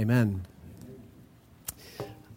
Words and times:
Amen. 0.00 0.46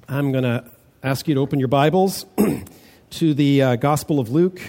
I'm 0.10 0.34
going 0.34 0.44
to 0.44 0.70
ask 1.02 1.30
you 1.30 1.36
to 1.36 1.40
open 1.40 1.60
your 1.60 1.70
Bibles 1.70 2.26
to 3.12 3.34
the 3.34 3.62
uh, 3.62 3.76
Gospel 3.78 4.20
of 4.20 4.30
Luke. 4.30 4.62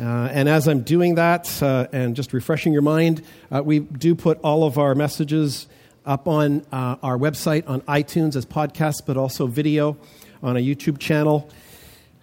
Uh, 0.00 0.02
and 0.32 0.48
as 0.48 0.68
I'm 0.68 0.84
doing 0.84 1.16
that 1.16 1.62
uh, 1.62 1.88
and 1.92 2.16
just 2.16 2.32
refreshing 2.32 2.72
your 2.72 2.80
mind, 2.80 3.22
uh, 3.50 3.62
we 3.62 3.80
do 3.80 4.14
put 4.14 4.40
all 4.40 4.64
of 4.64 4.78
our 4.78 4.94
messages 4.94 5.66
up 6.06 6.26
on 6.28 6.64
uh, 6.72 6.96
our 7.02 7.18
website 7.18 7.68
on 7.68 7.82
iTunes 7.82 8.36
as 8.36 8.46
podcasts, 8.46 9.04
but 9.04 9.18
also 9.18 9.46
video 9.46 9.98
on 10.42 10.56
a 10.56 10.60
YouTube 10.60 10.98
channel. 10.98 11.50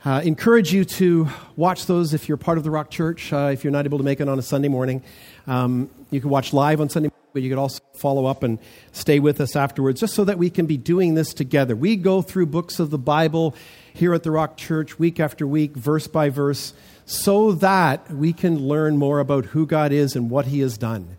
Uh, 0.03 0.19
encourage 0.23 0.73
you 0.73 0.83
to 0.83 1.27
watch 1.55 1.85
those 1.85 2.15
if 2.15 2.27
you're 2.27 2.37
part 2.37 2.57
of 2.57 2.63
the 2.63 2.71
Rock 2.71 2.89
Church. 2.89 3.31
Uh, 3.31 3.51
if 3.53 3.63
you're 3.63 3.69
not 3.69 3.85
able 3.85 3.99
to 3.99 4.03
make 4.03 4.19
it 4.19 4.27
on 4.27 4.39
a 4.39 4.41
Sunday 4.41 4.67
morning, 4.67 5.03
um, 5.45 5.91
you 6.09 6.19
can 6.19 6.31
watch 6.31 6.53
live 6.53 6.81
on 6.81 6.89
Sunday, 6.89 7.11
but 7.33 7.41
you 7.41 7.49
could 7.49 7.57
also 7.57 7.81
follow 7.95 8.25
up 8.25 8.43
and 8.43 8.59
stay 8.91 9.19
with 9.19 9.39
us 9.41 9.55
afterwards, 9.55 9.99
just 9.99 10.13
so 10.13 10.23
that 10.25 10.37
we 10.37 10.49
can 10.49 10.65
be 10.65 10.77
doing 10.77 11.15
this 11.15 11.33
together. 11.33 11.75
We 11.75 11.95
go 11.95 12.21
through 12.21 12.47
books 12.47 12.79
of 12.79 12.89
the 12.89 12.97
Bible 12.97 13.55
here 13.93 14.13
at 14.13 14.23
the 14.23 14.31
Rock 14.31 14.57
Church 14.57 14.99
week 14.99 15.19
after 15.19 15.45
week, 15.45 15.75
verse 15.75 16.07
by 16.07 16.29
verse, 16.29 16.73
so 17.05 17.51
that 17.53 18.11
we 18.11 18.33
can 18.33 18.59
learn 18.67 18.97
more 18.97 19.19
about 19.19 19.45
who 19.45 19.65
God 19.65 19.91
is 19.91 20.15
and 20.15 20.29
what 20.29 20.47
He 20.47 20.59
has 20.59 20.77
done. 20.77 21.17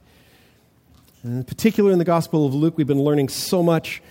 And 1.23 1.38
in 1.38 1.45
particular, 1.45 1.92
in 1.92 1.98
the 1.98 2.04
Gospel 2.04 2.46
of 2.46 2.54
Luke, 2.54 2.77
we've 2.77 2.87
been 2.87 3.02
learning 3.02 3.29
so 3.29 3.62
much, 3.62 4.02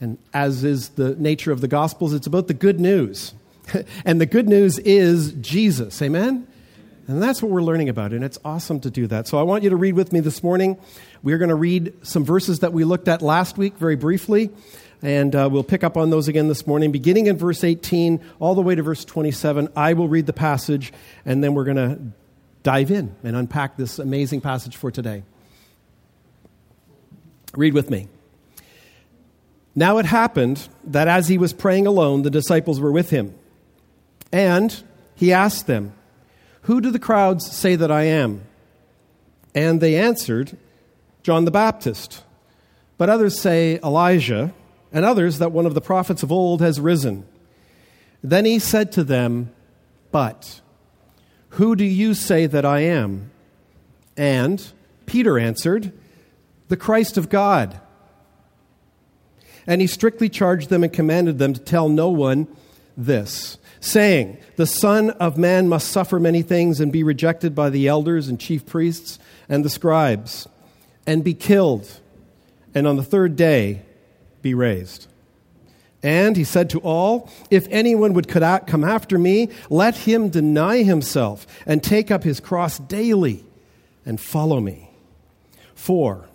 and 0.00 0.18
as 0.34 0.64
is 0.64 0.90
the 0.90 1.14
nature 1.16 1.52
of 1.52 1.60
the 1.60 1.68
Gospels, 1.68 2.12
it's 2.12 2.26
about 2.26 2.48
the 2.48 2.54
good 2.54 2.80
news 2.80 3.34
and 4.04 4.20
the 4.20 4.26
good 4.26 4.48
news 4.48 4.78
is 4.80 5.32
Jesus. 5.34 6.00
Amen? 6.02 6.46
And 7.08 7.20
that's 7.20 7.42
what 7.42 7.50
we're 7.50 7.62
learning 7.62 7.88
about, 7.88 8.12
and 8.12 8.22
it's 8.22 8.38
awesome 8.44 8.78
to 8.80 8.90
do 8.90 9.08
that. 9.08 9.26
So 9.26 9.36
I 9.38 9.42
want 9.42 9.64
you 9.64 9.70
to 9.70 9.76
read 9.76 9.94
with 9.94 10.12
me 10.12 10.20
this 10.20 10.42
morning. 10.42 10.78
We're 11.22 11.38
going 11.38 11.48
to 11.48 11.56
read 11.56 11.92
some 12.06 12.24
verses 12.24 12.60
that 12.60 12.72
we 12.72 12.84
looked 12.84 13.08
at 13.08 13.22
last 13.22 13.58
week 13.58 13.76
very 13.76 13.96
briefly, 13.96 14.50
and 15.02 15.34
uh, 15.34 15.48
we'll 15.50 15.64
pick 15.64 15.82
up 15.82 15.96
on 15.96 16.10
those 16.10 16.28
again 16.28 16.46
this 16.46 16.64
morning, 16.64 16.92
beginning 16.92 17.26
in 17.26 17.36
verse 17.36 17.64
18 17.64 18.20
all 18.38 18.54
the 18.54 18.62
way 18.62 18.76
to 18.76 18.82
verse 18.84 19.04
27. 19.04 19.68
I 19.74 19.94
will 19.94 20.06
read 20.06 20.26
the 20.26 20.32
passage, 20.32 20.92
and 21.24 21.42
then 21.42 21.54
we're 21.54 21.64
going 21.64 21.76
to 21.76 21.98
dive 22.62 22.92
in 22.92 23.16
and 23.24 23.34
unpack 23.34 23.76
this 23.76 23.98
amazing 23.98 24.40
passage 24.40 24.76
for 24.76 24.92
today. 24.92 25.24
Read 27.56 27.74
with 27.74 27.90
me. 27.90 28.08
Now 29.74 29.98
it 29.98 30.06
happened 30.06 30.68
that 30.84 31.08
as 31.08 31.26
he 31.26 31.36
was 31.36 31.52
praying 31.52 31.88
alone, 31.88 32.22
the 32.22 32.30
disciples 32.30 32.78
were 32.78 32.92
with 32.92 33.10
him. 33.10 33.34
And 34.30 34.82
he 35.16 35.32
asked 35.32 35.66
them, 35.66 35.94
Who 36.62 36.80
do 36.80 36.90
the 36.90 36.98
crowds 36.98 37.50
say 37.50 37.76
that 37.76 37.90
I 37.90 38.04
am? 38.04 38.42
And 39.54 39.80
they 39.80 39.96
answered, 39.96 40.56
John 41.22 41.44
the 41.44 41.50
Baptist. 41.50 42.22
But 42.98 43.08
others 43.08 43.38
say 43.38 43.78
Elijah, 43.82 44.54
and 44.92 45.04
others 45.04 45.38
that 45.38 45.52
one 45.52 45.66
of 45.66 45.74
the 45.74 45.80
prophets 45.80 46.22
of 46.22 46.30
old 46.30 46.60
has 46.60 46.78
risen. 46.80 47.26
Then 48.22 48.44
he 48.44 48.58
said 48.58 48.92
to 48.92 49.04
them, 49.04 49.52
But 50.10 50.60
who 51.50 51.74
do 51.74 51.84
you 51.84 52.14
say 52.14 52.46
that 52.46 52.64
I 52.64 52.80
am? 52.80 53.30
And 54.16 54.64
Peter 55.06 55.38
answered, 55.38 55.92
The 56.68 56.76
Christ 56.76 57.18
of 57.18 57.28
God. 57.28 57.80
And 59.66 59.80
he 59.80 59.86
strictly 59.86 60.28
charged 60.28 60.68
them 60.68 60.84
and 60.84 60.92
commanded 60.92 61.38
them 61.38 61.52
to 61.54 61.60
tell 61.60 61.88
no 61.88 62.08
one 62.08 62.46
this 62.96 63.58
saying, 63.82 64.38
The 64.56 64.66
Son 64.66 65.10
of 65.10 65.36
Man 65.36 65.68
must 65.68 65.88
suffer 65.88 66.18
many 66.18 66.42
things 66.42 66.80
and 66.80 66.92
be 66.92 67.02
rejected 67.02 67.54
by 67.54 67.68
the 67.68 67.88
elders 67.88 68.28
and 68.28 68.40
chief 68.40 68.64
priests 68.64 69.18
and 69.48 69.64
the 69.64 69.70
scribes, 69.70 70.48
and 71.06 71.24
be 71.24 71.34
killed, 71.34 72.00
and 72.74 72.86
on 72.86 72.96
the 72.96 73.02
third 73.02 73.36
day 73.36 73.82
be 74.40 74.54
raised. 74.54 75.08
And 76.02 76.36
he 76.36 76.44
said 76.44 76.70
to 76.70 76.80
all, 76.80 77.30
If 77.50 77.66
anyone 77.70 78.14
would 78.14 78.28
come 78.28 78.84
after 78.84 79.18
me, 79.18 79.50
let 79.68 79.96
him 79.96 80.30
deny 80.30 80.82
himself 80.82 81.46
and 81.66 81.82
take 81.82 82.10
up 82.10 82.24
his 82.24 82.40
cross 82.40 82.78
daily 82.78 83.44
and 84.04 84.20
follow 84.20 84.60
me. 84.60 84.90
For 85.74 86.26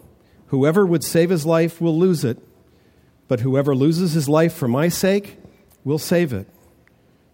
whoever 0.47 0.85
would 0.85 1.03
save 1.03 1.29
his 1.29 1.45
life 1.45 1.81
will 1.81 1.97
lose 1.97 2.23
it, 2.23 2.37
but 3.27 3.41
whoever 3.41 3.75
loses 3.75 4.13
his 4.13 4.29
life 4.29 4.53
for 4.53 4.67
my 4.67 4.87
sake 4.87 5.37
will 5.83 5.99
save 5.99 6.31
it. 6.31 6.47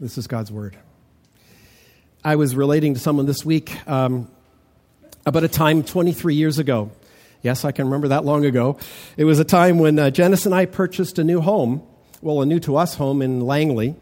This 0.00 0.16
is 0.16 0.26
God's 0.26 0.50
word. 0.50 0.78
I 2.24 2.36
was 2.36 2.56
relating 2.56 2.94
to 2.94 3.00
someone 3.00 3.26
this 3.26 3.44
week 3.44 3.86
um, 3.86 4.30
about 5.26 5.44
a 5.44 5.48
time 5.48 5.82
23 5.82 6.36
years 6.36 6.58
ago. 6.58 6.90
Yes, 7.42 7.66
I 7.66 7.72
can 7.72 7.84
remember 7.84 8.08
that 8.08 8.24
long 8.24 8.46
ago. 8.46 8.78
It 9.18 9.24
was 9.24 9.38
a 9.40 9.44
time 9.44 9.78
when 9.78 9.98
uh, 9.98 10.08
Janice 10.08 10.46
and 10.46 10.54
I 10.54 10.64
purchased 10.64 11.18
a 11.18 11.24
new 11.24 11.42
home, 11.42 11.82
well, 12.22 12.40
a 12.40 12.46
new 12.46 12.58
to 12.60 12.78
us 12.78 12.94
home 12.94 13.20
in 13.20 13.42
Langley, 13.42 13.94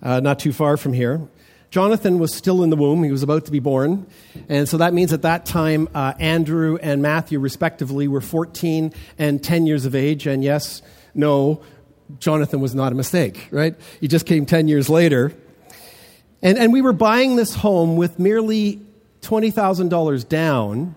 uh, 0.00 0.20
not 0.20 0.38
too 0.38 0.52
far 0.52 0.76
from 0.76 0.92
here. 0.92 1.26
Jonathan 1.70 2.20
was 2.20 2.32
still 2.32 2.62
in 2.62 2.70
the 2.70 2.76
womb. 2.76 3.02
He 3.02 3.10
was 3.10 3.24
about 3.24 3.46
to 3.46 3.50
be 3.50 3.58
born. 3.58 4.06
And 4.48 4.68
so 4.68 4.76
that 4.76 4.94
means 4.94 5.12
at 5.12 5.22
that 5.22 5.44
time, 5.44 5.88
uh, 5.92 6.14
Andrew 6.20 6.78
and 6.80 7.02
Matthew, 7.02 7.40
respectively, 7.40 8.06
were 8.06 8.20
14 8.20 8.94
and 9.18 9.42
10 9.42 9.66
years 9.66 9.86
of 9.86 9.96
age. 9.96 10.28
And 10.28 10.44
yes, 10.44 10.82
no, 11.16 11.62
Jonathan 12.18 12.60
was 12.60 12.74
not 12.74 12.92
a 12.92 12.94
mistake, 12.94 13.48
right? 13.50 13.74
He 14.00 14.08
just 14.08 14.26
came 14.26 14.46
10 14.46 14.68
years 14.68 14.88
later. 14.88 15.32
And, 16.42 16.58
and 16.58 16.72
we 16.72 16.82
were 16.82 16.92
buying 16.92 17.36
this 17.36 17.54
home 17.54 17.96
with 17.96 18.18
merely 18.18 18.80
$20,000 19.22 20.28
down. 20.28 20.94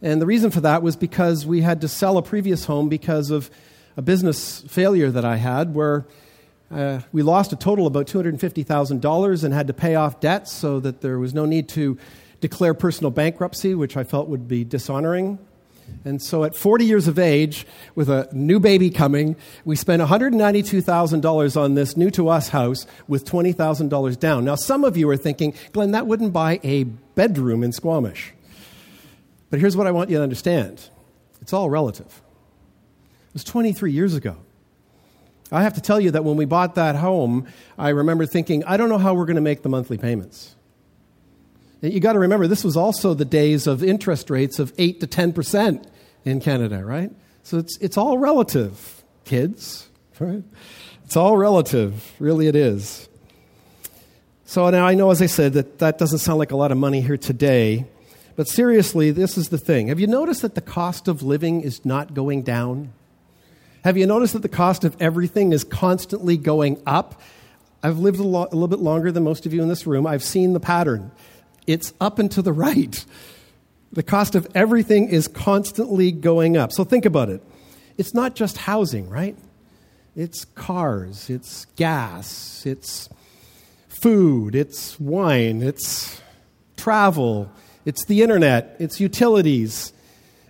And 0.00 0.20
the 0.20 0.26
reason 0.26 0.50
for 0.50 0.60
that 0.62 0.82
was 0.82 0.96
because 0.96 1.46
we 1.46 1.60
had 1.60 1.82
to 1.82 1.88
sell 1.88 2.18
a 2.18 2.22
previous 2.22 2.64
home 2.64 2.88
because 2.88 3.30
of 3.30 3.50
a 3.96 4.02
business 4.02 4.62
failure 4.62 5.10
that 5.10 5.24
I 5.24 5.36
had 5.36 5.74
where 5.74 6.06
uh, 6.70 7.00
we 7.12 7.22
lost 7.22 7.52
a 7.52 7.56
total 7.56 7.86
of 7.86 7.92
about 7.94 8.06
$250,000 8.06 9.44
and 9.44 9.54
had 9.54 9.66
to 9.66 9.74
pay 9.74 9.94
off 9.94 10.20
debts 10.20 10.50
so 10.50 10.80
that 10.80 11.02
there 11.02 11.18
was 11.18 11.34
no 11.34 11.44
need 11.44 11.68
to 11.70 11.98
declare 12.40 12.74
personal 12.74 13.10
bankruptcy, 13.10 13.74
which 13.74 13.96
I 13.96 14.04
felt 14.04 14.28
would 14.28 14.48
be 14.48 14.64
dishonoring 14.64 15.38
and 16.04 16.20
so 16.20 16.44
at 16.44 16.56
40 16.56 16.84
years 16.84 17.08
of 17.08 17.18
age, 17.18 17.66
with 17.94 18.08
a 18.08 18.28
new 18.32 18.58
baby 18.58 18.90
coming, 18.90 19.36
we 19.64 19.76
spent 19.76 20.02
$192,000 20.02 21.56
on 21.56 21.74
this 21.74 21.96
new 21.96 22.10
to 22.12 22.28
us 22.28 22.48
house 22.48 22.86
with 23.06 23.24
$20,000 23.24 24.18
down. 24.18 24.44
Now, 24.44 24.54
some 24.54 24.84
of 24.84 24.96
you 24.96 25.08
are 25.08 25.16
thinking, 25.16 25.54
Glenn, 25.72 25.92
that 25.92 26.06
wouldn't 26.06 26.32
buy 26.32 26.60
a 26.62 26.84
bedroom 26.84 27.62
in 27.62 27.72
Squamish. 27.72 28.32
But 29.50 29.60
here's 29.60 29.76
what 29.76 29.86
I 29.86 29.90
want 29.90 30.10
you 30.10 30.16
to 30.16 30.22
understand 30.22 30.88
it's 31.40 31.52
all 31.52 31.68
relative. 31.68 32.22
It 33.28 33.34
was 33.34 33.44
23 33.44 33.92
years 33.92 34.14
ago. 34.14 34.36
I 35.50 35.62
have 35.62 35.74
to 35.74 35.82
tell 35.82 36.00
you 36.00 36.10
that 36.12 36.24
when 36.24 36.36
we 36.36 36.46
bought 36.46 36.76
that 36.76 36.96
home, 36.96 37.46
I 37.78 37.90
remember 37.90 38.24
thinking, 38.24 38.64
I 38.64 38.78
don't 38.78 38.88
know 38.88 38.98
how 38.98 39.12
we're 39.12 39.26
going 39.26 39.36
to 39.36 39.42
make 39.42 39.62
the 39.62 39.68
monthly 39.68 39.98
payments. 39.98 40.56
You 41.82 41.98
got 41.98 42.12
to 42.12 42.20
remember, 42.20 42.46
this 42.46 42.62
was 42.62 42.76
also 42.76 43.12
the 43.12 43.24
days 43.24 43.66
of 43.66 43.82
interest 43.82 44.30
rates 44.30 44.60
of 44.60 44.72
8 44.78 45.00
to 45.00 45.08
10% 45.08 45.84
in 46.24 46.40
Canada, 46.40 46.84
right? 46.84 47.10
So 47.42 47.58
it's, 47.58 47.76
it's 47.78 47.96
all 47.96 48.18
relative, 48.18 49.02
kids, 49.24 49.88
right? 50.20 50.44
It's 51.04 51.16
all 51.16 51.36
relative, 51.36 52.12
really, 52.20 52.46
it 52.46 52.54
is. 52.54 53.08
So 54.44 54.70
now 54.70 54.86
I 54.86 54.94
know, 54.94 55.10
as 55.10 55.20
I 55.20 55.26
said, 55.26 55.54
that 55.54 55.80
that 55.80 55.98
doesn't 55.98 56.20
sound 56.20 56.38
like 56.38 56.52
a 56.52 56.56
lot 56.56 56.70
of 56.70 56.78
money 56.78 57.00
here 57.00 57.16
today, 57.16 57.86
but 58.36 58.46
seriously, 58.46 59.10
this 59.10 59.36
is 59.36 59.48
the 59.48 59.58
thing. 59.58 59.88
Have 59.88 59.98
you 59.98 60.06
noticed 60.06 60.42
that 60.42 60.54
the 60.54 60.60
cost 60.60 61.08
of 61.08 61.22
living 61.24 61.62
is 61.62 61.84
not 61.84 62.14
going 62.14 62.42
down? 62.42 62.92
Have 63.82 63.96
you 63.96 64.06
noticed 64.06 64.34
that 64.34 64.42
the 64.42 64.48
cost 64.48 64.84
of 64.84 64.96
everything 65.00 65.52
is 65.52 65.64
constantly 65.64 66.36
going 66.36 66.80
up? 66.86 67.20
I've 67.82 67.98
lived 67.98 68.20
a, 68.20 68.22
lo- 68.22 68.44
a 68.44 68.54
little 68.54 68.68
bit 68.68 68.78
longer 68.78 69.10
than 69.10 69.24
most 69.24 69.46
of 69.46 69.52
you 69.52 69.60
in 69.62 69.68
this 69.68 69.84
room. 69.84 70.06
I've 70.06 70.22
seen 70.22 70.52
the 70.52 70.60
pattern 70.60 71.10
it's 71.66 71.92
up 72.00 72.18
and 72.18 72.30
to 72.32 72.42
the 72.42 72.52
right. 72.66 73.04
The 73.92 74.02
cost 74.02 74.34
of 74.34 74.46
everything 74.54 75.08
is 75.08 75.28
constantly 75.28 76.12
going 76.12 76.56
up. 76.56 76.72
So 76.72 76.84
think 76.84 77.04
about 77.04 77.28
it. 77.28 77.42
It's 77.98 78.14
not 78.14 78.34
just 78.34 78.56
housing, 78.56 79.08
right? 79.08 79.36
It's 80.16 80.44
cars, 80.44 81.30
it's 81.30 81.66
gas, 81.76 82.64
it's 82.66 83.08
food, 83.88 84.54
it's 84.54 84.98
wine, 85.00 85.62
it's 85.62 86.20
travel, 86.76 87.50
it's 87.84 88.04
the 88.06 88.22
internet, 88.22 88.76
it's 88.78 89.00
utilities. 89.00 89.92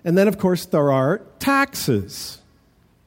And 0.04 0.18
then, 0.18 0.26
of 0.26 0.38
course, 0.38 0.66
there 0.66 0.90
are 0.90 1.18
taxes. 1.38 2.38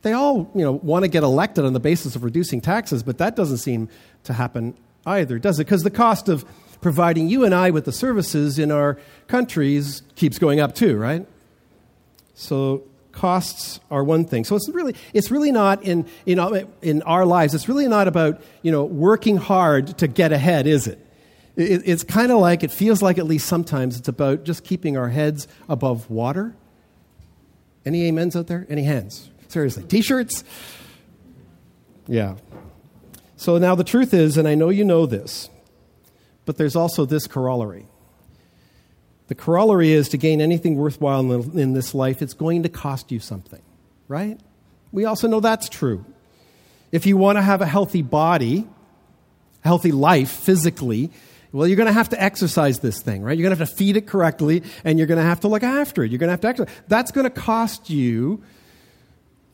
they 0.02 0.14
all 0.14 0.50
you 0.56 0.64
know, 0.64 0.74
want 0.74 1.04
to 1.04 1.10
get 1.10 1.24
elected 1.24 1.66
on 1.66 1.74
the 1.74 1.80
basis 1.80 2.16
of 2.16 2.24
reducing 2.24 2.62
taxes, 2.62 3.04
but 3.04 3.18
that 3.18 3.36
doesn't 3.36 3.58
seem 3.58 3.90
to 4.24 4.34
happen 4.34 4.76
either, 5.06 5.40
does 5.40 5.60
it? 5.60 5.66
Because 5.66 5.84
the 5.84 5.92
cost 5.92 6.30
of 6.30 6.46
providing 6.82 7.28
you 7.28 7.44
and 7.46 7.54
I 7.54 7.70
with 7.72 7.86
the 7.86 7.92
services 7.92 8.60
in 8.60 8.72
our 8.72 8.98
countries 9.28 10.04
keeps 10.16 10.38
going 10.40 10.60
up 10.60 10.76
too, 10.76 10.98
right? 10.98 11.26
So 12.34 12.84
costs 13.12 13.80
are 13.90 14.04
one 14.04 14.26
thing. 14.26 14.44
So 14.44 14.56
it's 14.56 14.70
really, 14.70 14.96
it's 15.14 15.32
really 15.32 15.52
not 15.52 15.84
in, 15.84 16.06
in, 16.26 16.68
in 16.82 17.02
our 17.04 17.26
lives, 17.26 17.56
it's 17.56 17.68
really 17.68 17.88
not 17.88 18.08
about, 18.08 18.42
you 18.62 18.72
know, 18.72 18.84
working 18.84 19.38
hard 19.38 19.98
to 19.98 20.08
get 20.08 20.32
ahead, 20.32 20.68
is 20.68 20.86
it? 20.88 21.00
it 21.56 21.82
it's 21.86 22.04
kind 22.04 22.32
of 22.32 22.40
like, 22.40 22.64
it 22.64 22.72
feels 22.72 23.02
like 23.02 23.18
at 23.18 23.26
least 23.26 23.48
sometimes 23.48 23.98
it's 23.98 24.08
about 24.08 24.44
just 24.44 24.64
keeping 24.64 24.98
our 24.98 25.10
heads 25.10 25.48
above 25.68 26.10
water. 26.10 26.56
Any 27.86 28.08
amens 28.10 28.36
out 28.36 28.48
there? 28.48 28.66
Any 28.70 28.84
hands? 28.84 29.30
Seriously. 29.48 29.84
T 29.84 30.02
shirts? 30.02 30.44
Yeah. 32.08 32.36
So 33.38 33.58
now 33.58 33.76
the 33.76 33.84
truth 33.84 34.14
is, 34.14 34.38
and 34.38 34.48
I 34.48 34.56
know 34.56 34.70
you 34.70 34.84
know 34.84 35.06
this, 35.06 35.50
but 36.46 36.58
there's 36.58 36.76
also 36.76 37.06
this 37.06 37.28
corollary. 37.28 37.88
The 39.28 39.36
corollary 39.36 39.92
is 39.92 40.10
to 40.10 40.18
gain 40.18 40.40
anything 40.40 40.76
worthwhile 40.76 41.32
in, 41.32 41.74
this 41.74 41.96
life, 41.96 42.22
it's 42.22 42.34
going 42.34 42.64
to 42.64 42.70
cost 42.70 43.12
you 43.12 43.20
something, 43.20 43.62
right? 44.08 44.40
We 44.92 45.06
also 45.06 45.28
know 45.28 45.40
that's 45.40 45.68
true. 45.68 46.06
If 46.92 47.06
you 47.06 47.18
want 47.18 47.38
to 47.38 47.42
have 47.42 47.62
a 47.62 47.66
healthy 47.66 48.04
body, 48.04 48.68
a 49.64 49.68
healthy 49.68 49.92
life 49.92 50.30
physically, 50.30 51.12
well, 51.52 51.68
you're 51.68 51.78
going 51.78 51.88
to 51.88 51.94
have 51.94 52.10
to 52.10 52.22
exercise 52.22 52.80
this 52.80 53.02
thing, 53.02 53.24
right? 53.24 53.38
You're 53.38 53.50
going 53.50 53.56
to 53.56 53.60
have 53.60 53.70
to 53.70 53.76
feed 53.76 53.98
it 53.98 54.06
correctly, 54.06 54.62
and 54.84 55.00
you're 55.00 55.08
going 55.08 55.20
to 55.20 55.26
have 55.26 55.40
to 55.40 55.48
look 55.48 55.64
after 55.64 56.04
it. 56.04 56.12
You're 56.12 56.20
going 56.20 56.28
to 56.28 56.34
have 56.34 56.42
to 56.42 56.48
exercise. 56.50 56.76
That's 56.88 57.12
going 57.12 57.24
to 57.24 57.30
cost 57.30 57.90
you 57.90 58.44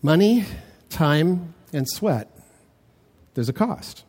money, 0.02 0.46
time, 0.90 1.54
and 1.72 1.88
sweat. 1.88 2.30
There's 3.36 3.50
a 3.50 3.54
cost. 3.54 4.04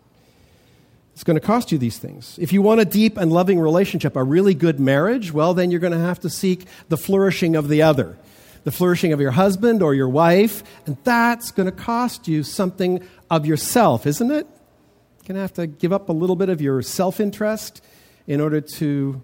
It's 1.15 1.25
going 1.25 1.39
to 1.39 1.47
cost 1.47 1.73
you 1.73 1.79
these 1.79 1.99
things. 1.99 2.39
If 2.41 2.53
you 2.53 2.63
want 2.63 2.81
a 2.81 2.85
deep 2.85 3.17
and 3.17 3.31
loving 3.31 3.61
relationship, 3.61 4.17
a 4.17 4.25
really 4.25 4.55
good 4.55 4.81
marriage, 4.81 5.33
well, 5.33 5.55
then 5.55 5.71
you're 5.71 5.81
going 5.81 5.93
to 5.93 5.99
have 5.99 6.21
to 6.21 6.31
seek 6.31 6.67
the 6.89 6.97
flourishing 6.97 7.55
of 7.55 7.69
the 7.69 7.83
other, 7.83 8.19
the 8.65 8.73
flourishing 8.73 9.13
of 9.13 9.21
your 9.21 9.33
husband 9.33 9.83
or 9.83 9.95
your 9.95 10.09
wife, 10.09 10.63
and 10.87 10.97
that's 11.05 11.51
going 11.51 11.67
to 11.67 11.73
cost 11.73 12.29
you 12.29 12.43
something 12.43 13.07
of 13.31 13.45
yourself, 13.45 14.07
isn't 14.07 14.31
it? 14.31 14.47
You're 14.47 15.29
going 15.29 15.35
to 15.35 15.41
have 15.43 15.53
to 15.55 15.67
give 15.67 15.93
up 15.93 16.09
a 16.09 16.13
little 16.13 16.37
bit 16.37 16.49
of 16.49 16.61
your 16.61 16.81
self 16.83 17.21
interest 17.21 17.85
in 18.27 18.41
order 18.41 18.61
to 18.61 19.23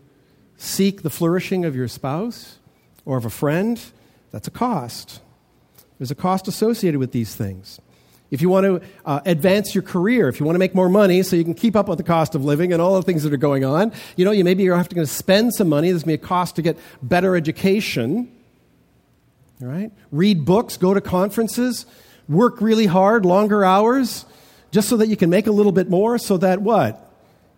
seek 0.59 1.03
the 1.03 1.11
flourishing 1.11 1.65
of 1.65 1.75
your 1.75 1.89
spouse 1.89 2.59
or 3.05 3.17
of 3.17 3.25
a 3.25 3.31
friend. 3.31 3.81
That's 4.31 4.47
a 4.47 4.51
cost. 4.51 5.21
There's 5.99 6.11
a 6.11 6.17
cost 6.17 6.47
associated 6.49 6.99
with 7.01 7.13
these 7.13 7.35
things 7.35 7.81
if 8.31 8.43
you 8.43 8.49
want 8.49 8.65
to 8.65 8.89
uh, 9.07 9.21
advance 9.25 9.75
your 9.75 9.83
career, 9.83 10.29
if 10.29 10.39
you 10.39 10.45
want 10.45 10.55
to 10.55 10.59
make 10.59 10.75
more 10.75 10.89
money 10.89 11.23
so 11.23 11.35
you 11.35 11.45
can 11.45 11.55
keep 11.55 11.75
up 11.75 11.89
with 11.89 11.99
the 11.99 12.05
cost 12.05 12.35
of 12.35 12.45
living 12.45 12.73
and 12.73 12.83
all 12.83 12.95
the 12.97 13.03
things 13.03 13.23
that 13.23 13.33
are 13.33 13.39
going 13.39 13.65
on, 13.65 13.93
you 14.17 14.25
know, 14.25 14.31
you 14.31 14.45
maybe 14.45 14.63
you're 14.63 14.77
having 14.77 14.97
to 14.97 15.07
spend 15.07 15.55
some 15.55 15.69
money. 15.69 15.91
There's 15.91 16.03
going 16.03 16.19
to 16.19 16.21
be 16.21 16.25
a 16.25 16.29
cost 16.29 16.57
to 16.57 16.63
get 16.63 16.79
better 17.03 17.37
education. 17.37 18.31
Right? 19.61 19.91
Read 20.13 20.45
books, 20.45 20.77
go 20.77 20.95
to 20.95 21.01
conferences, 21.01 21.87
work 22.29 22.61
really 22.61 22.87
hard, 22.87 23.25
longer 23.25 23.65
hours, 23.65 24.25
just 24.71 24.89
so 24.89 24.99
that 24.99 25.09
you 25.09 25.17
can 25.17 25.31
make 25.31 25.47
a 25.47 25.53
little 25.53 25.73
bit 25.73 25.89
more 25.89 26.19
so 26.19 26.37
that 26.37 26.61
what? 26.61 27.05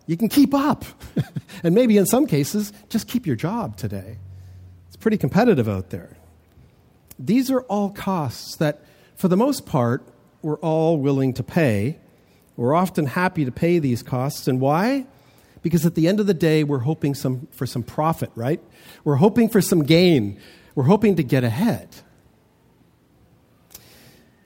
You 0.07 0.17
can 0.17 0.29
keep 0.29 0.53
up. 0.53 0.85
and 1.63 1.75
maybe 1.75 1.97
in 1.97 2.05
some 2.05 2.25
cases, 2.25 2.71
just 2.89 3.07
keep 3.07 3.27
your 3.27 3.35
job 3.35 3.77
today. 3.77 4.17
It's 4.87 4.95
pretty 4.95 5.17
competitive 5.17 5.69
out 5.69 5.89
there. 5.89 6.17
These 7.19 7.51
are 7.51 7.61
all 7.63 7.91
costs 7.91 8.55
that, 8.55 8.83
for 9.15 9.27
the 9.27 9.37
most 9.37 9.65
part, 9.65 10.03
we're 10.41 10.59
all 10.59 10.97
willing 10.97 11.33
to 11.33 11.43
pay. 11.43 11.97
We're 12.55 12.73
often 12.73 13.05
happy 13.05 13.45
to 13.45 13.51
pay 13.51 13.79
these 13.79 14.03
costs. 14.03 14.47
And 14.47 14.59
why? 14.59 15.05
Because 15.61 15.85
at 15.85 15.95
the 15.95 16.07
end 16.07 16.19
of 16.19 16.27
the 16.27 16.33
day, 16.33 16.63
we're 16.63 16.79
hoping 16.79 17.13
some, 17.13 17.47
for 17.51 17.65
some 17.65 17.83
profit, 17.83 18.31
right? 18.35 18.59
We're 19.03 19.15
hoping 19.15 19.49
for 19.49 19.61
some 19.61 19.83
gain. 19.83 20.39
We're 20.75 20.83
hoping 20.85 21.15
to 21.17 21.23
get 21.23 21.43
ahead. 21.43 21.89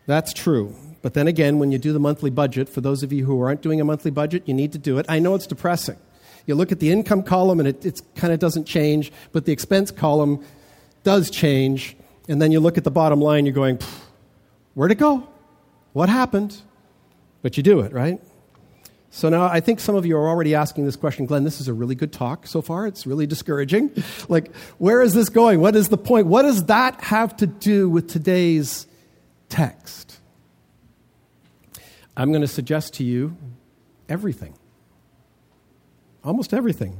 That's 0.06 0.33
true. 0.33 0.75
But 1.01 1.13
then 1.13 1.27
again, 1.27 1.59
when 1.59 1.71
you 1.71 1.77
do 1.77 1.94
the 1.94 2.00
monthly 2.00 2.30
budget, 2.30 2.68
for 2.68 2.81
those 2.81 3.03
of 3.03 3.13
you 3.13 3.25
who 3.25 3.41
aren't 3.41 3.62
doing 3.62 3.80
a 3.80 3.86
monthly 3.86 4.12
budget, 4.12 4.44
you 4.45 4.53
need 4.53 4.71
to 4.74 4.77
do 4.77 4.98
it. 4.98 5.06
I 5.07 5.19
know 5.19 5.36
it's 5.36 5.48
depressing. 5.48 5.98
You 6.45 6.56
look 6.56 6.71
at 6.71 6.80
the 6.80 6.91
income 6.91 7.24
column 7.24 7.59
and 7.59 7.68
it, 7.68 8.01
kind 8.15 8.33
of 8.33 8.39
doesn't 8.39 8.65
change, 8.65 9.12
but 9.31 9.45
the 9.45 9.51
expense 9.51 9.91
column 9.91 10.44
does 11.03 11.30
change. 11.30 11.95
And 12.27 12.41
then 12.41 12.51
you 12.51 12.59
look 12.59 12.77
at 12.77 12.83
the 12.83 12.91
bottom 12.91 13.21
line, 13.21 13.45
you're 13.45 13.53
going, 13.53 13.80
where'd 14.74 14.91
it 14.91 14.95
go? 14.95 15.27
What 15.95 16.09
happened? 16.09 16.62
But 17.42 17.56
you 17.56 17.63
do 17.63 17.80
it, 17.80 17.94
right? 17.94 18.19
So 19.12 19.30
now 19.30 19.45
I 19.45 19.62
think 19.62 19.80
some 19.80 19.95
of 19.95 20.06
you 20.06 20.18
are 20.18 20.27
already 20.27 20.53
asking 20.53 20.83
this 20.83 20.97
question, 20.97 21.25
Glenn, 21.25 21.45
this 21.45 21.62
is 21.62 21.69
a 21.69 21.74
really 21.74 21.95
good 21.95 22.12
talk 22.12 22.47
so 22.47 22.62
far. 22.62 22.86
It's 22.86 23.07
really 23.07 23.25
discouraging. 23.25 23.92
like, 24.27 24.53
where 24.77 25.01
is 25.01 25.13
this 25.13 25.30
going? 25.30 25.62
What 25.62 25.74
is 25.74 25.88
the 25.88 25.97
point? 25.97 26.27
What 26.27 26.42
does 26.42 26.65
that 26.65 27.00
have 27.00 27.38
to 27.38 27.47
do 27.47 27.89
with 27.89 28.09
today's 28.09 28.88
text? 29.47 30.19
I'm 32.18 32.30
going 32.33 32.41
to 32.41 32.48
suggest 32.50 32.95
to 32.95 33.06
you 33.06 33.38
everything. 34.09 34.53
Almost 36.25 36.53
everything. 36.53 36.98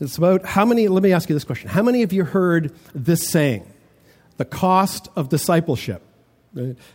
It's 0.00 0.16
about 0.16 0.46
how 0.46 0.64
many, 0.64 0.88
let 0.88 1.02
me 1.02 1.12
ask 1.12 1.28
you 1.28 1.36
this 1.36 1.44
question. 1.44 1.68
How 1.68 1.82
many 1.82 2.02
of 2.02 2.14
you 2.14 2.24
heard 2.24 2.74
this 2.94 3.28
saying? 3.28 3.70
The 4.38 4.46
cost 4.46 5.08
of 5.16 5.28
discipleship. 5.28 6.02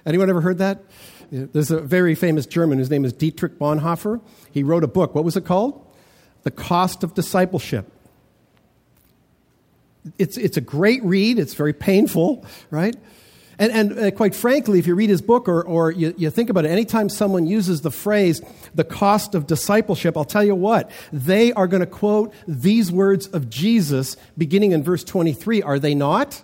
Anyone 0.05 0.29
ever 0.29 0.41
heard 0.41 0.57
that? 0.57 0.83
There's 1.31 1.71
a 1.71 1.79
very 1.79 2.15
famous 2.15 2.45
German 2.45 2.77
whose 2.77 2.89
name 2.89 3.05
is 3.05 3.13
Dietrich 3.13 3.57
Bonhoeffer. 3.57 4.21
He 4.51 4.63
wrote 4.63 4.83
a 4.83 4.88
book. 4.88 5.15
What 5.15 5.23
was 5.23 5.35
it 5.35 5.45
called? 5.45 5.85
The 6.44 6.51
Cost 6.51 7.03
of 7.03 7.13
Discipleship. 7.13 7.91
It's, 10.17 10.38
it's 10.38 10.57
a 10.57 10.61
great 10.61 11.03
read. 11.03 11.39
It's 11.39 11.53
very 11.53 11.73
painful, 11.73 12.45
right? 12.69 12.95
And, 13.59 13.71
and 13.71 14.00
uh, 14.00 14.11
quite 14.11 14.35
frankly, 14.35 14.79
if 14.79 14.88
you 14.88 14.95
read 14.95 15.09
his 15.09 15.21
book 15.21 15.47
or, 15.47 15.63
or 15.63 15.91
you, 15.91 16.13
you 16.17 16.29
think 16.29 16.50
about 16.50 16.65
it, 16.65 16.69
anytime 16.69 17.07
someone 17.07 17.45
uses 17.45 17.81
the 17.81 17.91
phrase, 17.91 18.41
the 18.73 18.83
cost 18.83 19.35
of 19.35 19.47
discipleship, 19.47 20.17
I'll 20.17 20.25
tell 20.25 20.44
you 20.44 20.55
what, 20.55 20.91
they 21.11 21.53
are 21.53 21.67
going 21.67 21.81
to 21.81 21.88
quote 21.88 22.33
these 22.47 22.91
words 22.91 23.27
of 23.27 23.50
Jesus 23.50 24.17
beginning 24.38 24.71
in 24.71 24.83
verse 24.83 25.03
23, 25.03 25.61
are 25.61 25.79
they 25.79 25.94
not? 25.95 26.44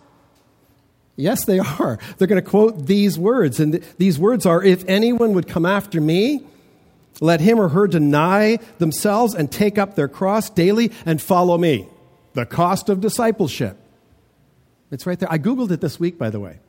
Yes, 1.20 1.44
they 1.44 1.60
are. 1.60 2.00
They're 2.18 2.28
going 2.28 2.42
to 2.42 2.50
quote 2.50 2.86
these 2.86 3.20
words. 3.20 3.60
And 3.60 3.74
th- 3.74 3.84
these 3.98 4.18
words 4.18 4.46
are 4.46 4.64
If 4.64 4.88
anyone 4.88 5.34
would 5.34 5.50
come 5.50 5.66
after 5.66 6.00
me, 6.00 6.46
let 7.20 7.42
him 7.42 7.60
or 7.60 7.68
her 7.68 7.88
deny 7.88 8.58
themselves 8.78 9.36
and 9.36 9.52
take 9.52 9.78
up 9.78 9.96
their 9.96 10.08
cross 10.08 10.50
daily 10.50 10.94
and 11.06 11.22
follow 11.22 11.58
me. 11.58 11.90
The 12.36 12.46
cost 12.46 12.88
of 12.88 13.02
discipleship. 13.02 13.78
It's 14.92 15.06
right 15.06 15.20
there. 15.20 15.30
I 15.30 15.40
Googled 15.40 15.72
it 15.72 15.82
this 15.82 16.00
week, 16.00 16.18
by 16.18 16.30
the 16.30 16.40
way. 16.40 16.60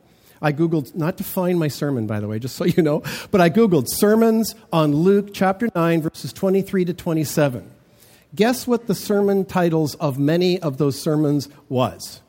I 0.41 0.51
Googled, 0.51 0.95
not 0.95 1.17
to 1.19 1.23
find 1.23 1.57
my 1.57 1.69
sermon, 1.69 2.05
by 2.05 2.19
the 2.19 2.27
way, 2.27 2.37
just 2.37 2.57
so 2.57 2.65
you 2.65 2.83
know, 2.83 3.03
but 3.29 3.39
I 3.39 3.49
Googled 3.49 3.87
sermons 3.87 4.53
on 4.73 4.93
Luke 4.93 5.29
chapter 5.33 5.69
9, 5.73 6.01
verses 6.01 6.33
23 6.33 6.85
to 6.85 6.93
27. 6.93 7.71
Guess 8.35 8.67
what 8.67 8.87
the 8.87 8.95
sermon 8.95 9.45
titles 9.45 9.95
of 9.95 10.19
many 10.19 10.59
of 10.59 10.77
those 10.77 10.99
sermons 10.99 11.47
was? 11.69 12.21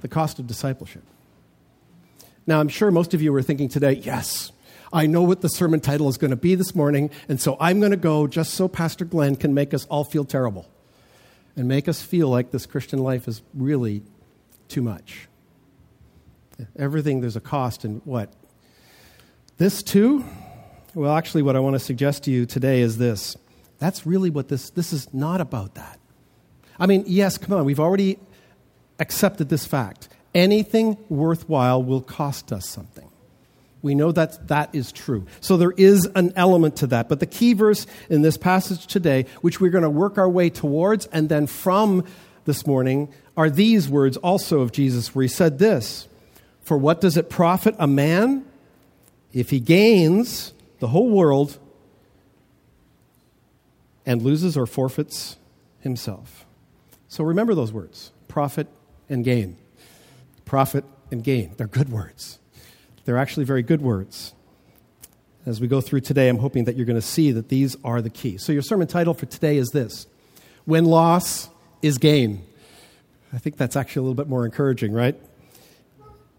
The 0.00 0.08
cost 0.08 0.38
of 0.38 0.46
discipleship. 0.46 1.02
Now, 2.46 2.60
I'm 2.60 2.68
sure 2.68 2.90
most 2.90 3.14
of 3.14 3.22
you 3.22 3.34
are 3.34 3.42
thinking 3.42 3.68
today, 3.68 3.92
yes, 3.92 4.52
I 4.92 5.06
know 5.06 5.22
what 5.22 5.40
the 5.40 5.48
sermon 5.48 5.80
title 5.80 6.08
is 6.08 6.16
going 6.16 6.30
to 6.30 6.36
be 6.36 6.54
this 6.54 6.74
morning, 6.74 7.10
and 7.28 7.40
so 7.40 7.56
I'm 7.58 7.80
going 7.80 7.90
to 7.90 7.96
go 7.96 8.26
just 8.26 8.54
so 8.54 8.68
Pastor 8.68 9.04
Glenn 9.04 9.36
can 9.36 9.52
make 9.52 9.74
us 9.74 9.84
all 9.86 10.04
feel 10.04 10.24
terrible 10.24 10.68
and 11.56 11.66
make 11.66 11.88
us 11.88 12.02
feel 12.02 12.28
like 12.28 12.52
this 12.52 12.66
Christian 12.66 13.00
life 13.00 13.26
is 13.26 13.42
really 13.54 14.02
too 14.68 14.82
much. 14.82 15.26
Everything, 16.76 17.20
there's 17.20 17.36
a 17.36 17.40
cost, 17.40 17.84
and 17.84 18.00
what? 18.04 18.32
This 19.58 19.82
too? 19.82 20.24
Well, 20.94 21.14
actually, 21.14 21.42
what 21.42 21.56
I 21.56 21.60
want 21.60 21.74
to 21.74 21.80
suggest 21.80 22.24
to 22.24 22.30
you 22.30 22.46
today 22.46 22.80
is 22.80 22.96
this. 22.96 23.36
That's 23.78 24.06
really 24.06 24.30
what 24.30 24.48
this, 24.48 24.70
this 24.70 24.92
is 24.92 25.12
not 25.12 25.40
about 25.40 25.74
that. 25.74 25.98
I 26.78 26.86
mean, 26.86 27.04
yes, 27.06 27.38
come 27.38 27.58
on, 27.58 27.64
we've 27.64 27.80
already 27.80 28.18
accepted 28.98 29.48
this 29.48 29.66
fact. 29.66 30.08
Anything 30.34 30.96
worthwhile 31.08 31.82
will 31.82 32.02
cost 32.02 32.52
us 32.52 32.68
something. 32.68 33.08
We 33.82 33.94
know 33.94 34.10
that 34.12 34.48
that 34.48 34.74
is 34.74 34.90
true. 34.90 35.26
So 35.40 35.56
there 35.56 35.72
is 35.72 36.08
an 36.14 36.32
element 36.34 36.76
to 36.76 36.88
that. 36.88 37.08
But 37.08 37.20
the 37.20 37.26
key 37.26 37.52
verse 37.52 37.86
in 38.10 38.22
this 38.22 38.36
passage 38.36 38.86
today, 38.86 39.26
which 39.42 39.60
we're 39.60 39.70
going 39.70 39.84
to 39.84 39.90
work 39.90 40.18
our 40.18 40.28
way 40.28 40.50
towards 40.50 41.06
and 41.06 41.28
then 41.28 41.46
from 41.46 42.04
this 42.46 42.66
morning, 42.66 43.12
are 43.36 43.50
these 43.50 43.88
words 43.88 44.16
also 44.16 44.60
of 44.60 44.72
Jesus, 44.72 45.14
where 45.14 45.22
he 45.22 45.28
said 45.28 45.58
this 45.58 46.08
For 46.62 46.76
what 46.76 47.00
does 47.00 47.16
it 47.16 47.30
profit 47.30 47.74
a 47.78 47.86
man 47.86 48.44
if 49.32 49.50
he 49.50 49.60
gains 49.60 50.52
the 50.80 50.88
whole 50.88 51.10
world 51.10 51.58
and 54.04 54.22
loses 54.22 54.56
or 54.56 54.66
forfeits 54.66 55.36
himself? 55.80 56.46
So 57.08 57.22
remember 57.24 57.54
those 57.54 57.72
words 57.72 58.10
profit 58.26 58.66
and 59.08 59.24
gain. 59.24 59.56
Profit 60.44 60.84
and 61.10 61.22
gain. 61.22 61.54
They're 61.56 61.66
good 61.66 61.90
words. 61.90 62.38
They're 63.04 63.18
actually 63.18 63.44
very 63.44 63.62
good 63.62 63.80
words. 63.80 64.32
As 65.44 65.60
we 65.60 65.68
go 65.68 65.80
through 65.80 66.00
today, 66.00 66.28
I'm 66.28 66.38
hoping 66.38 66.64
that 66.64 66.76
you're 66.76 66.86
going 66.86 67.00
to 67.00 67.06
see 67.06 67.30
that 67.32 67.48
these 67.48 67.76
are 67.84 68.02
the 68.02 68.10
key. 68.10 68.36
So, 68.36 68.52
your 68.52 68.62
sermon 68.62 68.88
title 68.88 69.14
for 69.14 69.26
today 69.26 69.58
is 69.58 69.70
this 69.70 70.06
When 70.64 70.84
Loss 70.84 71.48
is 71.82 71.98
Gain. 71.98 72.44
I 73.32 73.38
think 73.38 73.56
that's 73.56 73.76
actually 73.76 74.00
a 74.00 74.02
little 74.02 74.14
bit 74.14 74.28
more 74.28 74.44
encouraging, 74.44 74.92
right? 74.92 75.16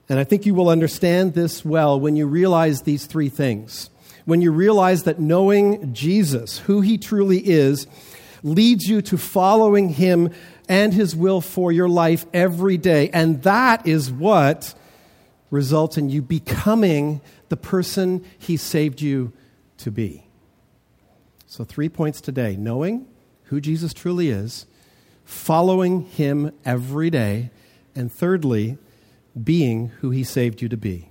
And 0.09 0.19
I 0.19 0.23
think 0.23 0.45
you 0.45 0.53
will 0.53 0.69
understand 0.69 1.33
this 1.33 1.63
well 1.63 1.99
when 1.99 2.15
you 2.15 2.27
realize 2.27 2.81
these 2.81 3.05
three 3.05 3.29
things. 3.29 3.89
When 4.25 4.41
you 4.41 4.51
realize 4.51 5.03
that 5.03 5.19
knowing 5.19 5.93
Jesus, 5.93 6.59
who 6.59 6.81
he 6.81 6.97
truly 6.97 7.39
is, 7.39 7.87
leads 8.43 8.85
you 8.85 9.01
to 9.03 9.17
following 9.17 9.89
him 9.89 10.33
and 10.67 10.93
his 10.93 11.15
will 11.15 11.41
for 11.41 11.71
your 11.71 11.89
life 11.89 12.25
every 12.33 12.77
day. 12.77 13.09
And 13.09 13.43
that 13.43 13.87
is 13.87 14.11
what 14.11 14.73
results 15.49 15.97
in 15.97 16.09
you 16.09 16.21
becoming 16.21 17.21
the 17.49 17.57
person 17.57 18.25
he 18.37 18.57
saved 18.57 19.01
you 19.01 19.31
to 19.77 19.91
be. 19.91 20.23
So, 21.45 21.63
three 21.63 21.89
points 21.89 22.19
today 22.19 22.57
knowing 22.57 23.07
who 23.43 23.61
Jesus 23.61 23.93
truly 23.93 24.29
is, 24.29 24.65
following 25.23 26.01
him 26.01 26.51
every 26.65 27.09
day, 27.09 27.51
and 27.95 28.11
thirdly, 28.11 28.77
being 29.41 29.89
who 29.99 30.09
he 30.09 30.23
saved 30.23 30.61
you 30.61 30.69
to 30.69 30.77
be. 30.77 31.09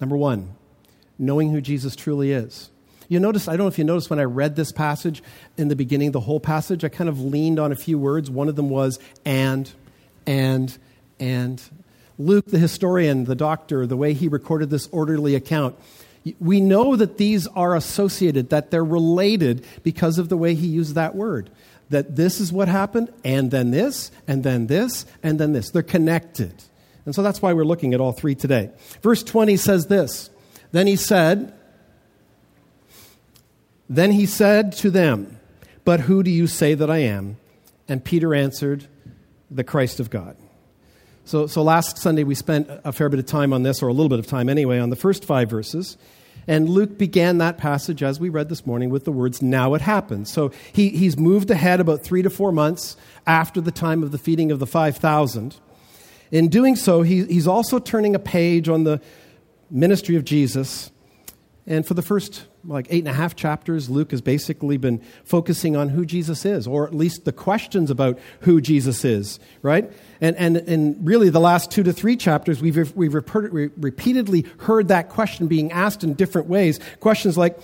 Number 0.00 0.16
one, 0.16 0.54
knowing 1.18 1.52
who 1.52 1.60
Jesus 1.60 1.94
truly 1.94 2.32
is. 2.32 2.70
You 3.08 3.18
notice, 3.20 3.48
I 3.48 3.52
don't 3.52 3.64
know 3.64 3.68
if 3.68 3.78
you 3.78 3.84
noticed 3.84 4.10
when 4.10 4.18
I 4.18 4.24
read 4.24 4.54
this 4.54 4.70
passage 4.70 5.22
in 5.56 5.68
the 5.68 5.76
beginning, 5.76 6.12
the 6.12 6.20
whole 6.20 6.40
passage, 6.40 6.84
I 6.84 6.88
kind 6.88 7.08
of 7.08 7.20
leaned 7.20 7.58
on 7.58 7.72
a 7.72 7.76
few 7.76 7.98
words. 7.98 8.30
One 8.30 8.48
of 8.48 8.56
them 8.56 8.68
was 8.68 8.98
and, 9.24 9.70
and, 10.26 10.76
and. 11.18 11.62
Luke, 12.18 12.46
the 12.46 12.58
historian, 12.58 13.24
the 13.24 13.36
doctor, 13.36 13.86
the 13.86 13.96
way 13.96 14.12
he 14.12 14.26
recorded 14.28 14.70
this 14.70 14.88
orderly 14.90 15.36
account, 15.36 15.78
we 16.40 16.60
know 16.60 16.96
that 16.96 17.16
these 17.16 17.46
are 17.46 17.76
associated, 17.76 18.50
that 18.50 18.70
they're 18.70 18.84
related 18.84 19.64
because 19.82 20.18
of 20.18 20.28
the 20.28 20.36
way 20.36 20.54
he 20.54 20.66
used 20.66 20.96
that 20.96 21.14
word. 21.14 21.48
That 21.90 22.16
this 22.16 22.40
is 22.40 22.52
what 22.52 22.68
happened, 22.68 23.12
and 23.24 23.50
then 23.50 23.70
this, 23.70 24.10
and 24.26 24.44
then 24.44 24.66
this, 24.66 25.06
and 25.22 25.38
then 25.38 25.52
this. 25.52 25.70
They're 25.70 25.82
connected. 25.82 26.52
And 27.06 27.14
so 27.14 27.22
that's 27.22 27.40
why 27.40 27.52
we're 27.54 27.64
looking 27.64 27.94
at 27.94 28.00
all 28.00 28.12
three 28.12 28.34
today. 28.34 28.70
Verse 29.02 29.22
20 29.22 29.56
says 29.56 29.86
this 29.86 30.28
Then 30.72 30.86
he 30.86 30.96
said, 30.96 31.54
Then 33.88 34.12
he 34.12 34.26
said 34.26 34.72
to 34.78 34.90
them, 34.90 35.38
But 35.84 36.00
who 36.00 36.22
do 36.22 36.30
you 36.30 36.46
say 36.46 36.74
that 36.74 36.90
I 36.90 36.98
am? 36.98 37.38
And 37.88 38.04
Peter 38.04 38.34
answered, 38.34 38.86
The 39.50 39.64
Christ 39.64 40.00
of 40.00 40.10
God. 40.10 40.36
So, 41.24 41.46
so 41.46 41.62
last 41.62 41.98
Sunday 41.98 42.24
we 42.24 42.34
spent 42.34 42.68
a 42.84 42.92
fair 42.92 43.08
bit 43.08 43.18
of 43.18 43.26
time 43.26 43.52
on 43.52 43.62
this, 43.62 43.82
or 43.82 43.88
a 43.88 43.92
little 43.92 44.08
bit 44.08 44.18
of 44.18 44.26
time 44.26 44.48
anyway, 44.48 44.78
on 44.78 44.90
the 44.90 44.96
first 44.96 45.24
five 45.24 45.50
verses. 45.50 45.96
And 46.46 46.66
Luke 46.66 46.96
began 46.96 47.38
that 47.38 47.58
passage, 47.58 48.02
as 48.02 48.18
we 48.18 48.30
read 48.30 48.48
this 48.48 48.66
morning, 48.66 48.88
with 48.88 49.04
the 49.04 49.12
words, 49.12 49.42
Now 49.42 49.74
it 49.74 49.82
happens. 49.82 50.32
So 50.32 50.50
he, 50.72 50.88
he's 50.88 51.18
moved 51.18 51.50
ahead 51.50 51.80
about 51.80 52.02
three 52.02 52.22
to 52.22 52.30
four 52.30 52.52
months 52.52 52.96
after 53.26 53.60
the 53.60 53.70
time 53.70 54.02
of 54.02 54.12
the 54.12 54.18
feeding 54.18 54.50
of 54.50 54.58
the 54.58 54.66
5,000. 54.66 55.56
In 56.30 56.48
doing 56.48 56.76
so, 56.76 57.02
he, 57.02 57.24
he's 57.24 57.46
also 57.46 57.78
turning 57.78 58.14
a 58.14 58.18
page 58.18 58.68
on 58.68 58.84
the 58.84 59.00
ministry 59.70 60.16
of 60.16 60.24
Jesus. 60.24 60.90
And 61.66 61.86
for 61.86 61.92
the 61.92 62.02
first 62.02 62.46
like 62.68 62.86
eight 62.90 63.00
and 63.00 63.08
a 63.08 63.14
half 63.14 63.34
chapters, 63.34 63.88
Luke 63.88 64.10
has 64.10 64.20
basically 64.20 64.76
been 64.76 65.00
focusing 65.24 65.74
on 65.74 65.88
who 65.88 66.04
Jesus 66.04 66.44
is, 66.44 66.66
or 66.66 66.86
at 66.86 66.94
least 66.94 67.24
the 67.24 67.32
questions 67.32 67.90
about 67.90 68.18
who 68.40 68.60
Jesus 68.60 69.04
is, 69.04 69.40
right? 69.62 69.90
And, 70.20 70.36
and, 70.36 70.56
and 70.58 71.06
really, 71.06 71.30
the 71.30 71.40
last 71.40 71.70
two 71.70 71.82
to 71.82 71.92
three 71.92 72.16
chapters, 72.16 72.60
we've, 72.60 72.94
we've 72.94 73.14
repeatedly 73.14 74.46
heard 74.58 74.88
that 74.88 75.08
question 75.08 75.46
being 75.46 75.72
asked 75.72 76.04
in 76.04 76.14
different 76.14 76.48
ways. 76.48 76.78
Questions 77.00 77.38
like, 77.38 77.58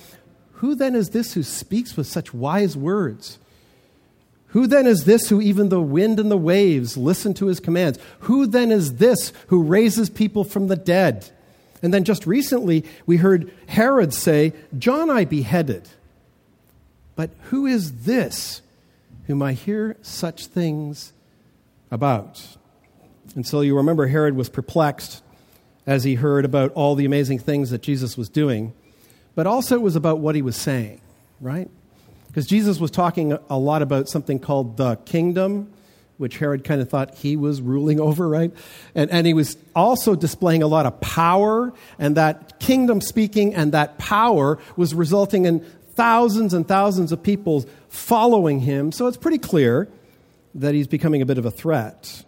Who 0.54 0.74
then 0.74 0.94
is 0.94 1.10
this 1.10 1.34
who 1.34 1.42
speaks 1.42 1.96
with 1.96 2.06
such 2.06 2.32
wise 2.32 2.76
words? 2.76 3.38
Who 4.48 4.68
then 4.68 4.86
is 4.86 5.04
this 5.04 5.28
who 5.28 5.40
even 5.40 5.68
the 5.68 5.82
wind 5.82 6.20
and 6.20 6.30
the 6.30 6.36
waves 6.36 6.96
listen 6.96 7.34
to 7.34 7.46
his 7.46 7.58
commands? 7.58 7.98
Who 8.20 8.46
then 8.46 8.70
is 8.70 8.96
this 8.96 9.32
who 9.48 9.64
raises 9.64 10.08
people 10.08 10.44
from 10.44 10.68
the 10.68 10.76
dead? 10.76 11.28
And 11.84 11.92
then 11.92 12.04
just 12.04 12.26
recently, 12.26 12.82
we 13.04 13.18
heard 13.18 13.52
Herod 13.66 14.14
say, 14.14 14.54
John 14.78 15.10
I 15.10 15.26
beheaded. 15.26 15.86
But 17.14 17.28
who 17.50 17.66
is 17.66 18.04
this 18.04 18.62
whom 19.26 19.42
I 19.42 19.52
hear 19.52 19.98
such 20.00 20.46
things 20.46 21.12
about? 21.90 22.56
And 23.34 23.46
so 23.46 23.60
you 23.60 23.76
remember 23.76 24.06
Herod 24.06 24.34
was 24.34 24.48
perplexed 24.48 25.22
as 25.86 26.04
he 26.04 26.14
heard 26.14 26.46
about 26.46 26.72
all 26.72 26.94
the 26.94 27.04
amazing 27.04 27.38
things 27.40 27.68
that 27.68 27.82
Jesus 27.82 28.16
was 28.16 28.30
doing, 28.30 28.72
but 29.34 29.46
also 29.46 29.74
it 29.74 29.82
was 29.82 29.94
about 29.94 30.20
what 30.20 30.34
he 30.34 30.40
was 30.40 30.56
saying, 30.56 31.02
right? 31.38 31.68
Because 32.28 32.46
Jesus 32.46 32.80
was 32.80 32.90
talking 32.90 33.36
a 33.50 33.58
lot 33.58 33.82
about 33.82 34.08
something 34.08 34.38
called 34.38 34.78
the 34.78 34.96
kingdom, 35.04 35.70
which 36.16 36.38
Herod 36.38 36.64
kind 36.64 36.80
of 36.80 36.88
thought 36.88 37.14
he 37.16 37.36
was 37.36 37.60
ruling 37.60 38.00
over, 38.00 38.28
right? 38.28 38.52
And, 38.94 39.10
and 39.10 39.26
he 39.26 39.34
was 39.34 39.56
also 39.74 40.14
displaying 40.14 40.62
a 40.62 40.66
lot 40.66 40.86
of 40.86 41.00
power, 41.00 41.72
and 41.98 42.16
that 42.16 42.60
kingdom 42.60 43.00
speaking 43.00 43.54
and 43.54 43.72
that 43.72 43.98
power 43.98 44.58
was 44.76 44.94
resulting 44.94 45.44
in 45.44 45.60
thousands 45.94 46.54
and 46.54 46.66
thousands 46.66 47.12
of 47.12 47.22
people 47.22 47.64
following 47.88 48.60
him. 48.60 48.92
So 48.92 49.06
it's 49.06 49.16
pretty 49.16 49.38
clear 49.38 49.88
that 50.54 50.74
he's 50.74 50.86
becoming 50.86 51.22
a 51.22 51.26
bit 51.26 51.38
of 51.38 51.46
a 51.46 51.50
threat. 51.50 52.24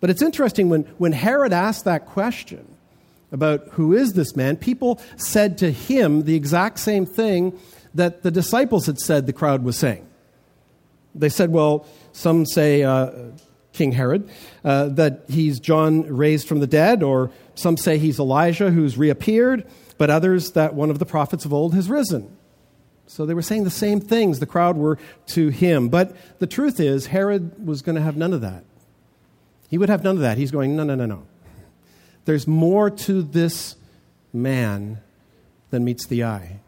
But 0.00 0.10
it's 0.10 0.22
interesting 0.22 0.68
when, 0.68 0.82
when 0.98 1.12
Herod 1.12 1.52
asked 1.52 1.84
that 1.86 2.06
question 2.06 2.66
about 3.32 3.68
who 3.72 3.94
is 3.94 4.12
this 4.12 4.36
man, 4.36 4.56
people 4.56 5.00
said 5.16 5.58
to 5.58 5.70
him 5.70 6.24
the 6.24 6.34
exact 6.34 6.78
same 6.78 7.06
thing 7.06 7.58
that 7.94 8.22
the 8.22 8.30
disciples 8.30 8.86
had 8.86 8.98
said 8.98 9.26
the 9.26 9.32
crowd 9.32 9.64
was 9.64 9.76
saying. 9.76 10.06
They 11.14 11.28
said, 11.28 11.50
well, 11.50 11.86
some 12.12 12.46
say 12.46 12.82
uh, 12.82 13.10
King 13.72 13.92
Herod, 13.92 14.28
uh, 14.64 14.88
that 14.88 15.24
he's 15.28 15.60
John 15.60 16.02
raised 16.02 16.48
from 16.48 16.60
the 16.60 16.66
dead, 16.66 17.02
or 17.02 17.30
some 17.54 17.76
say 17.76 17.98
he's 17.98 18.18
Elijah 18.18 18.70
who's 18.70 18.96
reappeared, 18.96 19.66
but 19.98 20.10
others 20.10 20.52
that 20.52 20.74
one 20.74 20.90
of 20.90 20.98
the 20.98 21.06
prophets 21.06 21.44
of 21.44 21.52
old 21.52 21.74
has 21.74 21.88
risen. 21.88 22.36
So 23.06 23.26
they 23.26 23.34
were 23.34 23.42
saying 23.42 23.64
the 23.64 23.70
same 23.70 24.00
things, 24.00 24.40
the 24.40 24.46
crowd 24.46 24.76
were 24.76 24.98
to 25.28 25.48
him. 25.48 25.88
But 25.88 26.16
the 26.38 26.46
truth 26.46 26.80
is, 26.80 27.06
Herod 27.06 27.64
was 27.64 27.82
going 27.82 27.96
to 27.96 28.02
have 28.02 28.16
none 28.16 28.32
of 28.32 28.40
that. 28.40 28.64
He 29.68 29.78
would 29.78 29.88
have 29.88 30.02
none 30.02 30.16
of 30.16 30.22
that. 30.22 30.38
He's 30.38 30.50
going, 30.50 30.74
no, 30.76 30.84
no, 30.84 30.94
no, 30.94 31.06
no. 31.06 31.26
There's 32.24 32.46
more 32.46 32.90
to 32.90 33.22
this 33.22 33.76
man 34.32 35.00
than 35.70 35.84
meets 35.84 36.06
the 36.06 36.24
eye 36.24 36.60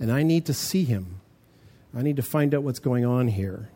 and 0.00 0.12
I 0.12 0.22
need 0.22 0.46
to 0.46 0.54
see 0.54 0.84
him. 0.84 1.17
I 1.98 2.02
need 2.02 2.14
to 2.14 2.22
find 2.22 2.54
out 2.54 2.62
what's 2.62 2.78
going 2.78 3.04
on 3.04 3.26
here. 3.26 3.70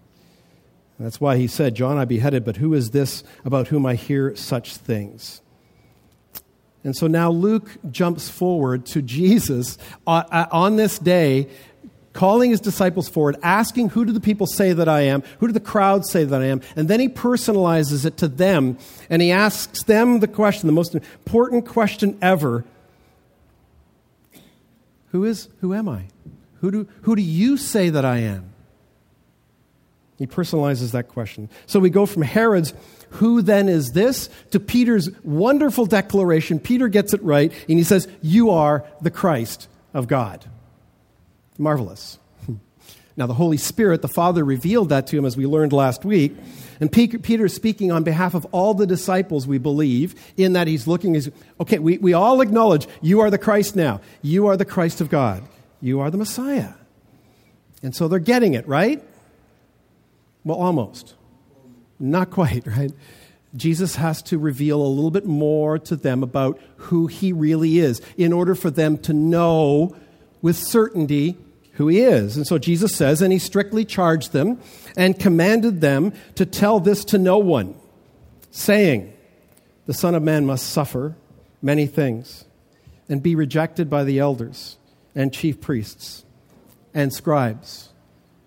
That's 1.00 1.20
why 1.20 1.38
he 1.38 1.48
said, 1.48 1.74
John 1.74 1.98
I 1.98 2.04
beheaded, 2.04 2.44
but 2.44 2.58
who 2.58 2.72
is 2.72 2.92
this 2.92 3.24
about 3.44 3.66
whom 3.66 3.84
I 3.84 3.96
hear 3.96 4.36
such 4.36 4.76
things? 4.76 5.40
And 6.84 6.96
so 6.96 7.08
now 7.08 7.32
Luke 7.32 7.78
jumps 7.90 8.28
forward 8.28 8.86
to 8.86 9.02
Jesus 9.02 9.76
uh, 10.06 10.22
uh, 10.30 10.46
on 10.52 10.76
this 10.76 11.00
day, 11.00 11.48
calling 12.12 12.50
his 12.50 12.60
disciples 12.60 13.08
forward, 13.08 13.38
asking, 13.42 13.88
Who 13.88 14.04
do 14.04 14.12
the 14.12 14.20
people 14.20 14.46
say 14.46 14.72
that 14.72 14.88
I 14.88 15.00
am? 15.00 15.24
Who 15.40 15.48
do 15.48 15.52
the 15.52 15.58
crowd 15.58 16.06
say 16.06 16.22
that 16.22 16.40
I 16.40 16.44
am? 16.44 16.60
And 16.76 16.86
then 16.86 17.00
he 17.00 17.08
personalizes 17.08 18.06
it 18.06 18.18
to 18.18 18.28
them, 18.28 18.78
and 19.10 19.20
he 19.20 19.32
asks 19.32 19.82
them 19.82 20.20
the 20.20 20.28
question, 20.28 20.68
the 20.68 20.72
most 20.72 20.94
important 20.94 21.66
question 21.66 22.16
ever 22.22 22.64
Who 25.08 25.24
is, 25.24 25.48
who 25.60 25.74
am 25.74 25.88
I? 25.88 26.04
Who 26.62 26.70
do, 26.70 26.88
who 27.02 27.16
do 27.16 27.22
you 27.22 27.56
say 27.56 27.90
that 27.90 28.04
I 28.04 28.18
am? 28.18 28.52
He 30.16 30.28
personalizes 30.28 30.92
that 30.92 31.08
question. 31.08 31.50
So 31.66 31.80
we 31.80 31.90
go 31.90 32.06
from 32.06 32.22
Herod's, 32.22 32.72
who 33.10 33.42
then 33.42 33.68
is 33.68 33.90
this, 33.90 34.30
to 34.52 34.60
Peter's 34.60 35.10
wonderful 35.24 35.86
declaration. 35.86 36.60
Peter 36.60 36.86
gets 36.86 37.12
it 37.12 37.22
right, 37.24 37.52
and 37.68 37.78
he 37.78 37.82
says, 37.82 38.06
You 38.22 38.50
are 38.50 38.84
the 39.00 39.10
Christ 39.10 39.66
of 39.92 40.06
God. 40.06 40.46
Marvelous. 41.58 42.18
Now, 43.14 43.26
the 43.26 43.34
Holy 43.34 43.58
Spirit, 43.58 44.00
the 44.00 44.08
Father, 44.08 44.42
revealed 44.42 44.88
that 44.88 45.06
to 45.08 45.18
him 45.18 45.26
as 45.26 45.36
we 45.36 45.44
learned 45.44 45.74
last 45.74 46.02
week. 46.02 46.34
And 46.80 46.90
Peter 46.90 47.44
is 47.44 47.54
speaking 47.54 47.92
on 47.92 48.04
behalf 48.04 48.32
of 48.32 48.46
all 48.52 48.72
the 48.72 48.86
disciples, 48.86 49.46
we 49.46 49.58
believe, 49.58 50.14
in 50.38 50.54
that 50.54 50.66
he's 50.66 50.86
looking 50.86 51.14
as, 51.14 51.30
okay, 51.60 51.78
we, 51.78 51.98
we 51.98 52.14
all 52.14 52.40
acknowledge 52.40 52.88
you 53.02 53.20
are 53.20 53.30
the 53.30 53.36
Christ 53.36 53.76
now. 53.76 54.00
You 54.22 54.46
are 54.46 54.56
the 54.56 54.64
Christ 54.64 55.02
of 55.02 55.10
God. 55.10 55.42
You 55.82 56.00
are 56.00 56.10
the 56.10 56.16
Messiah. 56.16 56.74
And 57.82 57.94
so 57.94 58.06
they're 58.06 58.20
getting 58.20 58.54
it, 58.54 58.66
right? 58.68 59.02
Well, 60.44 60.56
almost. 60.56 61.14
Not 61.98 62.30
quite, 62.30 62.66
right? 62.66 62.92
Jesus 63.54 63.96
has 63.96 64.22
to 64.22 64.38
reveal 64.38 64.80
a 64.80 64.86
little 64.86 65.10
bit 65.10 65.26
more 65.26 65.78
to 65.80 65.96
them 65.96 66.22
about 66.22 66.58
who 66.76 67.08
he 67.08 67.32
really 67.32 67.78
is 67.78 68.00
in 68.16 68.32
order 68.32 68.54
for 68.54 68.70
them 68.70 68.96
to 68.98 69.12
know 69.12 69.94
with 70.40 70.56
certainty 70.56 71.36
who 71.72 71.88
he 71.88 72.00
is. 72.00 72.36
And 72.36 72.46
so 72.46 72.58
Jesus 72.58 72.94
says, 72.94 73.20
and 73.20 73.32
he 73.32 73.38
strictly 73.38 73.84
charged 73.84 74.32
them 74.32 74.60
and 74.96 75.18
commanded 75.18 75.80
them 75.80 76.12
to 76.36 76.46
tell 76.46 76.80
this 76.80 77.04
to 77.06 77.18
no 77.18 77.38
one, 77.38 77.74
saying, 78.50 79.12
The 79.86 79.94
Son 79.94 80.14
of 80.14 80.22
Man 80.22 80.46
must 80.46 80.70
suffer 80.70 81.16
many 81.60 81.86
things 81.86 82.44
and 83.08 83.22
be 83.22 83.34
rejected 83.34 83.90
by 83.90 84.04
the 84.04 84.18
elders 84.18 84.76
and 85.14 85.32
chief 85.32 85.60
priests 85.60 86.24
and 86.94 87.12
scribes 87.12 87.90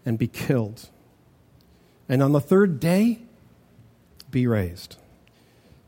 and 0.05 0.17
be 0.17 0.27
killed. 0.27 0.89
And 2.07 2.21
on 2.21 2.31
the 2.31 2.41
third 2.41 2.79
day, 2.79 3.19
be 4.31 4.47
raised. 4.47 4.97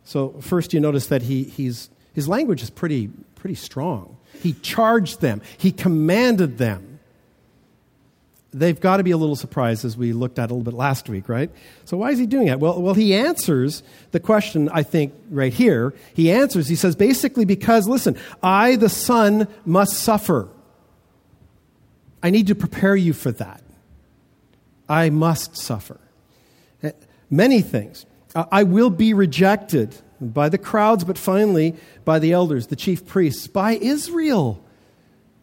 So, 0.03 0.29
first, 0.41 0.73
you 0.73 0.79
notice 0.79 1.07
that 1.07 1.23
he, 1.23 1.43
he's, 1.43 1.89
his 2.13 2.27
language 2.27 2.63
is 2.63 2.69
pretty, 2.69 3.09
pretty 3.35 3.55
strong. 3.55 4.17
He 4.41 4.53
charged 4.53 5.21
them, 5.21 5.41
he 5.57 5.71
commanded 5.71 6.57
them 6.57 6.97
they've 8.53 8.79
got 8.79 8.97
to 8.97 9.03
be 9.03 9.11
a 9.11 9.17
little 9.17 9.35
surprised 9.35 9.85
as 9.85 9.97
we 9.97 10.13
looked 10.13 10.39
at 10.39 10.49
a 10.49 10.53
little 10.53 10.63
bit 10.63 10.73
last 10.73 11.09
week, 11.09 11.29
right? 11.29 11.49
So 11.85 11.97
why 11.97 12.11
is 12.11 12.19
he 12.19 12.25
doing 12.25 12.47
that? 12.47 12.59
Well, 12.59 12.81
well, 12.81 12.93
he 12.93 13.13
answers 13.13 13.83
the 14.11 14.19
question, 14.19 14.69
I 14.69 14.83
think, 14.83 15.13
right 15.29 15.53
here. 15.53 15.93
He 16.13 16.31
answers, 16.31 16.67
he 16.67 16.75
says, 16.75 16.95
basically 16.95 17.45
because, 17.45 17.87
listen, 17.87 18.17
I, 18.41 18.75
the 18.75 18.89
Son, 18.89 19.47
must 19.65 19.93
suffer. 19.93 20.49
I 22.27 22.29
need 22.29 22.47
to 22.47 22.55
prepare 22.55 22.93
you 22.93 23.13
for 23.13 23.31
that. 23.31 23.63
I 24.89 25.09
must 25.09 25.55
suffer. 25.55 25.97
Eh, 26.83 26.91
many 27.29 27.61
things. 27.61 28.05
I 28.35 28.63
will 28.63 28.89
be 28.89 29.13
rejected 29.13 29.95
by 30.19 30.49
the 30.49 30.57
crowds, 30.57 31.05
but 31.05 31.17
finally 31.17 31.73
by 32.03 32.19
the 32.19 32.33
elders, 32.33 32.67
the 32.67 32.75
chief 32.75 33.05
priests, 33.05 33.47
by 33.47 33.75
Israel, 33.75 34.61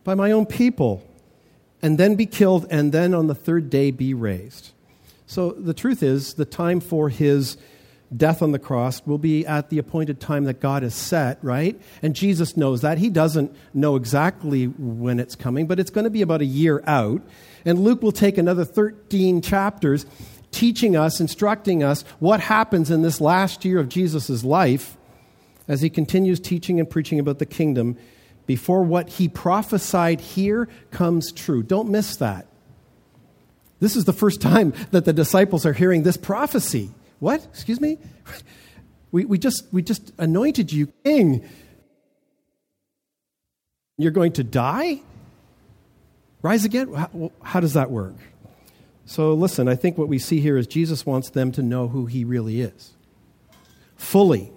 by 0.05 0.15
my 0.15 0.31
own 0.31 0.45
people 0.45 1.03
and 1.81 1.97
then 1.97 2.17
be 2.17 2.27
killed, 2.27 2.67
and 2.71 2.93
then 2.93 3.15
on 3.15 3.29
the 3.29 3.35
third 3.35 3.71
day 3.71 3.91
be 3.91 4.13
raised. 4.13 4.73
So 5.27 5.53
the 5.53 5.73
truth 5.73 6.03
is, 6.03 6.35
the 6.35 6.45
time 6.45 6.81
for 6.81 7.09
his 7.09 7.57
death 8.15 8.43
on 8.43 8.53
the 8.53 8.59
cross 8.59 9.05
will 9.07 9.19
be 9.19 9.47
at 9.47 9.71
the 9.71 9.79
appointed 9.79 10.21
time 10.21 10.45
that 10.45 10.61
God 10.61 10.83
has 10.83 10.95
set, 10.95 11.39
right? 11.43 11.81
And 12.03 12.15
Jesus 12.15 12.57
knows 12.57 12.83
that. 12.83 12.99
He 12.99 13.11
doesn't 13.11 13.55
know 13.73 13.97
exactly 13.97 14.67
when 14.67 15.19
it's 15.19 15.35
coming, 15.35 15.67
but 15.67 15.81
it's 15.81 15.91
going 15.91 16.05
to 16.05 16.11
be 16.11 16.23
about 16.23 16.41
a 16.41 16.47
year 16.47 16.83
out. 16.87 17.23
And 17.65 17.81
Luke 17.81 18.03
will 18.03 18.13
take 18.13 18.39
another 18.39 18.65
13 18.65 19.43
chapters 19.43 20.07
teaching 20.51 20.97
us, 20.97 21.21
instructing 21.21 21.83
us 21.83 22.03
what 22.21 22.41
happens 22.41 22.91
in 22.91 23.03
this 23.03 23.21
last 23.21 23.65
year 23.65 23.81
of 23.81 23.89
Jesus' 23.89 24.45
life 24.45 24.97
as 25.67 25.81
he 25.81 25.91
continues 25.91 26.39
teaching 26.39 26.79
and 26.79 26.89
preaching 26.89 27.19
about 27.19 27.39
the 27.39 27.47
kingdom 27.47 27.97
before 28.47 28.83
what 28.83 29.09
he 29.09 29.29
prophesied 29.29 30.21
here 30.21 30.69
comes 30.91 31.33
true. 31.33 31.63
Don't 31.63 31.89
miss 31.89 32.17
that. 32.17 32.47
This 33.81 33.97
is 33.97 34.05
the 34.05 34.13
first 34.13 34.41
time 34.41 34.73
that 34.93 35.05
the 35.05 35.13
disciples 35.13 35.67
are 35.67 35.73
hearing 35.73 36.03
this 36.03 36.17
prophecy. 36.17 36.91
What? 37.25 37.43
Excuse 37.47 37.81
me? 37.81 37.97
We, 39.13 39.25
we, 39.25 39.39
just, 39.39 39.65
we 39.73 39.81
just 39.81 40.13
anointed 40.19 40.71
you 40.71 40.89
king. 41.05 41.49
You're 43.97 44.11
going 44.11 44.33
to 44.33 44.45
die? 44.45 45.01
Rise 46.43 46.67
again? 46.67 46.93
How, 46.93 47.33
how 47.43 47.61
does 47.61 47.73
that 47.73 47.91
work? 47.91 48.13
So, 49.07 49.33
listen, 49.33 49.69
I 49.69 49.75
think 49.75 49.97
what 49.97 50.09
we 50.09 50.19
see 50.19 50.41
here 50.41 50.59
is 50.59 50.67
Jesus 50.67 51.07
wants 51.07 51.31
them 51.31 51.51
to 51.53 51.63
know 51.63 51.89
who 51.89 52.05
he 52.05 52.27
really 52.27 52.61
is 52.61 52.93
fully. 53.97 54.53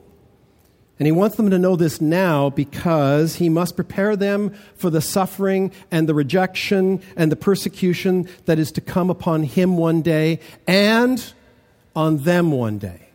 And 0.99 1.05
he 1.05 1.13
wants 1.13 1.37
them 1.37 1.49
to 1.51 1.57
know 1.57 1.77
this 1.77 2.01
now 2.01 2.49
because 2.49 3.35
he 3.35 3.47
must 3.47 3.77
prepare 3.77 4.17
them 4.17 4.53
for 4.75 4.89
the 4.89 4.99
suffering 4.99 5.71
and 5.89 6.09
the 6.09 6.13
rejection 6.13 7.01
and 7.15 7.31
the 7.31 7.37
persecution 7.37 8.27
that 8.43 8.59
is 8.59 8.73
to 8.73 8.81
come 8.81 9.09
upon 9.09 9.43
him 9.43 9.77
one 9.77 10.01
day 10.01 10.41
and 10.67 11.33
on 11.97 12.17
them 12.17 12.51
one 12.51 12.77
day. 12.77 13.09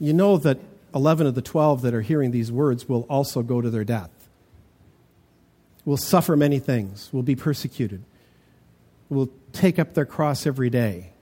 You 0.00 0.12
know 0.12 0.36
that 0.38 0.58
11 0.92 1.28
of 1.28 1.36
the 1.36 1.42
12 1.42 1.82
that 1.82 1.94
are 1.94 2.00
hearing 2.00 2.32
these 2.32 2.50
words 2.50 2.88
will 2.88 3.02
also 3.02 3.40
go 3.42 3.60
to 3.60 3.70
their 3.70 3.84
death, 3.84 4.10
will 5.84 5.96
suffer 5.96 6.36
many 6.36 6.58
things, 6.58 7.08
will 7.12 7.22
be 7.22 7.36
persecuted, 7.36 8.02
will 9.08 9.30
take 9.52 9.78
up 9.78 9.94
their 9.94 10.06
cross 10.06 10.44
every 10.44 10.70
day, 10.70 11.12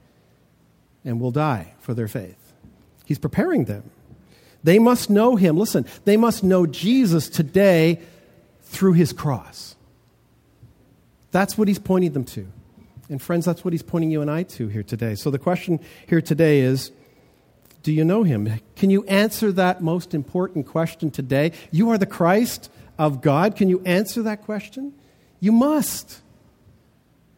and 1.04 1.20
will 1.20 1.30
die 1.30 1.74
for 1.80 1.92
their 1.92 2.08
faith. 2.08 2.54
He's 3.04 3.18
preparing 3.18 3.66
them. 3.66 3.90
They 4.64 4.78
must 4.78 5.10
know 5.10 5.36
him. 5.36 5.58
Listen, 5.58 5.84
they 6.06 6.16
must 6.16 6.42
know 6.42 6.64
Jesus 6.64 7.28
today 7.28 8.00
through 8.62 8.94
his 8.94 9.12
cross. 9.12 9.76
That's 11.32 11.58
what 11.58 11.68
he's 11.68 11.78
pointing 11.78 12.12
them 12.12 12.24
to. 12.24 12.46
And 13.08 13.22
friends, 13.22 13.44
that's 13.44 13.64
what 13.64 13.72
he's 13.72 13.82
pointing 13.82 14.10
you 14.10 14.20
and 14.20 14.30
I 14.30 14.42
to 14.42 14.68
here 14.68 14.82
today. 14.82 15.14
So 15.14 15.30
the 15.30 15.38
question 15.38 15.80
here 16.08 16.20
today 16.20 16.60
is 16.60 16.90
do 17.82 17.92
you 17.92 18.04
know 18.04 18.24
him? 18.24 18.60
Can 18.74 18.90
you 18.90 19.04
answer 19.04 19.52
that 19.52 19.80
most 19.80 20.12
important 20.12 20.66
question 20.66 21.10
today? 21.10 21.52
You 21.70 21.90
are 21.90 21.98
the 21.98 22.06
Christ 22.06 22.68
of 22.98 23.20
God. 23.20 23.54
Can 23.54 23.68
you 23.68 23.80
answer 23.84 24.24
that 24.24 24.42
question? 24.42 24.92
You 25.38 25.52
must. 25.52 26.20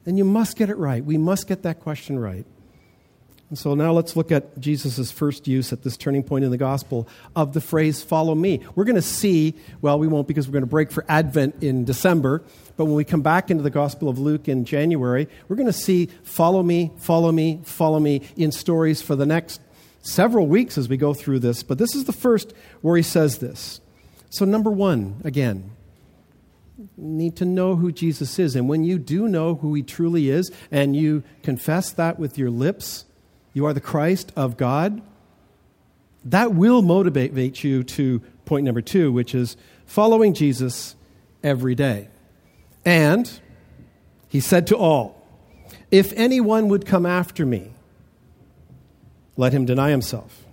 And 0.07 0.17
you 0.17 0.25
must 0.25 0.57
get 0.57 0.71
it 0.71 0.79
right. 0.79 1.05
We 1.05 1.19
must 1.19 1.49
get 1.49 1.65
that 1.65 1.81
question 1.81 2.19
right. 2.19 2.47
And 3.51 3.59
so 3.59 3.75
now 3.75 3.93
let's 3.93 4.15
look 4.15 4.31
at 4.31 4.61
Jesus' 4.61 5.11
first 5.11 5.49
use 5.49 5.73
at 5.73 5.83
this 5.83 5.97
turning 5.97 6.23
point 6.23 6.45
in 6.45 6.51
the 6.51 6.59
gospel 6.59 7.09
of 7.35 7.55
the 7.55 7.63
phrase, 7.63 8.03
follow 8.03 8.35
me. 8.35 8.61
We're 8.75 8.85
going 8.85 8.97
to 8.97 9.03
see, 9.03 9.55
well, 9.81 9.99
we 9.99 10.07
won't 10.07 10.29
because 10.29 10.47
we're 10.47 10.53
going 10.53 10.65
to 10.65 10.67
break 10.67 10.91
for 10.91 11.05
Advent 11.09 11.63
in 11.63 11.87
December, 11.87 12.43
but 12.77 12.85
when 12.85 12.95
we 12.95 13.05
come 13.05 13.23
back 13.23 13.51
into 13.51 13.63
the 13.63 13.71
gospel 13.71 14.11
of 14.11 14.19
Luke 14.19 14.49
in 14.49 14.67
January, 14.67 15.29
we're 15.49 15.57
going 15.57 15.67
to 15.67 15.73
see, 15.73 16.11
follow 16.25 16.63
me, 16.63 16.93
follow 16.99 17.33
me, 17.33 17.61
follow 17.65 17.99
me 17.99 18.21
in 18.37 18.53
stories 18.53 19.01
for 19.01 19.17
the 19.17 19.27
next 19.27 19.63
several 20.03 20.47
weeks 20.47 20.77
as 20.77 20.89
we 20.89 20.99
go 20.99 21.15
through 21.15 21.39
this. 21.39 21.63
But 21.63 21.79
this 21.79 21.95
is 21.95 22.05
the 22.05 22.13
first 22.13 22.53
where 22.83 22.97
he 22.97 23.03
says 23.03 23.39
this. 23.39 23.81
So, 24.29 24.45
number 24.45 24.71
one, 24.71 25.23
again, 25.25 25.71
need 26.99 27.37
to 27.37 27.45
know 27.45 27.77
who 27.77 27.93
Jesus 27.93 28.39
is. 28.39 28.55
And 28.55 28.69
when 28.69 28.85
you 28.85 28.99
do 28.99 29.27
know 29.27 29.55
who 29.55 29.75
he 29.75 29.83
truly 29.83 30.29
is 30.29 30.51
and 30.71 30.95
you 30.95 31.23
confess 31.43 31.93
that 31.93 32.19
with 32.19 32.37
your 32.37 32.51
lips, 32.51 33.07
you 33.59 33.67
are 33.67 33.73
the 33.73 33.81
Christ 33.81 34.31
of 34.37 34.57
God, 34.57 35.03
that 36.25 36.55
will 36.55 36.81
motivate 36.81 37.65
you 37.65 37.83
to 37.83 38.21
point 38.45 38.65
number 38.65 38.81
two, 38.81 39.11
which 39.11 39.35
is 39.35 39.57
following 39.85 40.33
Jesus 40.33 40.95
every 41.43 41.75
day. 41.75 42.07
And 42.85 43.29
he 44.29 44.39
said 44.39 44.69
to 44.69 44.77
all, 44.77 45.27
If 45.91 46.13
anyone 46.13 46.69
would 46.69 46.87
come 46.87 47.05
after 47.05 47.45
me, 47.45 47.73
let 49.37 49.53
him 49.53 49.65
deny 49.65 49.91
himself 49.91 50.45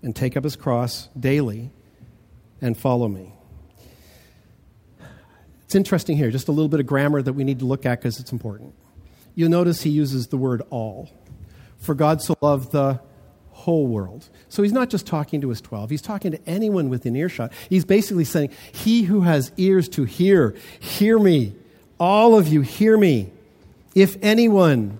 and 0.00 0.14
take 0.14 0.36
up 0.36 0.44
his 0.44 0.54
cross 0.54 1.08
daily 1.18 1.72
and 2.60 2.76
follow 2.76 3.08
me. 3.08 3.32
It's 5.64 5.74
interesting 5.74 6.16
here, 6.16 6.30
just 6.30 6.46
a 6.46 6.52
little 6.52 6.68
bit 6.68 6.78
of 6.78 6.86
grammar 6.86 7.22
that 7.22 7.32
we 7.32 7.42
need 7.42 7.58
to 7.58 7.64
look 7.64 7.84
at 7.86 7.98
because 7.98 8.20
it's 8.20 8.30
important. 8.30 8.72
You'll 9.34 9.50
notice 9.50 9.82
he 9.82 9.90
uses 9.90 10.28
the 10.28 10.36
word 10.36 10.62
all. 10.70 11.10
For 11.82 11.96
God 11.96 12.22
so 12.22 12.38
loved 12.40 12.70
the 12.70 13.00
whole 13.50 13.88
world. 13.88 14.28
So 14.48 14.62
he's 14.62 14.72
not 14.72 14.88
just 14.88 15.04
talking 15.04 15.40
to 15.40 15.48
his 15.48 15.60
12, 15.60 15.90
he's 15.90 16.00
talking 16.00 16.30
to 16.30 16.40
anyone 16.48 16.88
within 16.88 17.16
earshot. 17.16 17.52
He's 17.68 17.84
basically 17.84 18.24
saying, 18.24 18.50
He 18.70 19.02
who 19.02 19.22
has 19.22 19.50
ears 19.56 19.88
to 19.90 20.04
hear, 20.04 20.54
hear 20.78 21.18
me. 21.18 21.54
All 21.98 22.38
of 22.38 22.46
you, 22.46 22.60
hear 22.60 22.96
me. 22.96 23.32
If 23.96 24.16
anyone. 24.22 24.98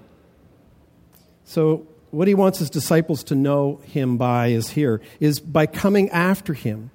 So, 1.44 1.86
what 2.10 2.28
he 2.28 2.34
wants 2.34 2.58
his 2.58 2.68
disciples 2.68 3.24
to 3.24 3.34
know 3.34 3.80
him 3.84 4.18
by 4.18 4.48
is 4.48 4.70
here, 4.70 5.00
is 5.18 5.40
by 5.40 5.66
coming 5.66 6.10
after 6.10 6.52
him. 6.52 6.90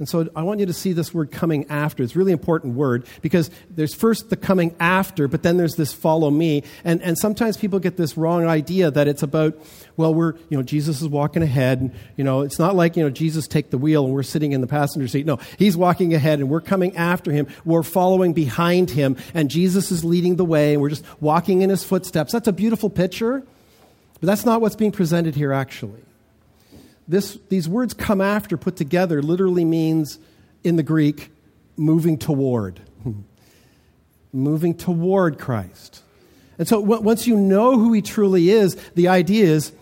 And 0.00 0.08
so 0.08 0.26
I 0.34 0.44
want 0.44 0.60
you 0.60 0.66
to 0.66 0.72
see 0.72 0.94
this 0.94 1.12
word 1.12 1.30
coming 1.30 1.66
after. 1.68 2.02
It's 2.02 2.16
a 2.16 2.18
really 2.18 2.32
important 2.32 2.74
word 2.74 3.06
because 3.20 3.50
there's 3.68 3.94
first 3.94 4.30
the 4.30 4.36
coming 4.36 4.74
after, 4.80 5.28
but 5.28 5.42
then 5.42 5.58
there's 5.58 5.76
this 5.76 5.92
follow 5.92 6.30
me. 6.30 6.64
And, 6.84 7.02
and 7.02 7.18
sometimes 7.18 7.58
people 7.58 7.78
get 7.80 7.98
this 7.98 8.16
wrong 8.16 8.46
idea 8.46 8.90
that 8.90 9.08
it's 9.08 9.22
about, 9.22 9.60
well, 9.98 10.14
we're, 10.14 10.36
you 10.48 10.56
know, 10.56 10.62
Jesus 10.62 11.02
is 11.02 11.08
walking 11.08 11.42
ahead. 11.42 11.82
And, 11.82 11.92
you 12.16 12.24
know, 12.24 12.40
it's 12.40 12.58
not 12.58 12.74
like, 12.74 12.96
you 12.96 13.04
know, 13.04 13.10
Jesus 13.10 13.46
take 13.46 13.68
the 13.68 13.76
wheel 13.76 14.06
and 14.06 14.14
we're 14.14 14.22
sitting 14.22 14.52
in 14.52 14.62
the 14.62 14.66
passenger 14.66 15.06
seat. 15.06 15.26
No, 15.26 15.38
he's 15.58 15.76
walking 15.76 16.14
ahead 16.14 16.38
and 16.38 16.48
we're 16.48 16.62
coming 16.62 16.96
after 16.96 17.30
him. 17.30 17.46
We're 17.66 17.82
following 17.82 18.32
behind 18.32 18.88
him 18.88 19.18
and 19.34 19.50
Jesus 19.50 19.92
is 19.92 20.02
leading 20.02 20.36
the 20.36 20.46
way 20.46 20.72
and 20.72 20.80
we're 20.80 20.88
just 20.88 21.04
walking 21.20 21.60
in 21.60 21.68
his 21.68 21.84
footsteps. 21.84 22.32
That's 22.32 22.48
a 22.48 22.54
beautiful 22.54 22.88
picture, 22.88 23.42
but 24.18 24.26
that's 24.26 24.46
not 24.46 24.62
what's 24.62 24.76
being 24.76 24.92
presented 24.92 25.34
here 25.34 25.52
actually 25.52 26.00
this, 27.10 27.36
these 27.48 27.68
words 27.68 27.92
come 27.92 28.20
after 28.20 28.56
put 28.56 28.76
together 28.76 29.20
literally 29.20 29.64
means 29.64 30.18
in 30.62 30.76
the 30.76 30.82
Greek 30.84 31.30
moving 31.76 32.16
toward. 32.16 32.80
moving 34.32 34.74
toward 34.74 35.38
Christ. 35.38 36.02
And 36.56 36.68
so 36.68 36.78
once 36.78 37.26
you 37.26 37.36
know 37.36 37.78
who 37.78 37.92
he 37.92 38.00
truly 38.00 38.50
is, 38.50 38.76
the 38.94 39.08
idea 39.08 39.46
is 39.46 39.72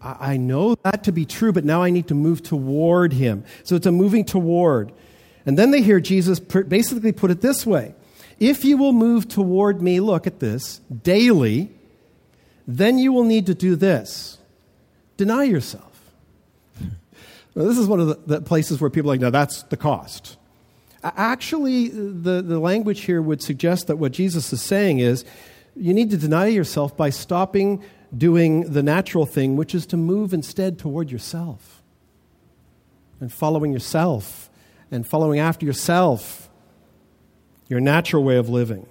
I 0.00 0.36
know 0.36 0.76
that 0.84 1.04
to 1.04 1.12
be 1.12 1.24
true, 1.24 1.52
but 1.52 1.64
now 1.64 1.82
I 1.82 1.90
need 1.90 2.06
to 2.08 2.14
move 2.14 2.42
toward 2.42 3.12
him. 3.12 3.44
So 3.64 3.74
it's 3.74 3.86
a 3.86 3.92
moving 3.92 4.24
toward. 4.24 4.92
And 5.44 5.58
then 5.58 5.72
they 5.72 5.82
hear 5.82 5.98
Jesus 5.98 6.38
basically 6.38 7.10
put 7.10 7.32
it 7.32 7.40
this 7.40 7.66
way 7.66 7.96
If 8.38 8.64
you 8.64 8.76
will 8.76 8.92
move 8.92 9.26
toward 9.26 9.82
me, 9.82 9.98
look 9.98 10.28
at 10.28 10.38
this, 10.38 10.78
daily, 11.02 11.72
then 12.68 12.98
you 12.98 13.12
will 13.12 13.24
need 13.24 13.46
to 13.46 13.54
do 13.54 13.74
this 13.74 14.38
deny 15.16 15.44
yourself. 15.44 15.85
This 17.56 17.78
is 17.78 17.86
one 17.86 18.00
of 18.00 18.08
the, 18.08 18.20
the 18.26 18.40
places 18.42 18.80
where 18.80 18.90
people 18.90 19.10
are 19.10 19.14
like, 19.14 19.20
no, 19.20 19.30
that's 19.30 19.62
the 19.64 19.78
cost. 19.78 20.36
Actually, 21.02 21.88
the, 21.88 22.42
the 22.42 22.58
language 22.58 23.02
here 23.02 23.22
would 23.22 23.40
suggest 23.40 23.86
that 23.86 23.96
what 23.96 24.12
Jesus 24.12 24.52
is 24.52 24.60
saying 24.60 24.98
is 24.98 25.24
you 25.74 25.94
need 25.94 26.10
to 26.10 26.18
deny 26.18 26.46
yourself 26.46 26.96
by 26.96 27.10
stopping 27.10 27.82
doing 28.16 28.72
the 28.72 28.82
natural 28.82 29.24
thing, 29.24 29.56
which 29.56 29.74
is 29.74 29.86
to 29.86 29.96
move 29.96 30.34
instead 30.34 30.78
toward 30.78 31.10
yourself 31.10 31.82
and 33.20 33.32
following 33.32 33.72
yourself 33.72 34.50
and 34.90 35.06
following 35.06 35.38
after 35.38 35.64
yourself, 35.64 36.50
your 37.68 37.80
natural 37.80 38.22
way 38.22 38.36
of 38.36 38.48
living. 38.50 38.86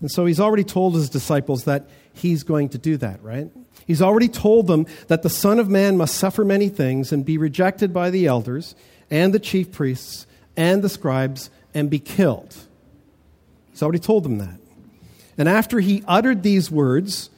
And 0.00 0.10
so 0.10 0.26
he's 0.26 0.40
already 0.40 0.64
told 0.64 0.94
his 0.94 1.08
disciples 1.08 1.64
that 1.64 1.88
he's 2.12 2.42
going 2.42 2.70
to 2.70 2.78
do 2.78 2.96
that, 2.98 3.22
right? 3.22 3.50
He's 3.86 4.02
already 4.02 4.28
told 4.28 4.66
them 4.66 4.86
that 5.08 5.22
the 5.22 5.30
Son 5.30 5.58
of 5.58 5.68
Man 5.68 5.96
must 5.96 6.16
suffer 6.16 6.44
many 6.44 6.68
things 6.68 7.12
and 7.12 7.24
be 7.24 7.38
rejected 7.38 7.92
by 7.92 8.10
the 8.10 8.26
elders 8.26 8.74
and 9.10 9.32
the 9.32 9.38
chief 9.38 9.72
priests 9.72 10.26
and 10.56 10.82
the 10.82 10.88
scribes 10.88 11.50
and 11.72 11.88
be 11.88 11.98
killed. 11.98 12.56
He's 13.70 13.82
already 13.82 13.98
told 13.98 14.24
them 14.24 14.38
that. 14.38 14.58
And 15.38 15.48
after 15.48 15.80
he 15.80 16.02
uttered 16.08 16.42
these 16.42 16.70
words, 16.70 17.30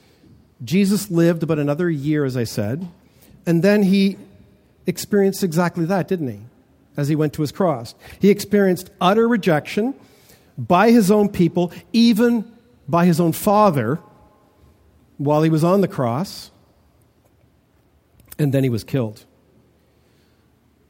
Jesus 0.63 1.11
lived 1.11 1.43
about 1.43 1.59
another 1.59 1.89
year, 1.89 2.25
as 2.25 2.35
I 2.35 2.45
said, 2.45 2.87
and 3.45 3.63
then 3.63 3.83
he 3.83 4.17
experienced 4.85 5.43
exactly 5.43 5.85
that, 5.85 6.07
didn't 6.07 6.29
he? 6.29 6.39
As 6.97 7.07
he 7.07 7.15
went 7.15 7.33
to 7.33 7.41
his 7.41 7.51
cross. 7.51 7.95
He 8.19 8.29
experienced 8.29 8.89
utter 8.99 9.27
rejection 9.27 9.93
by 10.59 10.91
his 10.91 11.09
own 11.09 11.29
people, 11.29 11.71
even 11.93 12.51
by 12.87 13.05
his 13.05 13.19
own 13.19 13.31
father, 13.31 13.99
while 15.17 15.41
he 15.41 15.49
was 15.49 15.63
on 15.63 15.81
the 15.81 15.87
cross, 15.87 16.51
and 18.37 18.53
then 18.53 18.63
he 18.63 18.69
was 18.69 18.83
killed. 18.83 19.25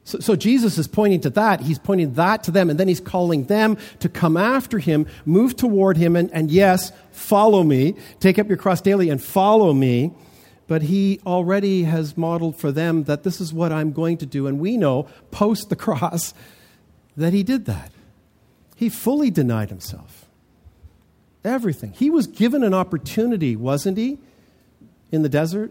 So, 0.04 0.18
so, 0.18 0.34
Jesus 0.34 0.76
is 0.76 0.88
pointing 0.88 1.20
to 1.20 1.30
that. 1.30 1.60
He's 1.60 1.78
pointing 1.78 2.14
that 2.14 2.42
to 2.44 2.50
them, 2.50 2.68
and 2.68 2.80
then 2.80 2.88
he's 2.88 3.00
calling 3.00 3.44
them 3.44 3.76
to 4.00 4.08
come 4.08 4.36
after 4.36 4.80
him, 4.80 5.06
move 5.24 5.56
toward 5.56 5.96
him, 5.96 6.16
and, 6.16 6.32
and 6.32 6.50
yes, 6.50 6.90
follow 7.12 7.62
me. 7.62 7.94
Take 8.18 8.38
up 8.38 8.48
your 8.48 8.56
cross 8.56 8.80
daily 8.80 9.08
and 9.08 9.22
follow 9.22 9.72
me. 9.72 10.12
But 10.66 10.82
he 10.82 11.20
already 11.26 11.84
has 11.84 12.16
modeled 12.16 12.56
for 12.56 12.72
them 12.72 13.04
that 13.04 13.24
this 13.24 13.40
is 13.40 13.52
what 13.52 13.72
I'm 13.72 13.92
going 13.92 14.16
to 14.18 14.26
do. 14.26 14.46
And 14.46 14.58
we 14.58 14.76
know, 14.76 15.08
post 15.30 15.68
the 15.68 15.76
cross, 15.86 16.34
that 17.16 17.32
he 17.32 17.42
did 17.42 17.66
that. 17.66 17.92
He 18.80 18.88
fully 18.88 19.30
denied 19.30 19.68
himself. 19.68 20.26
Everything. 21.44 21.92
He 21.92 22.10
was 22.10 22.26
given 22.26 22.64
an 22.64 22.74
opportunity, 22.74 23.54
wasn't 23.54 23.96
he, 23.96 24.18
in 25.12 25.22
the 25.22 25.28
desert 25.28 25.70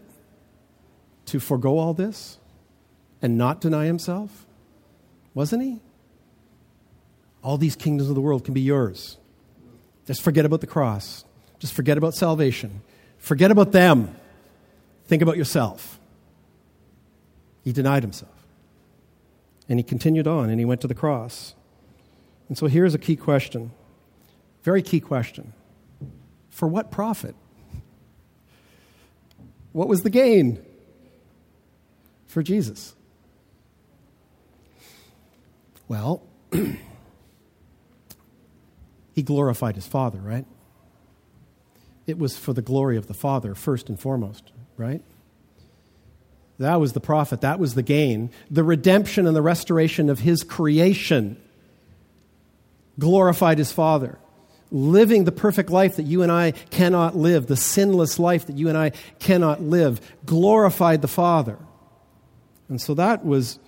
to 1.26 1.38
forego 1.38 1.76
all 1.78 1.92
this? 1.92 2.38
and 3.22 3.36
not 3.36 3.60
deny 3.60 3.86
himself? 3.86 4.46
Wasn't 5.34 5.62
he? 5.62 5.80
All 7.42 7.56
these 7.56 7.76
kingdoms 7.76 8.08
of 8.08 8.14
the 8.14 8.20
world 8.20 8.44
can 8.44 8.54
be 8.54 8.60
yours. 8.60 9.16
Just 10.06 10.22
forget 10.22 10.44
about 10.44 10.60
the 10.60 10.66
cross. 10.66 11.24
Just 11.58 11.72
forget 11.72 11.98
about 11.98 12.14
salvation. 12.14 12.82
Forget 13.18 13.50
about 13.50 13.72
them. 13.72 14.14
Think 15.06 15.22
about 15.22 15.36
yourself. 15.36 15.98
He 17.62 17.72
denied 17.72 18.02
himself. 18.02 18.30
And 19.68 19.78
he 19.78 19.82
continued 19.82 20.26
on 20.26 20.50
and 20.50 20.58
he 20.58 20.64
went 20.64 20.80
to 20.80 20.88
the 20.88 20.94
cross. 20.94 21.54
And 22.50 22.58
so 22.58 22.66
here's 22.66 22.94
a 22.96 22.98
key 22.98 23.14
question. 23.14 23.70
Very 24.64 24.82
key 24.82 24.98
question. 24.98 25.52
For 26.48 26.66
what 26.66 26.90
profit? 26.90 27.36
What 29.70 29.86
was 29.86 30.00
the 30.00 30.10
gain 30.10 30.60
for 32.26 32.42
Jesus? 32.42 32.96
Well, 35.86 36.24
he 39.12 39.22
glorified 39.22 39.76
his 39.76 39.86
Father, 39.86 40.18
right? 40.18 40.44
It 42.08 42.18
was 42.18 42.36
for 42.36 42.52
the 42.52 42.62
glory 42.62 42.96
of 42.96 43.06
the 43.06 43.14
Father, 43.14 43.54
first 43.54 43.88
and 43.88 43.98
foremost, 43.98 44.50
right? 44.76 45.02
That 46.58 46.80
was 46.80 46.94
the 46.94 47.00
profit. 47.00 47.42
That 47.42 47.60
was 47.60 47.76
the 47.76 47.84
gain. 47.84 48.30
The 48.50 48.64
redemption 48.64 49.28
and 49.28 49.36
the 49.36 49.42
restoration 49.42 50.10
of 50.10 50.18
his 50.18 50.42
creation 50.42 51.40
glorified 52.98 53.58
his 53.58 53.72
Father. 53.72 54.18
Living 54.72 55.24
the 55.24 55.32
perfect 55.32 55.70
life 55.70 55.96
that 55.96 56.04
you 56.04 56.22
and 56.22 56.30
I 56.30 56.52
cannot 56.52 57.16
live, 57.16 57.46
the 57.46 57.56
sinless 57.56 58.18
life 58.18 58.46
that 58.46 58.56
you 58.56 58.68
and 58.68 58.78
I 58.78 58.90
cannot 59.18 59.60
live, 59.60 60.00
glorified 60.24 61.02
the 61.02 61.08
Father. 61.08 61.58
And 62.68 62.80
so 62.80 62.94
that 62.94 63.24
was 63.24 63.58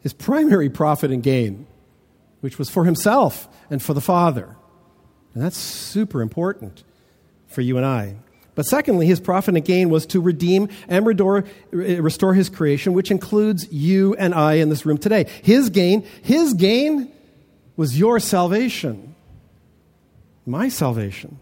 his 0.00 0.14
primary 0.14 0.70
profit 0.70 1.10
and 1.10 1.22
gain, 1.22 1.66
which 2.40 2.58
was 2.58 2.70
for 2.70 2.86
himself 2.86 3.48
and 3.68 3.82
for 3.82 3.92
the 3.92 4.00
Father. 4.00 4.56
And 5.34 5.42
that's 5.42 5.58
super 5.58 6.22
important 6.22 6.84
for 7.46 7.60
you 7.60 7.76
and 7.76 7.84
I. 7.84 8.16
But 8.54 8.64
secondly, 8.64 9.06
his 9.06 9.20
profit 9.20 9.54
and 9.54 9.64
gain 9.64 9.90
was 9.90 10.06
to 10.06 10.20
redeem 10.20 10.70
and 10.88 11.06
restore 11.06 12.34
his 12.34 12.48
creation, 12.48 12.94
which 12.94 13.10
includes 13.10 13.70
you 13.70 14.14
and 14.14 14.34
I 14.34 14.54
in 14.54 14.70
this 14.70 14.86
room 14.86 14.98
today. 14.98 15.26
His 15.42 15.68
gain, 15.70 16.06
his 16.22 16.54
gain 16.54 17.12
was 17.80 17.98
your 17.98 18.20
salvation, 18.20 19.14
my 20.44 20.68
salvation 20.68 21.38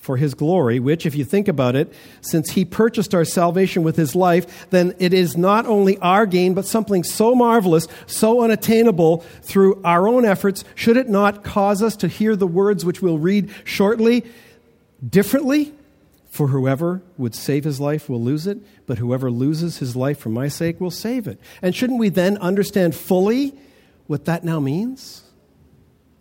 for 0.00 0.16
his 0.16 0.34
glory, 0.34 0.80
which, 0.80 1.06
if 1.06 1.14
you 1.14 1.24
think 1.24 1.46
about 1.46 1.76
it, 1.76 1.92
since 2.20 2.50
he 2.50 2.64
purchased 2.64 3.14
our 3.14 3.24
salvation 3.24 3.84
with 3.84 3.94
his 3.94 4.16
life, 4.16 4.68
then 4.70 4.92
it 4.98 5.14
is 5.14 5.36
not 5.36 5.66
only 5.66 5.96
our 5.98 6.26
gain, 6.26 6.52
but 6.52 6.64
something 6.64 7.04
so 7.04 7.32
marvelous, 7.32 7.86
so 8.08 8.40
unattainable 8.40 9.18
through 9.40 9.80
our 9.84 10.08
own 10.08 10.24
efforts. 10.24 10.64
Should 10.74 10.96
it 10.96 11.08
not 11.08 11.44
cause 11.44 11.80
us 11.80 11.94
to 11.98 12.08
hear 12.08 12.34
the 12.34 12.48
words 12.48 12.84
which 12.84 13.00
we'll 13.00 13.18
read 13.18 13.48
shortly 13.62 14.24
differently? 15.08 15.72
For 16.28 16.48
whoever 16.48 17.02
would 17.16 17.36
save 17.36 17.62
his 17.62 17.78
life 17.78 18.08
will 18.08 18.20
lose 18.20 18.48
it, 18.48 18.58
but 18.84 18.98
whoever 18.98 19.30
loses 19.30 19.78
his 19.78 19.94
life 19.94 20.18
for 20.18 20.30
my 20.30 20.48
sake 20.48 20.80
will 20.80 20.90
save 20.90 21.28
it. 21.28 21.38
And 21.62 21.72
shouldn't 21.72 22.00
we 22.00 22.08
then 22.08 22.36
understand 22.38 22.96
fully 22.96 23.54
what 24.06 24.24
that 24.26 24.44
now 24.44 24.60
means? 24.60 25.22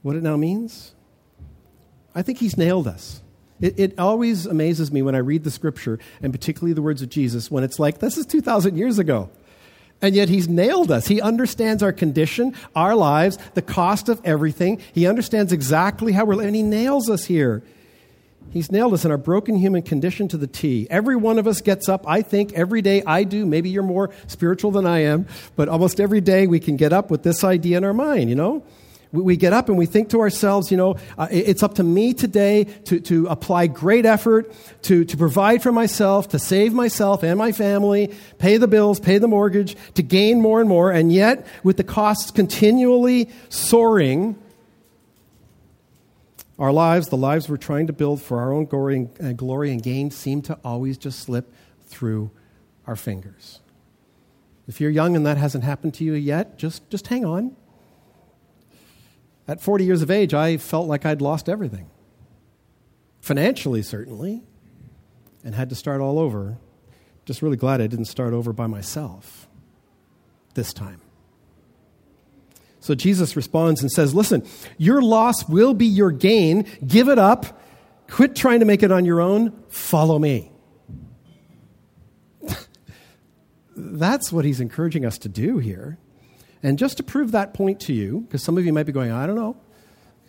What 0.02 0.15
it 0.15 0.24
now 0.24 0.38
means? 0.38 0.93
I 2.13 2.21
think 2.21 2.39
he's 2.39 2.58
nailed 2.58 2.88
us. 2.88 3.21
It, 3.62 3.80
it, 3.80 4.00
always 4.00 4.45
amazes 4.45 4.91
me 4.91 5.02
when 5.02 5.15
I 5.15 5.19
read 5.19 5.43
the 5.43 5.52
scripture, 5.52 5.98
and 6.21 6.34
particularly 6.34 6.74
the 6.74 6.82
words 6.82 7.02
of 7.02 7.10
Jesus, 7.10 7.50
when 7.50 7.63
it's 7.63 7.80
like, 7.80 8.00
this 8.00 8.17
is 8.17 8.26
2,000 8.26 8.78
years 8.78 9.00
ago. 9.00 9.30
And 10.02 10.13
yet 10.13 10.28
he's 10.28 10.50
nailed 10.50 10.91
us. 10.91 11.08
He 11.08 11.21
understands 11.21 11.82
our 11.82 11.93
condition, 11.93 12.54
our 12.76 12.95
lives, 12.95 13.38
the 13.54 13.62
cost 13.62 14.10
of 14.10 14.19
everything. 14.26 14.82
He 14.91 15.08
understands 15.08 15.54
exactly 15.54 16.12
how 16.12 16.26
we're 16.26 16.41
and 16.41 16.56
he 16.56 16.63
nails 16.63 17.10
us 17.10 17.26
here. 17.26 17.63
He's 18.56 18.72
nailed 18.72 18.94
us 18.94 19.04
in 19.04 19.12
our 19.12 19.18
broken 19.18 19.58
human 19.58 19.82
condition 19.82 20.30
to 20.30 20.38
the 20.38 20.48
T. 20.48 20.88
Every 20.89 21.18
one 21.18 21.39
of 21.39 21.46
us 21.46 21.60
gets 21.60 21.89
up, 21.89 22.08
I 22.08 22.22
think, 22.22 22.54
every 22.54 22.82
day. 22.82 23.04
I 23.06 23.26
do. 23.26 23.46
Maybe 23.46 23.70
you're 23.70 23.84
more 23.84 24.12
spiritual 24.28 24.72
than 24.72 24.86
I 24.86 25.00
am, 25.00 25.28
but 25.58 25.68
almost 25.68 26.00
every 26.00 26.22
day 26.22 26.48
we 26.48 26.62
can 26.62 26.78
get 26.78 26.94
up 26.94 27.12
with 27.12 27.22
this 27.22 27.44
idea 27.44 27.78
in 27.78 27.84
our 27.84 27.94
mind, 27.94 28.30
you 28.30 28.36
know? 28.36 28.63
we 29.12 29.36
get 29.36 29.52
up 29.54 29.68
and 29.70 29.78
we 29.78 29.86
think 29.86 30.10
to 30.10 30.20
ourselves, 30.20 30.72
you 30.72 30.78
know, 30.78 30.96
uh, 31.18 31.28
it's 31.32 31.63
up 31.63 31.76
to 31.76 31.84
me 31.84 32.13
today 32.13 32.63
to, 32.63 33.00
to 33.00 33.28
apply 33.28 33.68
great 33.68 34.06
effort 34.06 34.54
to, 34.82 35.06
to 35.06 35.15
provide 35.15 35.62
for 35.62 35.72
myself, 35.72 36.30
to 36.30 36.39
save 36.39 36.74
myself 36.74 37.24
and 37.24 37.38
my 37.38 37.52
family, 37.52 38.13
pay 38.39 38.58
the 38.58 38.68
bills, 38.68 39.00
pay 39.00 39.18
the 39.18 39.28
mortgage, 39.28 39.76
to 39.94 40.04
gain 40.04 40.41
more 40.41 40.60
and 40.60 40.68
more. 40.68 40.91
And 40.91 41.13
yet, 41.13 41.46
with 41.63 41.78
the 41.78 41.84
costs 41.84 42.32
continually 42.32 43.30
soaring, 43.50 44.38
our 46.58 46.72
lives, 46.72 47.10
the 47.10 47.18
lives 47.18 47.50
we're 47.50 47.58
trying 47.58 47.88
to 47.88 47.94
build 47.94 48.22
for 48.22 48.39
our 48.39 48.54
own 48.54 48.65
glory 48.65 48.96
and, 48.96 49.22
uh, 49.22 49.34
glory 49.34 49.72
and 49.72 49.84
gain, 49.84 50.12
seem 50.12 50.41
to 50.44 50.58
always 50.63 50.98
just 50.98 51.20
slip 51.20 51.54
through 51.86 52.32
our 52.88 52.96
fingers. 52.96 53.60
If 54.68 54.82
you're 54.82 54.89
young 54.89 55.15
and 55.15 55.26
that 55.26 55.38
hasn't 55.38 55.63
happened 55.63 55.94
to 55.96 56.04
you 56.04 56.13
yet, 56.13 56.58
just, 56.58 56.89
just 56.89 57.08
hang 57.08 57.26
on. 57.26 57.56
At 59.48 59.62
40 59.62 59.86
years 59.86 60.02
of 60.02 60.10
age, 60.10 60.34
I 60.34 60.58
felt 60.58 60.88
like 60.88 61.06
I'd 61.06 61.22
lost 61.22 61.48
everything. 61.48 61.88
Financially, 63.22 63.84
certainly, 63.84 64.44
and 65.44 65.54
had 65.54 65.70
to 65.70 65.76
start 65.76 66.02
all 66.02 66.18
over. 66.18 66.58
Just 67.26 67.41
really 67.41 67.58
glad 67.58 67.82
I 67.82 67.88
didn't 67.88 68.06
start 68.06 68.34
over 68.34 68.54
by 68.54 68.68
myself 68.68 69.48
this 70.56 70.74
time. 70.74 71.02
So 72.86 72.93
Jesus 72.93 73.36
responds 73.36 73.82
and 73.82 73.91
says, 73.91 74.13
Listen, 74.13 74.45
your 74.78 75.02
loss 75.02 75.50
will 75.50 75.74
be 75.74 75.88
your 75.88 76.12
gain. 76.12 76.67
Give 76.86 77.10
it 77.10 77.17
up. 77.17 77.60
Quit 78.08 78.36
trying 78.36 78.60
to 78.60 78.65
make 78.67 78.84
it 78.84 78.91
on 78.91 79.06
your 79.06 79.21
own. 79.21 79.60
Follow 79.69 80.19
me. 80.19 80.52
That's 83.76 84.32
what 84.32 84.45
he's 84.45 84.60
encouraging 84.60 85.04
us 85.04 85.17
to 85.17 85.30
do 85.30 85.58
here. 85.58 85.98
And 86.62 86.78
just 86.78 86.98
to 86.98 87.04
prove 87.04 87.32
that 87.32 87.56
point 87.56 87.80
to 87.82 87.93
you, 87.93 88.21
because 88.21 88.43
some 88.43 88.56
of 88.56 88.63
you 88.63 88.71
might 88.71 88.86
be 88.86 88.91
going, 88.91 89.12
I 89.12 89.26
don't 89.26 89.36
know. 89.36 89.58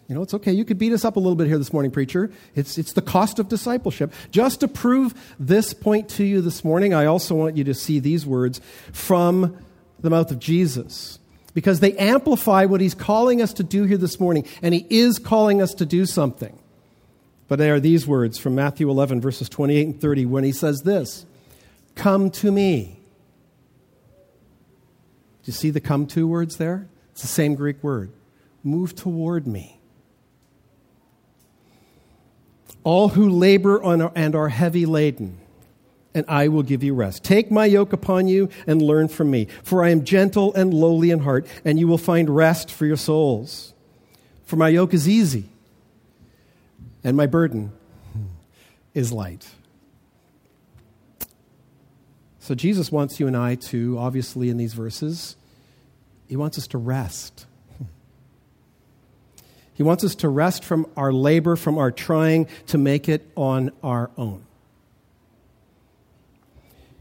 You 0.08 0.14
know, 0.14 0.22
it's 0.22 0.32
okay. 0.32 0.52
You 0.52 0.64
could 0.64 0.78
beat 0.78 0.94
us 0.94 1.04
up 1.04 1.16
a 1.16 1.20
little 1.20 1.36
bit 1.36 1.48
here 1.48 1.58
this 1.58 1.74
morning, 1.74 1.90
preacher. 1.90 2.30
It's, 2.54 2.78
it's 2.78 2.94
the 2.94 3.02
cost 3.02 3.38
of 3.38 3.50
discipleship. 3.50 4.14
Just 4.30 4.60
to 4.60 4.68
prove 4.68 5.12
this 5.38 5.74
point 5.74 6.08
to 6.10 6.24
you 6.24 6.40
this 6.40 6.64
morning, 6.64 6.94
I 6.94 7.04
also 7.04 7.34
want 7.34 7.58
you 7.58 7.64
to 7.64 7.74
see 7.74 7.98
these 7.98 8.24
words 8.24 8.62
from 8.94 9.58
the 10.00 10.08
mouth 10.08 10.30
of 10.30 10.38
Jesus 10.38 11.18
because 11.56 11.80
they 11.80 11.96
amplify 11.96 12.66
what 12.66 12.82
he's 12.82 12.92
calling 12.92 13.40
us 13.40 13.54
to 13.54 13.62
do 13.62 13.84
here 13.84 13.96
this 13.96 14.20
morning, 14.20 14.44
and 14.60 14.74
he 14.74 14.86
is 14.90 15.18
calling 15.18 15.62
us 15.62 15.72
to 15.72 15.86
do 15.86 16.04
something. 16.04 16.54
But 17.48 17.58
they 17.58 17.70
are 17.70 17.80
these 17.80 18.06
words 18.06 18.36
from 18.36 18.54
Matthew 18.54 18.90
11, 18.90 19.22
verses 19.22 19.48
28 19.48 19.86
and 19.86 19.98
30, 19.98 20.26
when 20.26 20.44
he 20.44 20.52
says 20.52 20.82
this 20.82 21.24
Come 21.94 22.30
to 22.32 22.52
me. 22.52 23.00
Do 25.44 25.50
you 25.50 25.54
see 25.54 25.70
the 25.70 25.80
come 25.80 26.06
to 26.08 26.28
words 26.28 26.58
there? 26.58 26.88
It's 27.12 27.22
the 27.22 27.26
same 27.26 27.54
Greek 27.54 27.82
word. 27.82 28.12
Move 28.62 28.94
toward 28.94 29.46
me. 29.46 29.80
All 32.84 33.08
who 33.08 33.30
labor 33.30 33.80
and 33.82 34.34
are 34.36 34.48
heavy 34.50 34.84
laden 34.84 35.38
and 36.16 36.24
I 36.28 36.48
will 36.48 36.62
give 36.62 36.82
you 36.82 36.94
rest. 36.94 37.22
Take 37.22 37.50
my 37.50 37.66
yoke 37.66 37.92
upon 37.92 38.26
you 38.26 38.48
and 38.66 38.80
learn 38.80 39.08
from 39.08 39.30
me, 39.30 39.48
for 39.62 39.84
I 39.84 39.90
am 39.90 40.02
gentle 40.02 40.54
and 40.54 40.72
lowly 40.72 41.10
in 41.10 41.18
heart, 41.18 41.46
and 41.62 41.78
you 41.78 41.86
will 41.86 41.98
find 41.98 42.30
rest 42.30 42.70
for 42.70 42.86
your 42.86 42.96
souls. 42.96 43.74
For 44.46 44.56
my 44.56 44.70
yoke 44.70 44.94
is 44.94 45.06
easy, 45.06 45.44
and 47.04 47.18
my 47.18 47.26
burden 47.26 47.70
is 48.94 49.12
light. 49.12 49.46
So 52.38 52.54
Jesus 52.54 52.90
wants 52.90 53.20
you 53.20 53.26
and 53.26 53.36
I 53.36 53.56
to, 53.56 53.98
obviously, 53.98 54.48
in 54.48 54.56
these 54.56 54.72
verses, 54.72 55.36
he 56.28 56.36
wants 56.36 56.56
us 56.56 56.66
to 56.68 56.78
rest. 56.78 57.44
He 59.74 59.82
wants 59.82 60.02
us 60.02 60.14
to 60.14 60.30
rest 60.30 60.64
from 60.64 60.86
our 60.96 61.12
labor, 61.12 61.56
from 61.56 61.76
our 61.76 61.90
trying 61.90 62.48
to 62.68 62.78
make 62.78 63.06
it 63.10 63.30
on 63.36 63.70
our 63.82 64.10
own. 64.16 64.46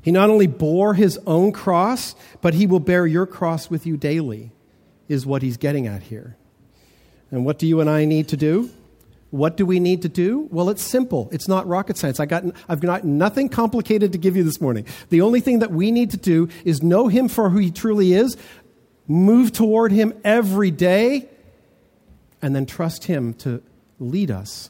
He 0.06 0.12
not 0.12 0.30
only 0.30 0.46
bore 0.46 0.94
his 0.94 1.18
own 1.26 1.52
cross, 1.52 2.13
but 2.39 2.54
he 2.54 2.68
will 2.68 2.80
bear 2.80 3.08
your 3.08 3.26
cross 3.26 3.72
with 3.72 3.88
you 3.88 3.98
daily, 3.98 4.52
is 5.08 5.26
what 5.26 5.41
he's 5.41 5.58
getting 5.58 5.88
at 5.88 6.04
here. 6.04 6.38
And 7.32 7.44
what 7.44 7.58
do 7.58 7.65
you 7.65 7.82
and 7.82 7.89
I 7.89 8.06
need 8.06 8.28
to 8.28 8.38
do? 8.38 8.70
What 9.32 9.58
do 9.58 9.65
we 9.65 9.80
need 9.80 10.04
to 10.04 10.08
do? 10.08 10.48
Well, 10.52 10.70
it's 10.70 10.84
simple. 10.84 11.28
It's 11.32 11.48
not 11.48 11.65
rocket 11.65 11.98
science. 11.98 12.20
I 12.20 12.28
got, 12.28 12.44
I've 12.70 12.82
got 12.82 13.04
nothing 13.04 13.50
complicated 13.50 14.12
to 14.12 14.20
give 14.20 14.36
you 14.36 14.44
this 14.44 14.62
morning. 14.62 14.86
The 15.10 15.22
only 15.22 15.39
thing 15.39 15.58
that 15.58 15.72
we 15.72 15.89
need 15.89 16.12
to 16.12 16.18
do 16.18 16.50
is 16.63 16.84
know 16.84 17.08
him 17.08 17.28
for 17.28 17.50
who 17.50 17.58
he 17.58 17.72
truly 17.72 18.13
is, 18.13 18.38
move 19.08 19.54
toward 19.54 19.91
him 19.91 20.13
every 20.24 20.70
day, 20.70 21.28
and 22.44 22.56
then 22.56 22.68
trust 22.68 23.06
him 23.06 23.34
to 23.39 23.63
lead 24.00 24.30
us 24.30 24.70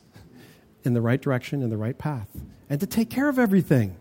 in 0.85 0.93
the 0.93 1.01
right 1.01 1.21
direction, 1.21 1.61
in 1.61 1.69
the 1.69 1.75
right 1.75 1.97
path, 1.97 2.29
and 2.69 2.79
to 2.79 2.87
take 2.87 3.09
care 3.09 3.27
of 3.27 3.37
everything. 3.37 3.97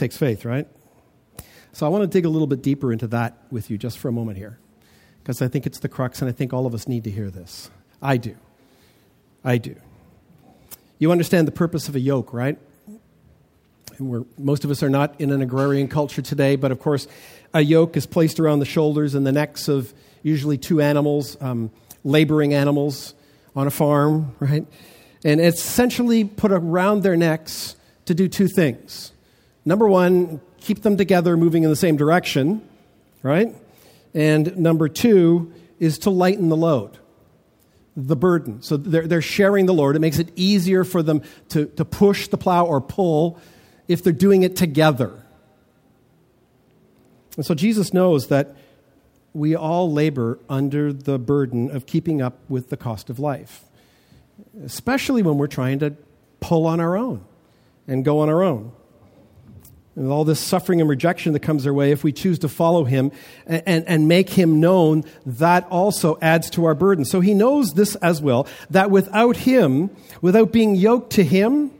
Takes 0.00 0.16
faith, 0.16 0.46
right? 0.46 0.66
So 1.74 1.84
I 1.84 1.90
want 1.90 2.04
to 2.04 2.06
dig 2.06 2.24
a 2.24 2.30
little 2.30 2.46
bit 2.46 2.62
deeper 2.62 2.90
into 2.90 3.06
that 3.08 3.36
with 3.50 3.68
you 3.68 3.76
just 3.76 3.98
for 3.98 4.08
a 4.08 4.12
moment 4.12 4.38
here, 4.38 4.58
because 5.18 5.42
I 5.42 5.48
think 5.48 5.66
it's 5.66 5.80
the 5.80 5.90
crux, 5.90 6.22
and 6.22 6.28
I 6.30 6.32
think 6.32 6.54
all 6.54 6.64
of 6.64 6.72
us 6.72 6.88
need 6.88 7.04
to 7.04 7.10
hear 7.10 7.30
this. 7.30 7.70
I 8.00 8.16
do. 8.16 8.34
I 9.44 9.58
do. 9.58 9.76
You 10.98 11.12
understand 11.12 11.46
the 11.46 11.52
purpose 11.52 11.86
of 11.86 11.96
a 11.96 12.00
yoke, 12.00 12.32
right? 12.32 12.58
And 13.98 14.24
most 14.38 14.64
of 14.64 14.70
us 14.70 14.82
are 14.82 14.88
not 14.88 15.20
in 15.20 15.32
an 15.32 15.42
agrarian 15.42 15.86
culture 15.86 16.22
today, 16.22 16.56
but 16.56 16.72
of 16.72 16.80
course, 16.80 17.06
a 17.52 17.60
yoke 17.60 17.94
is 17.94 18.06
placed 18.06 18.40
around 18.40 18.60
the 18.60 18.64
shoulders 18.64 19.14
and 19.14 19.26
the 19.26 19.32
necks 19.32 19.68
of 19.68 19.92
usually 20.22 20.56
two 20.56 20.80
animals, 20.80 21.36
um, 21.42 21.70
laboring 22.04 22.54
animals 22.54 23.12
on 23.54 23.66
a 23.66 23.70
farm, 23.70 24.34
right? 24.40 24.66
And 25.26 25.42
it's 25.42 25.62
essentially 25.62 26.24
put 26.24 26.52
around 26.52 27.02
their 27.02 27.18
necks 27.18 27.76
to 28.06 28.14
do 28.14 28.28
two 28.28 28.48
things 28.48 29.12
Number 29.70 29.86
one, 29.86 30.40
keep 30.58 30.82
them 30.82 30.96
together 30.96 31.36
moving 31.36 31.62
in 31.62 31.70
the 31.70 31.76
same 31.76 31.96
direction, 31.96 32.60
right? 33.22 33.54
And 34.14 34.56
number 34.56 34.88
two 34.88 35.52
is 35.78 36.00
to 36.00 36.10
lighten 36.10 36.48
the 36.48 36.56
load, 36.56 36.98
the 37.96 38.16
burden. 38.16 38.62
So 38.62 38.76
they're, 38.76 39.06
they're 39.06 39.22
sharing 39.22 39.66
the 39.66 39.72
load. 39.72 39.94
It 39.94 40.00
makes 40.00 40.18
it 40.18 40.32
easier 40.34 40.82
for 40.82 41.04
them 41.04 41.22
to, 41.50 41.66
to 41.66 41.84
push 41.84 42.26
the 42.26 42.36
plow 42.36 42.66
or 42.66 42.80
pull 42.80 43.38
if 43.86 44.02
they're 44.02 44.12
doing 44.12 44.42
it 44.42 44.56
together. 44.56 45.24
And 47.36 47.46
so 47.46 47.54
Jesus 47.54 47.94
knows 47.94 48.26
that 48.26 48.56
we 49.32 49.54
all 49.54 49.92
labor 49.92 50.40
under 50.48 50.92
the 50.92 51.16
burden 51.16 51.70
of 51.70 51.86
keeping 51.86 52.20
up 52.20 52.40
with 52.48 52.70
the 52.70 52.76
cost 52.76 53.08
of 53.08 53.20
life, 53.20 53.62
especially 54.64 55.22
when 55.22 55.38
we're 55.38 55.46
trying 55.46 55.78
to 55.78 55.94
pull 56.40 56.66
on 56.66 56.80
our 56.80 56.96
own 56.96 57.24
and 57.86 58.04
go 58.04 58.18
on 58.18 58.28
our 58.28 58.42
own 58.42 58.72
and 60.00 60.10
all 60.10 60.24
this 60.24 60.40
suffering 60.40 60.80
and 60.80 60.88
rejection 60.88 61.34
that 61.34 61.40
comes 61.40 61.66
our 61.66 61.74
way, 61.74 61.92
if 61.92 62.02
we 62.02 62.10
choose 62.10 62.38
to 62.38 62.48
follow 62.48 62.84
him 62.84 63.12
and, 63.46 63.62
and, 63.66 63.86
and, 63.86 64.08
make 64.08 64.30
him 64.30 64.58
known, 64.58 65.04
that 65.26 65.66
also 65.68 66.18
adds 66.22 66.48
to 66.48 66.64
our 66.64 66.74
burden. 66.74 67.04
So 67.04 67.20
he 67.20 67.34
knows 67.34 67.74
this 67.74 67.96
as 67.96 68.22
well, 68.22 68.46
that 68.70 68.90
without 68.90 69.36
him, 69.36 69.90
without 70.22 70.52
being 70.52 70.74
yoked 70.74 71.12
to 71.12 71.22
him, 71.22 71.70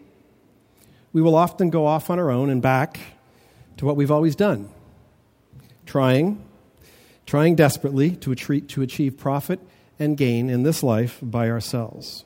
we 1.15 1.23
will 1.23 1.35
often 1.35 1.71
go 1.71 1.87
off 1.87 2.11
on 2.11 2.19
our 2.19 2.31
own 2.31 2.51
and 2.51 2.61
back 2.61 3.01
to 3.79 3.87
what 3.87 3.97
we've 3.97 4.11
always 4.11 4.37
done 4.37 4.69
trying, 5.87 6.45
trying 7.25 7.55
desperately 7.55 8.17
to 8.17 8.35
to 8.35 8.83
achieve 8.83 9.17
profit 9.17 9.61
and 9.99 10.19
gain 10.19 10.51
in 10.51 10.63
this 10.63 10.83
life 10.83 11.19
by 11.23 11.49
ourselves. 11.49 12.25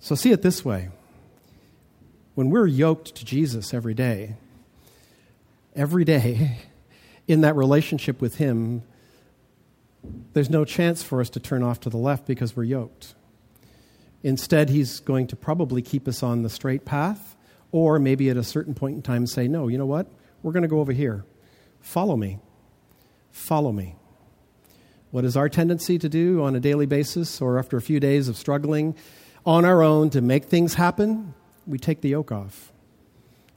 So 0.00 0.14
see 0.14 0.32
it 0.32 0.40
this 0.40 0.64
way 0.64 0.88
when 2.38 2.50
we're 2.50 2.68
yoked 2.68 3.16
to 3.16 3.24
Jesus 3.24 3.74
every 3.74 3.94
day, 3.94 4.36
every 5.74 6.04
day 6.04 6.58
in 7.26 7.40
that 7.40 7.56
relationship 7.56 8.20
with 8.20 8.36
Him, 8.36 8.84
there's 10.34 10.48
no 10.48 10.64
chance 10.64 11.02
for 11.02 11.20
us 11.20 11.30
to 11.30 11.40
turn 11.40 11.64
off 11.64 11.80
to 11.80 11.90
the 11.90 11.96
left 11.96 12.28
because 12.28 12.54
we're 12.54 12.62
yoked. 12.62 13.16
Instead, 14.22 14.70
He's 14.70 15.00
going 15.00 15.26
to 15.26 15.34
probably 15.34 15.82
keep 15.82 16.06
us 16.06 16.22
on 16.22 16.44
the 16.44 16.48
straight 16.48 16.84
path, 16.84 17.34
or 17.72 17.98
maybe 17.98 18.30
at 18.30 18.36
a 18.36 18.44
certain 18.44 18.72
point 18.72 18.94
in 18.94 19.02
time 19.02 19.26
say, 19.26 19.48
No, 19.48 19.66
you 19.66 19.76
know 19.76 19.84
what? 19.84 20.06
We're 20.44 20.52
going 20.52 20.62
to 20.62 20.68
go 20.68 20.78
over 20.78 20.92
here. 20.92 21.24
Follow 21.80 22.16
me. 22.16 22.38
Follow 23.32 23.72
me. 23.72 23.96
What 25.10 25.24
is 25.24 25.36
our 25.36 25.48
tendency 25.48 25.98
to 25.98 26.08
do 26.08 26.44
on 26.44 26.54
a 26.54 26.60
daily 26.60 26.86
basis 26.86 27.40
or 27.40 27.58
after 27.58 27.76
a 27.76 27.82
few 27.82 27.98
days 27.98 28.28
of 28.28 28.36
struggling 28.36 28.94
on 29.44 29.64
our 29.64 29.82
own 29.82 30.10
to 30.10 30.20
make 30.20 30.44
things 30.44 30.74
happen? 30.74 31.34
We 31.68 31.78
take 31.78 32.00
the 32.00 32.08
yoke 32.08 32.32
off. 32.32 32.72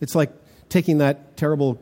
It's 0.01 0.13
like 0.13 0.31
taking 0.69 0.99
that 0.99 1.37
terrible 1.37 1.81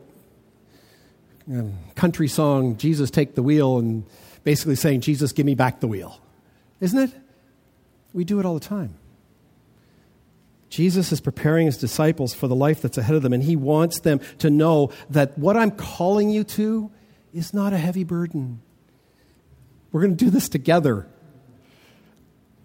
um, 1.50 1.74
country 1.96 2.28
song, 2.28 2.76
Jesus 2.76 3.10
Take 3.10 3.34
the 3.34 3.42
Wheel, 3.42 3.78
and 3.78 4.04
basically 4.44 4.76
saying, 4.76 5.00
Jesus, 5.00 5.32
give 5.32 5.44
me 5.44 5.54
back 5.54 5.80
the 5.80 5.88
wheel. 5.88 6.20
Isn't 6.80 6.98
it? 6.98 7.10
We 8.12 8.24
do 8.24 8.40
it 8.40 8.46
all 8.46 8.54
the 8.54 8.60
time. 8.60 8.94
Jesus 10.68 11.10
is 11.10 11.20
preparing 11.20 11.66
his 11.66 11.76
disciples 11.76 12.32
for 12.32 12.46
the 12.46 12.54
life 12.54 12.80
that's 12.80 12.96
ahead 12.96 13.16
of 13.16 13.22
them, 13.22 13.32
and 13.32 13.42
he 13.42 13.56
wants 13.56 14.00
them 14.00 14.20
to 14.38 14.50
know 14.50 14.92
that 15.10 15.36
what 15.36 15.56
I'm 15.56 15.72
calling 15.72 16.30
you 16.30 16.44
to 16.44 16.90
is 17.34 17.52
not 17.52 17.72
a 17.72 17.78
heavy 17.78 18.04
burden. 18.04 18.62
We're 19.90 20.02
going 20.02 20.16
to 20.16 20.24
do 20.24 20.30
this 20.30 20.48
together. 20.48 21.08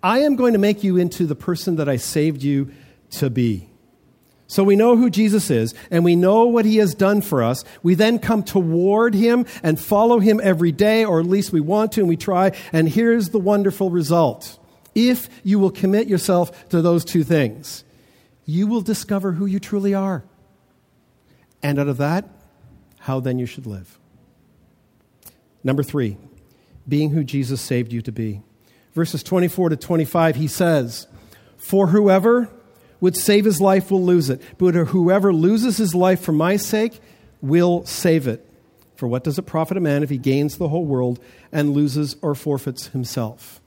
I 0.04 0.20
am 0.20 0.36
going 0.36 0.54
to 0.54 0.60
make 0.60 0.84
you 0.84 0.98
into 0.98 1.26
the 1.26 1.36
person 1.36 1.78
that 1.78 1.90
I 1.90 1.96
saved 1.96 2.44
you 2.44 2.72
to 3.12 3.30
be. 3.30 3.70
So 4.48 4.64
we 4.64 4.76
know 4.76 4.96
who 4.96 5.10
Jesus 5.10 5.50
is, 5.50 5.74
and 5.90 6.04
we 6.04 6.16
know 6.16 6.46
what 6.46 6.66
he 6.66 6.78
has 6.78 6.94
done 6.94 7.22
for 7.22 7.42
us. 7.42 7.64
We 7.82 7.96
then 7.96 8.20
come 8.20 8.44
toward 8.44 9.16
him 9.16 9.46
and 9.64 9.80
follow 9.80 10.20
him 10.20 10.40
every 10.44 10.72
day, 10.72 11.04
or 11.04 11.20
at 11.20 11.26
least 11.26 11.52
we 11.52 11.62
want 11.62 11.94
to, 11.94 12.02
and 12.02 12.10
we 12.10 12.18
try. 12.18 12.52
And 12.72 12.88
here's 12.88 13.30
the 13.30 13.40
wonderful 13.40 13.90
result. 13.90 14.60
If 14.94 15.30
you 15.44 15.58
will 15.58 15.72
commit 15.72 16.08
yourself 16.08 16.70
to 16.70 16.82
those 16.82 17.04
two 17.04 17.24
things, 17.24 17.84
you 18.46 18.68
will 18.68 18.82
discover 18.82 19.32
who 19.34 19.48
you 19.48 19.60
truly 19.60 19.96
are. 19.96 20.24
And 21.64 21.80
out 21.80 21.88
of 21.88 21.98
that, 21.98 22.30
how 23.00 23.20
then 23.20 23.40
you 23.40 23.48
should 23.48 23.66
live. 23.66 23.98
Number 25.64 25.82
three, 25.82 26.18
being 26.88 27.10
who 27.10 27.24
Jesus 27.24 27.60
saved 27.60 27.92
you 27.92 28.04
to 28.04 28.12
be. 28.12 28.44
Verses 28.94 29.24
24 29.24 29.70
to 29.70 29.76
25, 29.76 30.36
he 30.36 30.48
says, 30.48 31.08
For 31.58 31.88
whoever 31.88 32.50
would 33.06 33.16
save 33.16 33.46
his 33.46 33.62
life 33.62 33.92
will 33.92 34.04
lose 34.04 34.32
it, 34.32 34.42
but 34.58 34.74
whoever 34.74 35.32
loses 35.32 35.78
his 35.78 35.94
life 35.94 36.22
for 36.22 36.32
my 36.32 36.58
sake 36.58 37.00
will 37.40 37.86
save 37.86 38.28
it. 38.28 38.44
For 38.96 39.08
what 39.08 39.24
does 39.24 39.38
it 39.38 39.44
profit 39.44 39.78
a 39.78 39.80
man 39.80 40.02
if 40.02 40.10
he 40.10 40.18
gains 40.18 40.58
the 40.58 40.70
whole 40.70 40.86
world 40.86 41.20
and 41.52 41.76
loses 41.76 42.16
or 42.24 42.34
forfeits 42.34 42.88
himself? 42.88 43.62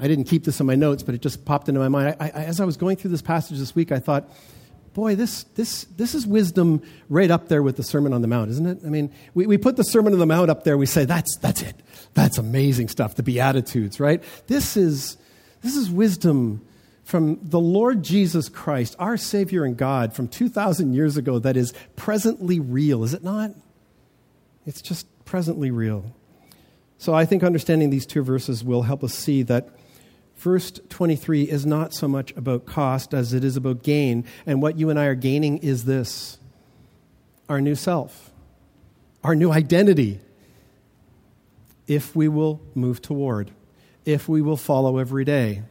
I 0.00 0.08
didn't 0.08 0.24
keep 0.24 0.44
this 0.44 0.58
in 0.58 0.64
my 0.64 0.74
notes, 0.74 1.02
but 1.02 1.14
it 1.14 1.20
just 1.20 1.44
popped 1.44 1.68
into 1.68 1.80
my 1.80 1.88
mind. 1.88 2.16
I, 2.18 2.28
I, 2.28 2.44
as 2.44 2.60
I 2.60 2.64
was 2.64 2.78
going 2.78 2.96
through 2.96 3.10
this 3.10 3.20
passage 3.20 3.58
this 3.58 3.74
week, 3.74 3.92
I 3.92 3.98
thought, 3.98 4.30
boy, 4.94 5.16
this, 5.16 5.42
this, 5.54 5.84
this 5.96 6.14
is 6.14 6.26
wisdom 6.26 6.80
right 7.10 7.30
up 7.30 7.48
there 7.48 7.62
with 7.62 7.76
the 7.76 7.82
Sermon 7.82 8.14
on 8.14 8.22
the 8.22 8.28
Mount, 8.28 8.50
isn't 8.52 8.66
it? 8.66 8.78
I 8.86 8.88
mean, 8.88 9.12
we, 9.34 9.46
we 9.46 9.58
put 9.58 9.76
the 9.76 9.84
Sermon 9.84 10.14
on 10.14 10.18
the 10.18 10.24
Mount 10.24 10.48
up 10.48 10.64
there, 10.64 10.78
we 10.78 10.86
say, 10.86 11.04
that's, 11.04 11.36
that's 11.36 11.60
it. 11.60 11.76
That's 12.14 12.38
amazing 12.38 12.88
stuff, 12.88 13.16
the 13.16 13.22
Beatitudes, 13.22 14.00
right? 14.00 14.22
This 14.46 14.78
is, 14.78 15.18
this 15.60 15.76
is 15.76 15.90
wisdom 15.90 16.62
from 17.06 17.38
the 17.40 17.60
Lord 17.60 18.02
Jesus 18.02 18.48
Christ, 18.48 18.96
our 18.98 19.16
Savior 19.16 19.64
and 19.64 19.76
God 19.76 20.12
from 20.12 20.26
2,000 20.26 20.92
years 20.92 21.16
ago 21.16 21.38
that 21.38 21.56
is 21.56 21.72
presently 21.94 22.58
real, 22.58 23.04
is 23.04 23.14
it 23.14 23.22
not? 23.22 23.52
It's 24.66 24.82
just 24.82 25.06
presently 25.24 25.70
real. 25.70 26.12
So 26.98 27.14
I 27.14 27.24
think 27.24 27.44
understanding 27.44 27.90
these 27.90 28.06
two 28.06 28.24
verses 28.24 28.64
will 28.64 28.82
help 28.82 29.04
us 29.04 29.14
see 29.14 29.44
that 29.44 29.68
verse 30.38 30.72
23 30.88 31.44
is 31.44 31.64
not 31.64 31.94
so 31.94 32.08
much 32.08 32.32
about 32.36 32.66
cost 32.66 33.14
as 33.14 33.32
it 33.32 33.44
is 33.44 33.56
about 33.56 33.84
gain. 33.84 34.24
And 34.44 34.60
what 34.60 34.76
you 34.76 34.90
and 34.90 34.98
I 34.98 35.04
are 35.04 35.14
gaining 35.14 35.58
is 35.58 35.84
this 35.84 36.40
our 37.48 37.60
new 37.60 37.76
self, 37.76 38.32
our 39.22 39.36
new 39.36 39.52
identity, 39.52 40.18
if 41.86 42.16
we 42.16 42.26
will 42.26 42.60
move 42.74 43.00
toward, 43.00 43.52
if 44.04 44.28
we 44.28 44.42
will 44.42 44.56
follow 44.56 44.98
every 44.98 45.24
day 45.24 45.62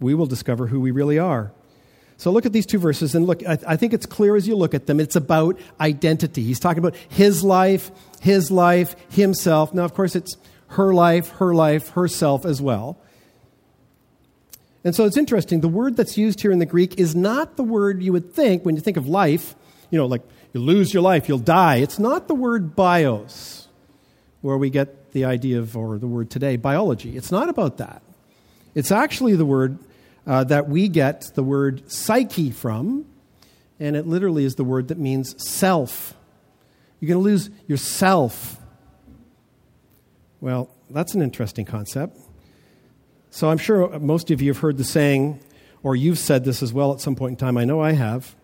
we 0.00 0.14
will 0.14 0.26
discover 0.26 0.66
who 0.66 0.80
we 0.80 0.90
really 0.90 1.18
are. 1.18 1.52
So 2.18 2.30
look 2.30 2.46
at 2.46 2.52
these 2.52 2.66
two 2.66 2.78
verses 2.78 3.14
and 3.14 3.26
look, 3.26 3.46
I, 3.46 3.58
I, 3.66 3.76
think 3.76 3.92
it's 3.92 4.06
clear 4.06 4.36
as 4.36 4.48
you 4.48 4.56
look 4.56 4.72
at 4.72 4.86
them, 4.86 5.00
it's 5.00 5.16
about 5.16 5.58
identity. 5.78 6.42
He's 6.42 6.58
talking 6.58 6.78
about 6.78 6.96
his 7.08 7.44
life, 7.44 7.90
his 8.20 8.50
life, 8.50 8.96
himself. 9.10 9.74
Now, 9.74 9.84
of 9.84 9.92
course, 9.92 10.16
it's 10.16 10.38
her 10.68 10.94
life, 10.94 11.28
her 11.32 11.54
life, 11.54 11.90
herself 11.90 12.46
as 12.46 12.62
well. 12.62 12.98
And 14.82 14.94
so 14.94 15.04
it's 15.04 15.16
interesting. 15.16 15.60
The 15.60 15.68
word 15.68 15.96
that's 15.96 16.16
used 16.16 16.40
here 16.40 16.52
in 16.52 16.58
the 16.58 16.66
Greek 16.66 16.98
is 16.98 17.14
not 17.14 17.56
the 17.56 17.64
word 17.64 18.02
you 18.02 18.12
would 18.12 18.32
think 18.32 18.64
when 18.64 18.76
you 18.76 18.80
think 18.80 18.96
of 18.96 19.08
life, 19.08 19.54
you 19.90 19.98
know, 19.98 20.06
like 20.06 20.22
you 20.54 20.60
lose 20.60 20.94
your 20.94 21.02
life, 21.02 21.28
you'll 21.28 21.38
die. 21.38 21.76
It's 21.76 21.98
not 21.98 22.28
the 22.28 22.34
word 22.34 22.74
bios, 22.76 23.68
where 24.40 24.56
we 24.56 24.70
get 24.70 25.12
the 25.12 25.24
idea 25.24 25.58
of, 25.58 25.76
or 25.76 25.98
the 25.98 26.06
word 26.06 26.30
today, 26.30 26.56
biology. 26.56 27.16
It's 27.16 27.32
not 27.32 27.48
about 27.48 27.78
that. 27.78 28.02
It's 28.76 28.92
actually 28.92 29.36
the 29.36 29.46
word 29.46 29.78
uh, 30.26 30.44
that 30.44 30.68
we 30.68 30.88
get 30.88 31.30
the 31.34 31.42
word 31.42 31.90
psyche 31.90 32.50
from, 32.50 33.06
and 33.80 33.96
it 33.96 34.06
literally 34.06 34.44
is 34.44 34.56
the 34.56 34.64
word 34.64 34.88
that 34.88 34.98
means 34.98 35.34
self. 35.42 36.12
You're 37.00 37.08
going 37.08 37.24
to 37.24 37.24
lose 37.24 37.48
yourself. 37.66 38.58
Well, 40.42 40.68
that's 40.90 41.14
an 41.14 41.22
interesting 41.22 41.64
concept. 41.64 42.18
So 43.30 43.48
I'm 43.48 43.56
sure 43.56 43.98
most 43.98 44.30
of 44.30 44.42
you 44.42 44.50
have 44.50 44.58
heard 44.58 44.76
the 44.76 44.84
saying, 44.84 45.40
or 45.82 45.96
you've 45.96 46.18
said 46.18 46.44
this 46.44 46.62
as 46.62 46.74
well 46.74 46.92
at 46.92 47.00
some 47.00 47.16
point 47.16 47.30
in 47.30 47.36
time. 47.36 47.56
I 47.56 47.64
know 47.64 47.80
I 47.80 47.92
have. 47.92 48.36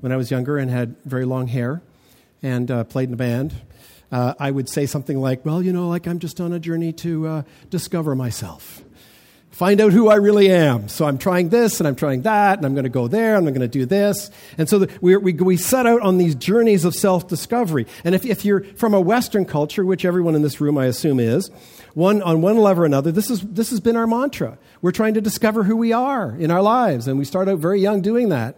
When 0.00 0.10
I 0.10 0.16
was 0.16 0.32
younger 0.32 0.58
and 0.58 0.68
had 0.68 0.96
very 1.04 1.24
long 1.24 1.46
hair 1.46 1.80
and 2.42 2.68
uh, 2.72 2.82
played 2.82 3.08
in 3.08 3.14
a 3.14 3.16
band, 3.16 3.54
uh, 4.10 4.34
I 4.40 4.50
would 4.50 4.68
say 4.68 4.86
something 4.86 5.20
like, 5.20 5.44
Well, 5.44 5.62
you 5.62 5.72
know, 5.72 5.88
like 5.88 6.08
I'm 6.08 6.18
just 6.18 6.40
on 6.40 6.52
a 6.52 6.58
journey 6.58 6.92
to 6.94 7.26
uh, 7.28 7.42
discover 7.70 8.16
myself 8.16 8.82
find 9.56 9.80
out 9.80 9.90
who 9.90 10.08
I 10.08 10.16
really 10.16 10.50
am. 10.50 10.86
So 10.86 11.06
I'm 11.06 11.16
trying 11.16 11.48
this 11.48 11.80
and 11.80 11.88
I'm 11.88 11.96
trying 11.96 12.20
that 12.22 12.58
and 12.58 12.66
I'm 12.66 12.74
going 12.74 12.84
to 12.84 12.90
go 12.90 13.08
there 13.08 13.36
and 13.36 13.48
I'm 13.48 13.54
going 13.54 13.66
to 13.66 13.78
do 13.78 13.86
this. 13.86 14.30
And 14.58 14.68
so 14.68 14.86
we, 15.00 15.16
we, 15.16 15.32
we 15.32 15.56
set 15.56 15.86
out 15.86 16.02
on 16.02 16.18
these 16.18 16.34
journeys 16.34 16.84
of 16.84 16.94
self 16.94 17.26
discovery. 17.26 17.86
And 18.04 18.14
if, 18.14 18.26
if 18.26 18.44
you're 18.44 18.64
from 18.74 18.92
a 18.92 19.00
Western 19.00 19.46
culture, 19.46 19.82
which 19.82 20.04
everyone 20.04 20.34
in 20.34 20.42
this 20.42 20.60
room 20.60 20.76
I 20.76 20.84
assume 20.84 21.18
is, 21.18 21.48
one, 21.94 22.20
on 22.20 22.42
one 22.42 22.58
level 22.58 22.82
or 22.82 22.86
another, 22.86 23.10
this, 23.10 23.30
is, 23.30 23.40
this 23.40 23.70
has 23.70 23.80
been 23.80 23.96
our 23.96 24.06
mantra. 24.06 24.58
We're 24.82 24.92
trying 24.92 25.14
to 25.14 25.22
discover 25.22 25.62
who 25.62 25.76
we 25.76 25.90
are 25.90 26.36
in 26.36 26.50
our 26.50 26.60
lives. 26.60 27.08
And 27.08 27.18
we 27.18 27.24
start 27.24 27.48
out 27.48 27.58
very 27.58 27.80
young 27.80 28.02
doing 28.02 28.28
that. 28.28 28.56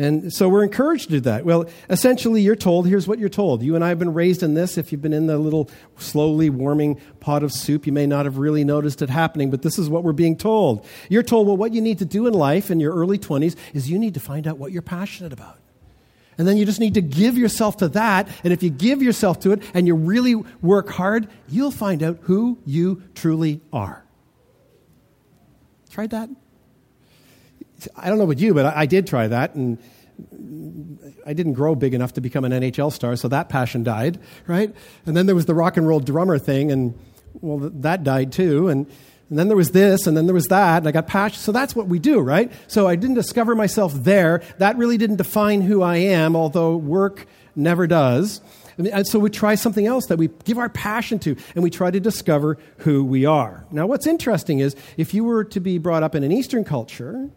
And 0.00 0.32
so 0.32 0.48
we're 0.48 0.62
encouraged 0.62 1.04
to 1.06 1.10
do 1.10 1.20
that. 1.20 1.44
Well, 1.44 1.68
essentially, 1.90 2.40
you're 2.40 2.54
told 2.54 2.86
here's 2.86 3.08
what 3.08 3.18
you're 3.18 3.28
told. 3.28 3.64
You 3.64 3.74
and 3.74 3.84
I 3.84 3.88
have 3.88 3.98
been 3.98 4.14
raised 4.14 4.44
in 4.44 4.54
this. 4.54 4.78
If 4.78 4.92
you've 4.92 5.02
been 5.02 5.12
in 5.12 5.26
the 5.26 5.38
little 5.38 5.68
slowly 5.96 6.50
warming 6.50 7.00
pot 7.18 7.42
of 7.42 7.52
soup, 7.52 7.84
you 7.84 7.92
may 7.92 8.06
not 8.06 8.24
have 8.24 8.38
really 8.38 8.62
noticed 8.62 9.02
it 9.02 9.10
happening, 9.10 9.50
but 9.50 9.62
this 9.62 9.76
is 9.76 9.88
what 9.88 10.04
we're 10.04 10.12
being 10.12 10.36
told. 10.36 10.86
You're 11.08 11.24
told, 11.24 11.48
well, 11.48 11.56
what 11.56 11.74
you 11.74 11.80
need 11.80 11.98
to 11.98 12.04
do 12.04 12.28
in 12.28 12.32
life 12.32 12.70
in 12.70 12.78
your 12.78 12.94
early 12.94 13.18
20s 13.18 13.56
is 13.74 13.90
you 13.90 13.98
need 13.98 14.14
to 14.14 14.20
find 14.20 14.46
out 14.46 14.56
what 14.56 14.70
you're 14.70 14.82
passionate 14.82 15.32
about. 15.32 15.58
And 16.38 16.46
then 16.46 16.56
you 16.56 16.64
just 16.64 16.78
need 16.78 16.94
to 16.94 17.02
give 17.02 17.36
yourself 17.36 17.78
to 17.78 17.88
that. 17.88 18.28
And 18.44 18.52
if 18.52 18.62
you 18.62 18.70
give 18.70 19.02
yourself 19.02 19.40
to 19.40 19.50
it 19.50 19.62
and 19.74 19.88
you 19.88 19.96
really 19.96 20.36
work 20.62 20.90
hard, 20.90 21.26
you'll 21.48 21.72
find 21.72 22.04
out 22.04 22.18
who 22.22 22.58
you 22.64 23.02
truly 23.16 23.60
are. 23.72 24.04
Tried 25.90 26.10
that? 26.10 26.30
I 27.96 28.08
don't 28.08 28.18
know 28.18 28.24
about 28.24 28.38
you, 28.38 28.54
but 28.54 28.66
I, 28.66 28.80
I 28.80 28.86
did 28.86 29.06
try 29.06 29.28
that, 29.28 29.54
and 29.54 29.78
I 31.26 31.32
didn't 31.32 31.52
grow 31.52 31.74
big 31.74 31.94
enough 31.94 32.14
to 32.14 32.20
become 32.20 32.44
an 32.44 32.52
NHL 32.52 32.92
star, 32.92 33.16
so 33.16 33.28
that 33.28 33.48
passion 33.48 33.84
died, 33.84 34.18
right? 34.46 34.74
And 35.06 35.16
then 35.16 35.26
there 35.26 35.34
was 35.34 35.46
the 35.46 35.54
rock 35.54 35.76
and 35.76 35.86
roll 35.86 36.00
drummer 36.00 36.38
thing, 36.38 36.72
and 36.72 36.98
well, 37.40 37.70
that 37.72 38.02
died 38.02 38.32
too. 38.32 38.68
And, 38.68 38.86
and 39.28 39.38
then 39.38 39.48
there 39.48 39.56
was 39.56 39.70
this, 39.70 40.06
and 40.06 40.16
then 40.16 40.26
there 40.26 40.34
was 40.34 40.46
that, 40.46 40.78
and 40.78 40.88
I 40.88 40.92
got 40.92 41.06
passion. 41.06 41.38
So 41.38 41.52
that's 41.52 41.76
what 41.76 41.86
we 41.86 41.98
do, 41.98 42.20
right? 42.20 42.50
So 42.66 42.88
I 42.88 42.96
didn't 42.96 43.16
discover 43.16 43.54
myself 43.54 43.92
there. 43.94 44.42
That 44.58 44.76
really 44.76 44.96
didn't 44.96 45.16
define 45.16 45.60
who 45.60 45.82
I 45.82 45.96
am, 45.96 46.34
although 46.34 46.76
work 46.76 47.26
never 47.54 47.86
does. 47.86 48.40
And 48.78 49.06
so 49.06 49.18
we 49.18 49.28
try 49.28 49.56
something 49.56 49.86
else 49.86 50.06
that 50.06 50.18
we 50.18 50.28
give 50.44 50.56
our 50.56 50.68
passion 50.68 51.18
to, 51.20 51.36
and 51.54 51.64
we 51.64 51.70
try 51.70 51.90
to 51.90 52.00
discover 52.00 52.58
who 52.78 53.04
we 53.04 53.26
are. 53.26 53.66
Now, 53.72 53.86
what's 53.86 54.06
interesting 54.06 54.60
is 54.60 54.76
if 54.96 55.14
you 55.14 55.24
were 55.24 55.44
to 55.44 55.60
be 55.60 55.78
brought 55.78 56.04
up 56.04 56.14
in 56.14 56.22
an 56.22 56.30
Eastern 56.30 56.64
culture, 56.64 57.28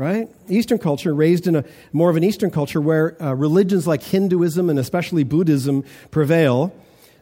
right? 0.00 0.30
Eastern 0.48 0.78
culture, 0.78 1.14
raised 1.14 1.46
in 1.46 1.56
a 1.56 1.64
more 1.92 2.08
of 2.08 2.16
an 2.16 2.24
Eastern 2.24 2.50
culture 2.50 2.80
where 2.80 3.22
uh, 3.22 3.34
religions 3.34 3.86
like 3.86 4.02
Hinduism 4.02 4.70
and 4.70 4.78
especially 4.78 5.24
Buddhism 5.24 5.84
prevail, 6.10 6.74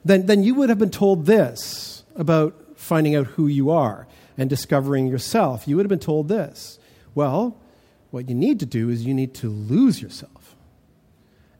then, 0.04 0.26
then 0.26 0.44
you 0.44 0.54
would 0.54 0.68
have 0.68 0.78
been 0.78 0.88
told 0.88 1.26
this 1.26 2.04
about 2.14 2.54
finding 2.76 3.16
out 3.16 3.26
who 3.26 3.48
you 3.48 3.68
are 3.68 4.06
and 4.36 4.48
discovering 4.48 5.08
yourself. 5.08 5.66
You 5.66 5.74
would 5.74 5.86
have 5.86 5.90
been 5.90 5.98
told 5.98 6.28
this. 6.28 6.78
Well, 7.16 7.56
what 8.12 8.28
you 8.28 8.36
need 8.36 8.60
to 8.60 8.66
do 8.66 8.90
is 8.90 9.04
you 9.04 9.12
need 9.12 9.34
to 9.34 9.48
lose 9.48 10.00
yourself 10.00 10.54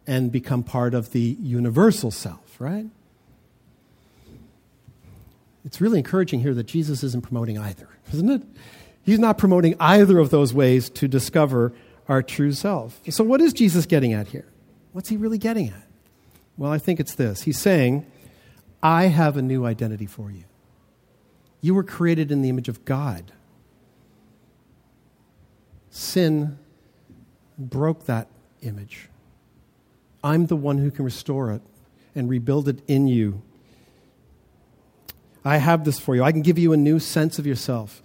and 0.07 0.31
become 0.31 0.63
part 0.63 0.95
of 0.95 1.11
the 1.11 1.37
universal 1.41 2.13
self, 2.13 2.61
right? 2.61 2.87
It's 5.65 5.81
really 5.81 5.99
encouraging 5.99 6.43
here 6.43 6.55
that 6.55 6.67
Jesus 6.67 7.03
isn't 7.03 7.25
promoting 7.25 7.59
either, 7.59 7.89
isn't 8.13 8.31
it? 8.31 8.43
He's 9.09 9.19
not 9.19 9.39
promoting 9.39 9.75
either 9.81 10.19
of 10.19 10.29
those 10.29 10.53
ways 10.53 10.91
to 10.91 11.09
discover 11.09 11.73
our 12.11 12.23
true 12.23 12.53
self. 12.53 13.01
So, 13.09 13.25
what 13.25 13.41
is 13.41 13.55
Jesus 13.55 13.87
getting 13.87 14.13
at 14.13 14.29
here? 14.29 14.45
What's 14.93 15.09
he 15.09 15.17
really 15.17 15.39
getting 15.39 15.69
at? 15.69 15.89
Well, 16.59 16.71
I 16.71 16.77
think 16.77 17.01
it's 17.01 17.15
this. 17.15 17.41
He's 17.41 17.59
saying, 17.59 18.05
I 18.83 19.05
have 19.05 19.39
a 19.39 19.41
new 19.41 19.65
identity 19.65 20.05
for 20.05 20.31
you. 20.31 20.45
You 21.63 21.73
were 21.73 21.85
created 21.85 22.31
in 22.31 22.43
the 22.43 22.51
image 22.51 22.69
of 22.69 22.85
God. 22.85 23.33
Sin 25.89 26.59
broke 27.57 28.05
that 28.05 28.29
image. 28.61 29.09
I'm 30.23 30.49
the 30.49 30.57
one 30.57 30.77
who 30.77 30.91
can 30.91 31.07
restore 31.07 31.51
it 31.53 31.63
and 32.15 32.29
rebuild 32.29 32.69
it 32.69 32.83
in 32.87 33.09
you. 33.09 33.41
I 35.47 35.57
have 35.57 35.85
this 35.85 35.99
for 35.99 36.15
you. 36.15 36.23
I 36.23 36.31
can 36.31 36.43
give 36.43 36.59
you 36.59 36.75
a 36.75 36.77
new 36.77 36.99
sense 36.99 37.39
of 37.39 37.47
yourself. 37.47 38.03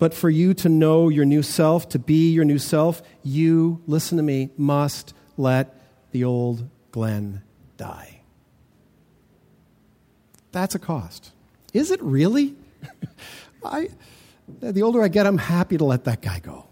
But 0.00 0.14
for 0.14 0.30
you 0.30 0.54
to 0.54 0.68
know 0.70 1.10
your 1.10 1.26
new 1.26 1.42
self, 1.42 1.90
to 1.90 1.98
be 1.98 2.32
your 2.32 2.46
new 2.46 2.58
self, 2.58 3.02
you, 3.22 3.82
listen 3.86 4.16
to 4.16 4.22
me, 4.22 4.48
must 4.56 5.12
let 5.36 5.78
the 6.10 6.24
old 6.24 6.68
Glenn 6.90 7.42
die. 7.76 8.22
That's 10.52 10.74
a 10.74 10.78
cost. 10.78 11.32
Is 11.74 11.90
it 11.90 12.02
really? 12.02 12.56
I, 13.64 13.90
the 14.60 14.82
older 14.82 15.02
I 15.02 15.08
get, 15.08 15.26
I'm 15.26 15.36
happy 15.36 15.76
to 15.76 15.84
let 15.84 16.04
that 16.04 16.22
guy 16.22 16.40
go. 16.40 16.66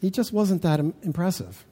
He 0.00 0.08
just 0.08 0.32
wasn't 0.32 0.62
that 0.62 0.78
impressive. 0.78 1.66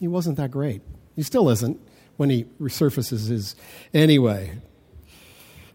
He 0.00 0.08
wasn't 0.08 0.38
that 0.38 0.50
great. 0.52 0.80
He 1.16 1.22
still 1.22 1.50
isn't 1.50 1.78
when 2.16 2.30
he 2.30 2.44
resurfaces 2.58 3.28
his. 3.28 3.56
Anyway, 3.92 4.58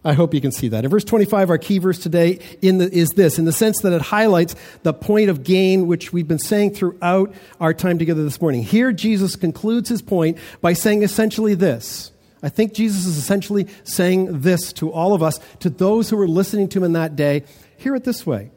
I 0.10 0.14
hope 0.14 0.34
you 0.34 0.42
can 0.42 0.52
see 0.52 0.70
that. 0.70 0.84
In 0.84 0.90
verse 0.90 1.04
25, 1.04 1.52
our 1.52 1.60
key 1.60 1.78
verse 1.78 2.00
today 2.00 2.40
the, 2.62 2.90
is 2.92 3.10
this, 3.10 3.38
in 3.38 3.46
the 3.46 3.52
sense 3.52 3.82
that 3.82 3.94
it 3.94 4.02
highlights 4.02 4.56
the 4.82 4.92
point 4.92 5.30
of 5.30 5.44
gain, 5.44 5.86
which 5.86 6.12
we've 6.12 6.28
been 6.28 6.40
saying 6.40 6.74
throughout 6.74 7.32
our 7.62 7.76
time 7.76 8.00
together 8.00 8.24
this 8.24 8.42
morning. 8.42 8.64
Here, 8.64 8.92
Jesus 8.92 9.36
concludes 9.36 9.88
his 9.88 10.02
point 10.02 10.40
by 10.62 10.74
saying 10.74 11.04
essentially 11.04 11.54
this. 11.54 12.12
I 12.42 12.50
think 12.50 12.74
Jesus 12.74 13.06
is 13.06 13.18
essentially 13.18 13.68
saying 13.84 14.42
this 14.42 14.74
to 14.74 14.92
all 14.92 15.14
of 15.14 15.22
us, 15.22 15.40
to 15.60 15.70
those 15.70 16.10
who 16.10 16.18
were 16.18 16.28
listening 16.28 16.70
to 16.70 16.80
him 16.80 16.86
in 16.86 16.94
that 16.94 17.16
day. 17.16 17.44
Hear 17.78 17.94
it 17.94 18.04
this 18.04 18.26
way. 18.26 18.50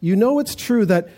You 0.00 0.14
know 0.14 0.38
it's 0.38 0.54
true 0.54 0.86
that 0.86 1.08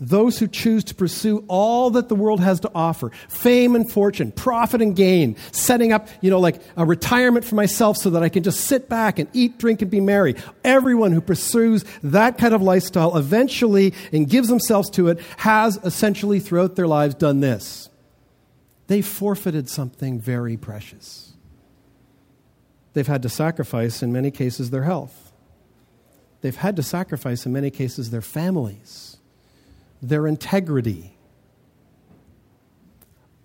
those 0.00 0.38
who 0.38 0.48
choose 0.48 0.82
to 0.84 0.94
pursue 0.94 1.44
all 1.46 1.90
that 1.90 2.08
the 2.08 2.14
world 2.14 2.40
has 2.40 2.60
to 2.60 2.70
offer 2.74 3.10
fame 3.28 3.76
and 3.76 3.90
fortune, 3.90 4.32
profit 4.32 4.80
and 4.80 4.96
gain, 4.96 5.36
setting 5.52 5.92
up, 5.92 6.08
you 6.20 6.30
know, 6.30 6.40
like 6.40 6.60
a 6.76 6.84
retirement 6.84 7.44
for 7.44 7.54
myself 7.54 7.96
so 7.96 8.10
that 8.10 8.22
I 8.22 8.28
can 8.28 8.42
just 8.42 8.62
sit 8.62 8.88
back 8.88 9.18
and 9.18 9.28
eat, 9.32 9.58
drink, 9.58 9.82
and 9.82 9.90
be 9.90 10.00
merry. 10.00 10.34
Everyone 10.64 11.12
who 11.12 11.20
pursues 11.20 11.84
that 12.02 12.38
kind 12.38 12.54
of 12.54 12.62
lifestyle 12.62 13.16
eventually 13.16 13.94
and 14.12 14.28
gives 14.28 14.48
themselves 14.48 14.90
to 14.90 15.08
it 15.08 15.20
has 15.36 15.78
essentially 15.84 16.40
throughout 16.40 16.76
their 16.76 16.86
lives 16.88 17.14
done 17.14 17.40
this. 17.40 17.90
They 18.86 19.02
forfeited 19.02 19.68
something 19.68 20.18
very 20.18 20.56
precious. 20.56 21.34
They've 22.92 23.06
had 23.06 23.22
to 23.22 23.28
sacrifice, 23.28 24.02
in 24.02 24.12
many 24.12 24.30
cases, 24.32 24.70
their 24.70 24.82
health. 24.82 25.32
they've 26.40 26.56
had 26.56 26.76
to 26.76 26.82
sacrifice, 26.82 27.46
in 27.46 27.52
many 27.52 27.70
cases, 27.70 28.10
their 28.10 28.22
families, 28.22 29.09
their 30.02 30.26
integrity. 30.26 31.16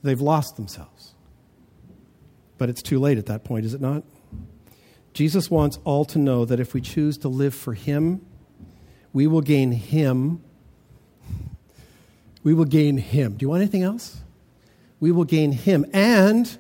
They've 0.04 0.22
lost 0.22 0.56
themselves. 0.56 1.14
But 2.58 2.70
it's 2.70 2.82
too 2.82 3.00
late 3.00 3.18
at 3.18 3.26
that 3.26 3.44
point, 3.44 3.66
is 3.66 3.74
it 3.74 3.82
not? 3.82 4.04
Jesus 5.14 5.50
wants 5.50 5.80
all 5.84 6.06
to 6.06 6.20
know 6.20 6.46
that 6.46 6.60
if 6.60 6.74
we 6.74 6.82
choose 6.82 7.18
to 7.20 7.28
live 7.28 7.56
for 7.56 7.74
Him, 7.74 8.26
we 9.14 9.28
will 9.28 9.42
gain 9.42 9.72
Him. 9.72 10.44
We 12.44 12.54
will 12.54 12.66
gain 12.66 12.98
Him. 12.98 13.34
Do 13.34 13.44
you 13.44 13.50
want 13.50 13.62
anything 13.62 13.84
else? 13.84 14.18
We 15.00 15.12
will 15.12 15.24
gain 15.24 15.52
Him 15.52 15.86
and 15.94 16.58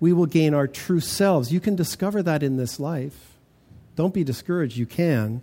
we 0.00 0.12
will 0.12 0.26
gain 0.26 0.54
our 0.54 0.66
true 0.66 1.00
selves. 1.00 1.52
You 1.52 1.60
can 1.60 1.76
discover 1.76 2.22
that 2.22 2.42
in 2.42 2.56
this 2.56 2.78
life. 2.80 3.36
Don't 3.96 4.14
be 4.14 4.24
discouraged, 4.24 4.76
you 4.76 4.86
can. 4.86 5.42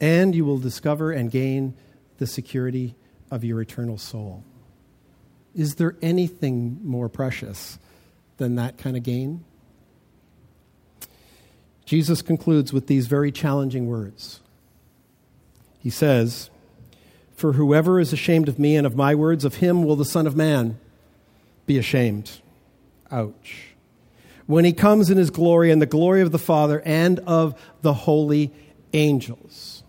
And 0.00 0.34
you 0.34 0.44
will 0.44 0.58
discover 0.58 1.10
and 1.10 1.30
gain 1.30 1.74
the 2.18 2.26
security 2.26 2.94
of 3.30 3.44
your 3.44 3.60
eternal 3.60 3.98
soul. 3.98 4.44
Is 5.54 5.76
there 5.76 5.96
anything 6.02 6.78
more 6.82 7.08
precious 7.08 7.78
than 8.36 8.56
that 8.56 8.78
kind 8.78 8.96
of 8.96 9.02
gain? 9.02 9.44
Jesus 11.84 12.22
concludes 12.22 12.72
with 12.72 12.86
these 12.86 13.06
very 13.06 13.32
challenging 13.32 13.86
words. 13.86 14.40
He 15.78 15.90
says, 15.90 16.50
For 17.34 17.54
whoever 17.54 17.98
is 17.98 18.12
ashamed 18.12 18.48
of 18.48 18.58
me 18.58 18.76
and 18.76 18.86
of 18.86 18.94
my 18.94 19.14
words, 19.14 19.44
of 19.44 19.56
him 19.56 19.82
will 19.82 19.96
the 19.96 20.04
Son 20.04 20.26
of 20.26 20.36
Man 20.36 20.78
be 21.66 21.78
ashamed. 21.78 22.40
Ouch 23.10 23.68
when 24.48 24.64
he 24.64 24.72
comes 24.72 25.10
in 25.10 25.18
his 25.18 25.28
glory 25.28 25.70
and 25.70 25.80
the 25.80 25.86
glory 25.86 26.22
of 26.22 26.32
the 26.32 26.38
Father 26.38 26.80
and 26.86 27.20
of 27.20 27.54
the 27.82 27.92
holy 27.92 28.50
angels. 28.94 29.82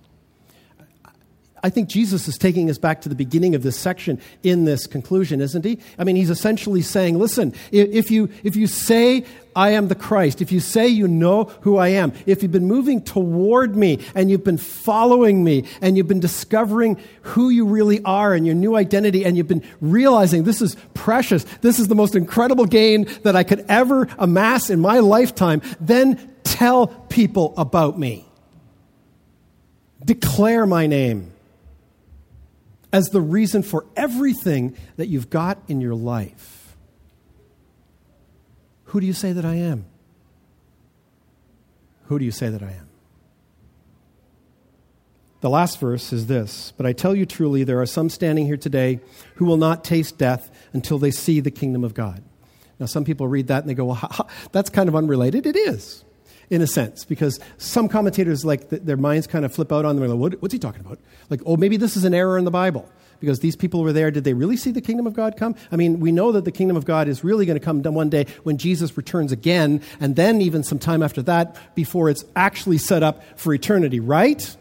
I 1.62 1.70
think 1.70 1.89
Jesus 1.89 2.28
is 2.28 2.38
taking 2.38 2.70
us 2.70 2.78
back 2.78 3.01
to 3.01 3.10
the 3.10 3.16
beginning 3.16 3.55
of 3.55 3.64
this 3.64 3.78
section 3.78 4.22
in 4.43 4.66
this 4.66 4.88
conclusion, 4.88 5.41
isn't 5.41 5.66
he? 5.66 5.80
I 5.97 6.03
mean, 6.03 6.16
he's 6.16 6.30
essentially 6.30 6.82
saying, 6.82 7.20
listen, 7.20 7.53
if 7.72 8.10
you, 8.12 8.30
if 8.43 8.55
you 8.55 8.68
say, 8.68 9.26
I 9.55 9.72
am 9.72 9.88
the 9.88 9.95
Christ, 9.95 10.41
if 10.41 10.51
you 10.51 10.60
say 10.60 10.88
you 10.88 11.07
know 11.07 11.45
who 11.62 11.78
I 11.78 11.89
am, 11.89 12.14
if 12.26 12.41
you've 12.41 12.51
been 12.51 12.68
moving 12.68 13.01
toward 13.01 13.76
me 13.76 13.99
and 14.16 14.30
you've 14.30 14.43
been 14.43 14.57
following 14.57 15.43
me 15.43 15.66
and 15.82 15.97
you've 15.97 16.07
been 16.07 16.20
discovering 16.20 16.97
who 17.24 17.49
you 17.49 17.66
really 17.66 18.01
are 18.03 18.34
and 18.34 18.45
your 18.45 18.55
new 18.55 18.76
identity 18.76 19.26
and 19.26 19.36
you've 19.36 19.47
been 19.47 19.68
realizing 19.82 20.43
this 20.43 20.62
is 20.62 20.78
precious, 20.93 21.43
this 21.62 21.80
is 21.80 21.88
the 21.88 21.95
most 21.95 22.16
incredible 22.16 22.66
gain 22.66 23.07
that 23.24 23.36
I 23.36 23.43
could 23.43 23.66
ever 23.68 24.07
amass 24.18 24.70
in 24.70 24.80
my 24.80 24.99
lifetime, 24.99 25.62
then 25.82 26.34
tell 26.43 26.88
people 26.88 27.53
about 27.57 27.99
me. 27.99 28.26
Declare 30.05 30.66
my 30.66 30.88
name 30.88 31.34
as 32.92 33.10
the 33.10 33.22
reason 33.22 33.62
for 33.64 33.86
everything 33.96 34.76
that 34.98 35.08
you've 35.08 35.30
got 35.30 35.62
in 35.68 35.82
your 35.82 35.96
life. 35.96 36.76
Who 38.86 39.00
do 39.00 39.06
you 39.06 39.14
say 39.14 39.34
that 39.34 39.46
I 39.46 39.56
am? 39.56 39.86
Who 42.06 42.18
do 42.18 42.26
you 42.26 42.32
say 42.32 42.50
that 42.50 42.64
I 42.64 42.72
am? 42.72 42.90
The 45.42 45.50
last 45.50 45.80
verse 45.80 46.12
is 46.12 46.28
this 46.28 46.74
But 46.76 46.86
I 46.86 46.94
tell 46.94 47.16
you 47.16 47.26
truly, 47.26 47.64
there 47.64 47.82
are 47.82 47.86
some 47.86 48.10
standing 48.10 48.46
here 48.46 48.58
today 48.58 49.00
who 49.36 49.46
will 49.46 49.58
not 49.58 49.84
taste 49.84 50.18
death 50.18 50.52
until 50.74 50.98
they 50.98 51.12
see 51.12 51.40
the 51.40 51.52
kingdom 51.52 51.84
of 51.84 51.94
God. 51.94 52.24
Now, 52.80 52.88
some 52.88 53.04
people 53.04 53.28
read 53.28 53.48
that 53.48 53.62
and 53.62 53.70
they 53.70 53.74
go, 53.74 53.86
well, 53.86 54.30
that's 54.52 54.70
kind 54.70 54.90
of 54.90 54.96
unrelated. 54.96 55.46
It 55.46 55.56
is 55.56 56.04
in 56.50 56.62
a 56.62 56.68
sense, 56.68 57.06
because 57.06 57.39
some 57.58 57.88
commentators, 57.88 58.43
like, 58.43 58.70
their 58.70 58.97
minds 58.97 59.28
kind 59.28 59.45
of 59.45 59.54
flip 59.54 59.72
out 59.72 59.86
on 59.86 59.95
them. 59.95 60.08
Like, 60.08 60.18
what, 60.18 60.41
what's 60.41 60.54
he 60.54 60.60
talking 60.60 60.82
about? 60.82 61.00
Like, 61.30 61.41
oh, 61.45 61.58
maybe 61.58 61.78
this 61.78 61.95
is 61.95 62.06
an 62.06 62.14
error 62.14 62.38
in 62.38 62.45
the 62.45 62.52
Bible 62.52 62.89
because 63.20 63.39
these 63.39 63.56
people 63.56 63.84
were 63.84 63.93
there. 63.93 64.10
Did 64.10 64.24
they 64.24 64.34
really 64.34 64.58
see 64.58 64.72
the 64.72 64.82
kingdom 64.82 65.06
of 65.06 65.14
God 65.14 65.38
come? 65.38 65.56
I 65.72 65.76
mean, 65.76 66.00
we 66.00 66.12
know 66.12 66.32
that 66.32 66.45
the 66.45 66.52
kingdom 66.52 66.76
of 66.76 66.86
God 66.86 67.08
is 67.08 67.24
really 67.24 67.45
going 67.45 67.60
to 67.60 67.64
come 67.64 67.84
one 67.84 68.10
day 68.10 68.26
when 68.43 68.58
Jesus 68.58 68.95
returns 68.97 69.32
again, 69.32 69.82
and 70.00 70.16
then 70.16 70.41
even 70.41 70.64
some 70.64 70.80
time 70.80 71.04
after 71.04 71.22
that 71.24 71.56
before 71.76 72.10
it's 72.10 72.26
actually 72.36 72.80
set 72.80 73.04
up 73.04 73.22
for 73.38 73.54
eternity, 73.54 74.00
right? 74.00 74.56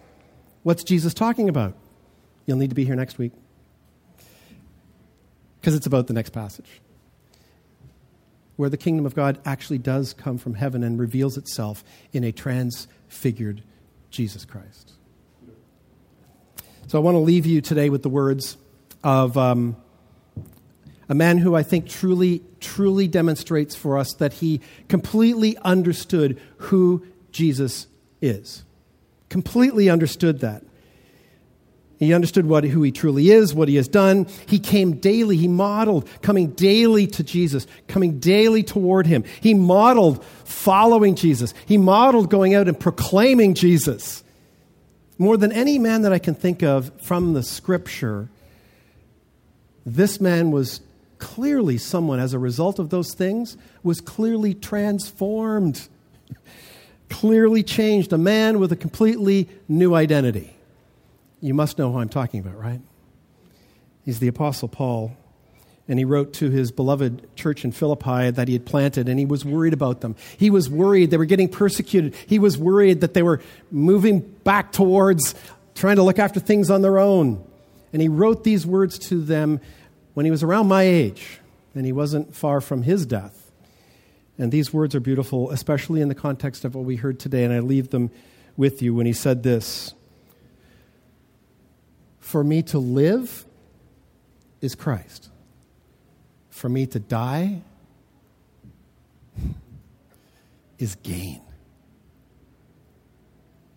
What's 0.64 0.84
Jesus 0.84 1.14
talking 1.14 1.48
about? 1.48 1.74
You'll 2.44 2.58
need 2.58 2.70
to 2.70 2.74
be 2.74 2.84
here 2.84 2.96
next 2.96 3.16
week 3.16 3.32
because 5.60 5.74
it's 5.74 5.86
about 5.86 6.06
the 6.06 6.14
next 6.14 6.30
passage 6.30 6.80
where 8.58 8.68
the 8.68 8.76
kingdom 8.76 9.06
of 9.06 9.14
God 9.14 9.38
actually 9.44 9.78
does 9.78 10.12
come 10.12 10.36
from 10.36 10.54
heaven 10.54 10.82
and 10.82 10.98
reveals 10.98 11.38
itself 11.38 11.84
in 12.12 12.24
a 12.24 12.32
transfigured 12.32 13.62
Jesus 14.10 14.44
Christ. 14.44 14.94
So 16.88 16.98
I 16.98 17.00
want 17.00 17.14
to 17.14 17.20
leave 17.20 17.46
you 17.46 17.60
today 17.60 17.88
with 17.88 18.02
the 18.02 18.08
words 18.08 18.56
of 19.04 19.38
um, 19.38 19.76
a 21.08 21.14
man 21.14 21.38
who 21.38 21.54
I 21.54 21.62
think 21.62 21.88
truly, 21.88 22.42
truly 22.58 23.06
demonstrates 23.06 23.76
for 23.76 23.96
us 23.96 24.12
that 24.14 24.32
he 24.32 24.60
completely 24.88 25.56
understood 25.58 26.40
who 26.56 27.06
Jesus 27.30 27.86
is. 28.20 28.64
Completely 29.28 29.88
understood 29.88 30.40
that. 30.40 30.64
He 31.98 32.14
understood 32.14 32.46
what, 32.46 32.62
who 32.62 32.82
he 32.82 32.92
truly 32.92 33.30
is, 33.30 33.52
what 33.52 33.68
he 33.68 33.74
has 33.74 33.88
done. 33.88 34.28
He 34.46 34.60
came 34.60 34.94
daily. 34.98 35.36
He 35.36 35.48
modeled 35.48 36.08
coming 36.22 36.52
daily 36.52 37.08
to 37.08 37.24
Jesus, 37.24 37.66
coming 37.88 38.20
daily 38.20 38.62
toward 38.62 39.08
him. 39.08 39.24
He 39.40 39.52
modeled 39.52 40.24
following 40.44 41.16
Jesus. 41.16 41.54
He 41.66 41.76
modeled 41.76 42.30
going 42.30 42.54
out 42.54 42.68
and 42.68 42.78
proclaiming 42.78 43.54
Jesus. 43.54 44.22
More 45.18 45.36
than 45.36 45.50
any 45.50 45.80
man 45.80 46.02
that 46.02 46.12
I 46.12 46.20
can 46.20 46.36
think 46.36 46.62
of 46.62 46.92
from 47.02 47.32
the 47.32 47.42
scripture, 47.42 48.28
this 49.84 50.20
man 50.20 50.52
was 50.52 50.80
clearly 51.18 51.78
someone, 51.78 52.20
as 52.20 52.32
a 52.32 52.38
result 52.38 52.78
of 52.78 52.90
those 52.90 53.12
things, 53.12 53.56
was 53.82 54.00
clearly 54.00 54.54
transformed, 54.54 55.88
clearly 57.08 57.64
changed, 57.64 58.12
a 58.12 58.18
man 58.18 58.60
with 58.60 58.70
a 58.70 58.76
completely 58.76 59.48
new 59.66 59.96
identity. 59.96 60.57
You 61.40 61.54
must 61.54 61.78
know 61.78 61.92
who 61.92 61.98
I'm 61.98 62.08
talking 62.08 62.40
about, 62.40 62.58
right? 62.58 62.80
He's 64.04 64.18
the 64.20 64.28
Apostle 64.28 64.68
Paul. 64.68 65.16
And 65.90 65.98
he 65.98 66.04
wrote 66.04 66.34
to 66.34 66.50
his 66.50 66.70
beloved 66.70 67.34
church 67.34 67.64
in 67.64 67.72
Philippi 67.72 68.30
that 68.30 68.46
he 68.46 68.52
had 68.52 68.66
planted, 68.66 69.08
and 69.08 69.18
he 69.18 69.24
was 69.24 69.44
worried 69.44 69.72
about 69.72 70.02
them. 70.02 70.16
He 70.36 70.50
was 70.50 70.68
worried 70.68 71.10
they 71.10 71.16
were 71.16 71.24
getting 71.24 71.48
persecuted. 71.48 72.14
He 72.26 72.38
was 72.38 72.58
worried 72.58 73.00
that 73.00 73.14
they 73.14 73.22
were 73.22 73.40
moving 73.70 74.20
back 74.20 74.72
towards 74.72 75.34
trying 75.74 75.96
to 75.96 76.02
look 76.02 76.18
after 76.18 76.40
things 76.40 76.70
on 76.70 76.82
their 76.82 76.98
own. 76.98 77.42
And 77.92 78.02
he 78.02 78.08
wrote 78.08 78.44
these 78.44 78.66
words 78.66 78.98
to 79.08 79.22
them 79.22 79.60
when 80.12 80.26
he 80.26 80.30
was 80.30 80.42
around 80.42 80.68
my 80.68 80.82
age, 80.82 81.40
and 81.74 81.86
he 81.86 81.92
wasn't 81.92 82.34
far 82.34 82.60
from 82.60 82.82
his 82.82 83.06
death. 83.06 83.50
And 84.36 84.52
these 84.52 84.72
words 84.72 84.94
are 84.94 85.00
beautiful, 85.00 85.50
especially 85.50 86.00
in 86.00 86.08
the 86.08 86.14
context 86.14 86.64
of 86.64 86.74
what 86.74 86.84
we 86.84 86.96
heard 86.96 87.18
today, 87.18 87.44
and 87.44 87.52
I 87.52 87.60
leave 87.60 87.90
them 87.90 88.10
with 88.56 88.82
you 88.82 88.94
when 88.94 89.06
he 89.06 89.12
said 89.12 89.42
this 89.42 89.94
for 92.28 92.44
me 92.44 92.60
to 92.60 92.78
live 92.78 93.46
is 94.60 94.74
Christ. 94.74 95.30
For 96.50 96.68
me 96.68 96.84
to 96.88 96.98
die 96.98 97.62
is 100.78 100.94
gain. 100.96 101.40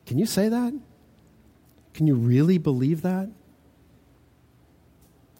Can 0.06 0.18
you 0.18 0.26
say 0.26 0.49
that? 0.49 0.74
Can 1.93 2.08
you 2.08 2.16
really 2.16 2.58
believe 2.58 3.04
that? 3.04 3.30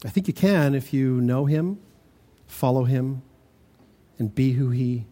I 0.06 0.08
think 0.08 0.30
you 0.30 0.34
can 0.34 0.74
if 0.74 0.94
you 0.94 1.20
know 1.20 1.44
Him, 1.44 1.80
follow 2.48 2.86
Him, 2.86 3.24
and 4.20 4.34
be 4.34 4.54
who 4.54 4.70
He 4.70 5.04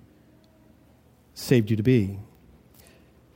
saved 1.33 1.69
you 1.69 1.75
to 1.75 1.83
be. 1.83 2.17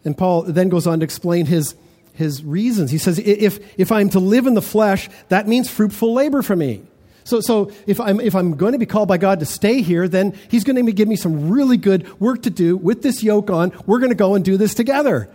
And 0.05 0.17
Paul 0.17 0.43
then 0.43 0.69
goes 0.69 0.87
on 0.87 1.01
to 1.01 1.03
explain 1.03 1.47
his 1.47 1.75
his 2.13 2.43
reasons. 2.43 2.91
He 2.91 2.97
says, 2.97 3.19
if, 3.19 3.59
if 3.77 3.91
I'm 3.91 4.09
to 4.09 4.19
live 4.19 4.47
in 4.47 4.53
the 4.53 4.61
flesh, 4.61 5.09
that 5.29 5.47
means 5.47 5.69
fruitful 5.69 6.13
labor 6.13 6.41
for 6.41 6.55
me. 6.55 6.83
So, 7.23 7.41
so 7.41 7.71
if, 7.87 7.99
I'm, 7.99 8.19
if 8.19 8.35
I'm 8.35 8.55
going 8.55 8.73
to 8.73 8.77
be 8.77 8.85
called 8.85 9.07
by 9.07 9.17
God 9.17 9.39
to 9.39 9.45
stay 9.45 9.81
here, 9.81 10.07
then 10.07 10.37
He's 10.49 10.63
going 10.63 10.83
to 10.83 10.91
give 10.91 11.07
me 11.07 11.15
some 11.15 11.49
really 11.49 11.77
good 11.77 12.19
work 12.19 12.43
to 12.43 12.49
do 12.49 12.77
with 12.77 13.01
this 13.01 13.23
yoke 13.23 13.49
on. 13.49 13.71
We're 13.85 13.99
going 13.99 14.11
to 14.11 14.15
go 14.15 14.35
and 14.35 14.43
do 14.43 14.57
this 14.57 14.73
together. 14.73 15.29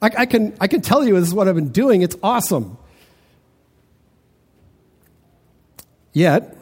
I, 0.00 0.10
I, 0.18 0.26
can, 0.26 0.56
I 0.60 0.68
can 0.68 0.80
tell 0.80 1.04
you 1.04 1.14
this 1.14 1.28
is 1.28 1.34
what 1.34 1.48
I've 1.48 1.54
been 1.54 1.70
doing. 1.70 2.02
It's 2.02 2.16
awesome. 2.22 2.78
Yet, 6.12 6.56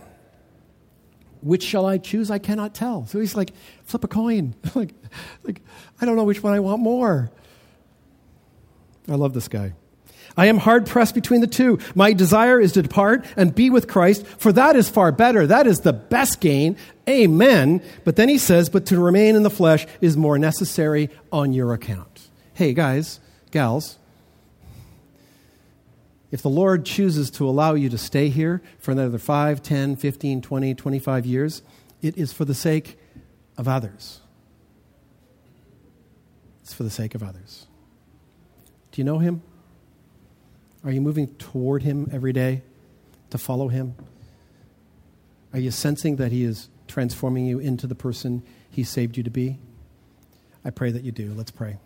which 1.43 1.63
shall 1.63 1.85
I 1.85 1.99
choose? 1.99 2.31
I 2.31 2.39
cannot 2.39 2.75
tell. 2.75 3.07
So 3.07 3.21
he's 3.21 3.35
like, 3.35 3.53
flip 3.85 4.03
a 4.05 4.09
coin. 4.09 4.55
like, 4.75 4.95
like, 5.43 5.61
I 6.01 6.07
don't 6.07 6.17
know 6.17 6.25
which 6.25 6.43
one 6.43 6.55
I 6.55 6.61
want 6.61 6.81
more. 6.81 7.31
I 9.09 9.15
love 9.15 9.35
this 9.35 9.49
guy. 9.49 9.75
I 10.37 10.47
am 10.47 10.59
hard 10.59 10.87
pressed 10.87 11.15
between 11.15 11.41
the 11.41 11.47
two. 11.47 11.79
My 11.95 12.13
desire 12.13 12.59
is 12.59 12.73
to 12.73 12.83
depart 12.83 13.25
and 13.37 13.55
be 13.55 13.69
with 13.69 13.89
Christ, 13.89 14.27
for 14.27 14.53
that 14.53 14.77
is 14.77 14.89
far 14.89 15.13
better. 15.13 15.47
That 15.47 15.67
is 15.67 15.81
the 15.81 15.93
best 15.93 16.41
gain. 16.41 16.77
Amen. 17.09 17.83
But 18.05 18.17
then 18.17 18.29
he 18.29 18.39
says, 18.39 18.71
but 18.71 18.87
to 18.87 18.99
remain 18.99 19.37
in 19.37 19.43
the 19.43 19.51
flesh 19.51 19.87
is 20.01 20.17
more 20.17 20.39
necessary 20.39 21.11
on 21.31 21.53
your 21.53 21.75
account. 21.75 22.29
Hey, 22.55 22.73
guys, 22.73 23.21
gals, 23.51 23.99
If 26.31 26.41
the 26.41 26.49
Lord 26.49 26.87
chooses 26.87 27.31
to 27.33 27.47
allow 27.47 27.75
you 27.75 27.91
to 27.91 27.99
stay 27.99 28.31
here 28.31 28.63
for 28.79 28.93
another 28.93 29.19
5, 29.19 29.63
10, 29.63 29.97
15, 29.97 30.41
20, 30.41 30.75
25 30.75 31.27
years, 31.27 31.63
it 32.01 32.17
is 32.17 32.33
for 32.33 32.47
the 32.47 32.55
sake 32.55 32.99
of 33.59 33.69
others. 33.69 34.21
It's 36.63 36.73
for 36.73 36.85
the 36.85 36.91
sake 36.91 37.15
of 37.15 37.23
others. 37.23 37.67
Do 38.93 39.01
you 39.01 39.05
know 39.05 39.19
him? 39.19 39.43
Are 40.85 40.91
you 40.91 41.01
moving 41.01 41.29
toward 41.37 41.83
him 41.83 42.09
every 42.13 42.33
day 42.33 42.63
to 43.31 43.39
follow 43.39 43.69
him? 43.69 43.95
Are 45.53 45.59
you 45.59 45.71
sensing 45.71 46.17
that 46.17 46.33
he 46.33 46.45
is 46.45 46.69
transforming 46.89 47.47
you 47.47 47.59
into 47.59 47.87
the 47.87 47.95
person 47.95 48.43
he 48.71 48.85
saved 48.85 49.17
you 49.17 49.23
to 49.23 49.31
be? 49.31 49.59
I 50.65 50.71
pray 50.71 50.91
that 50.91 51.03
you 51.03 51.13
do. 51.13 51.33
Let's 51.35 51.51
pray. 51.51 51.79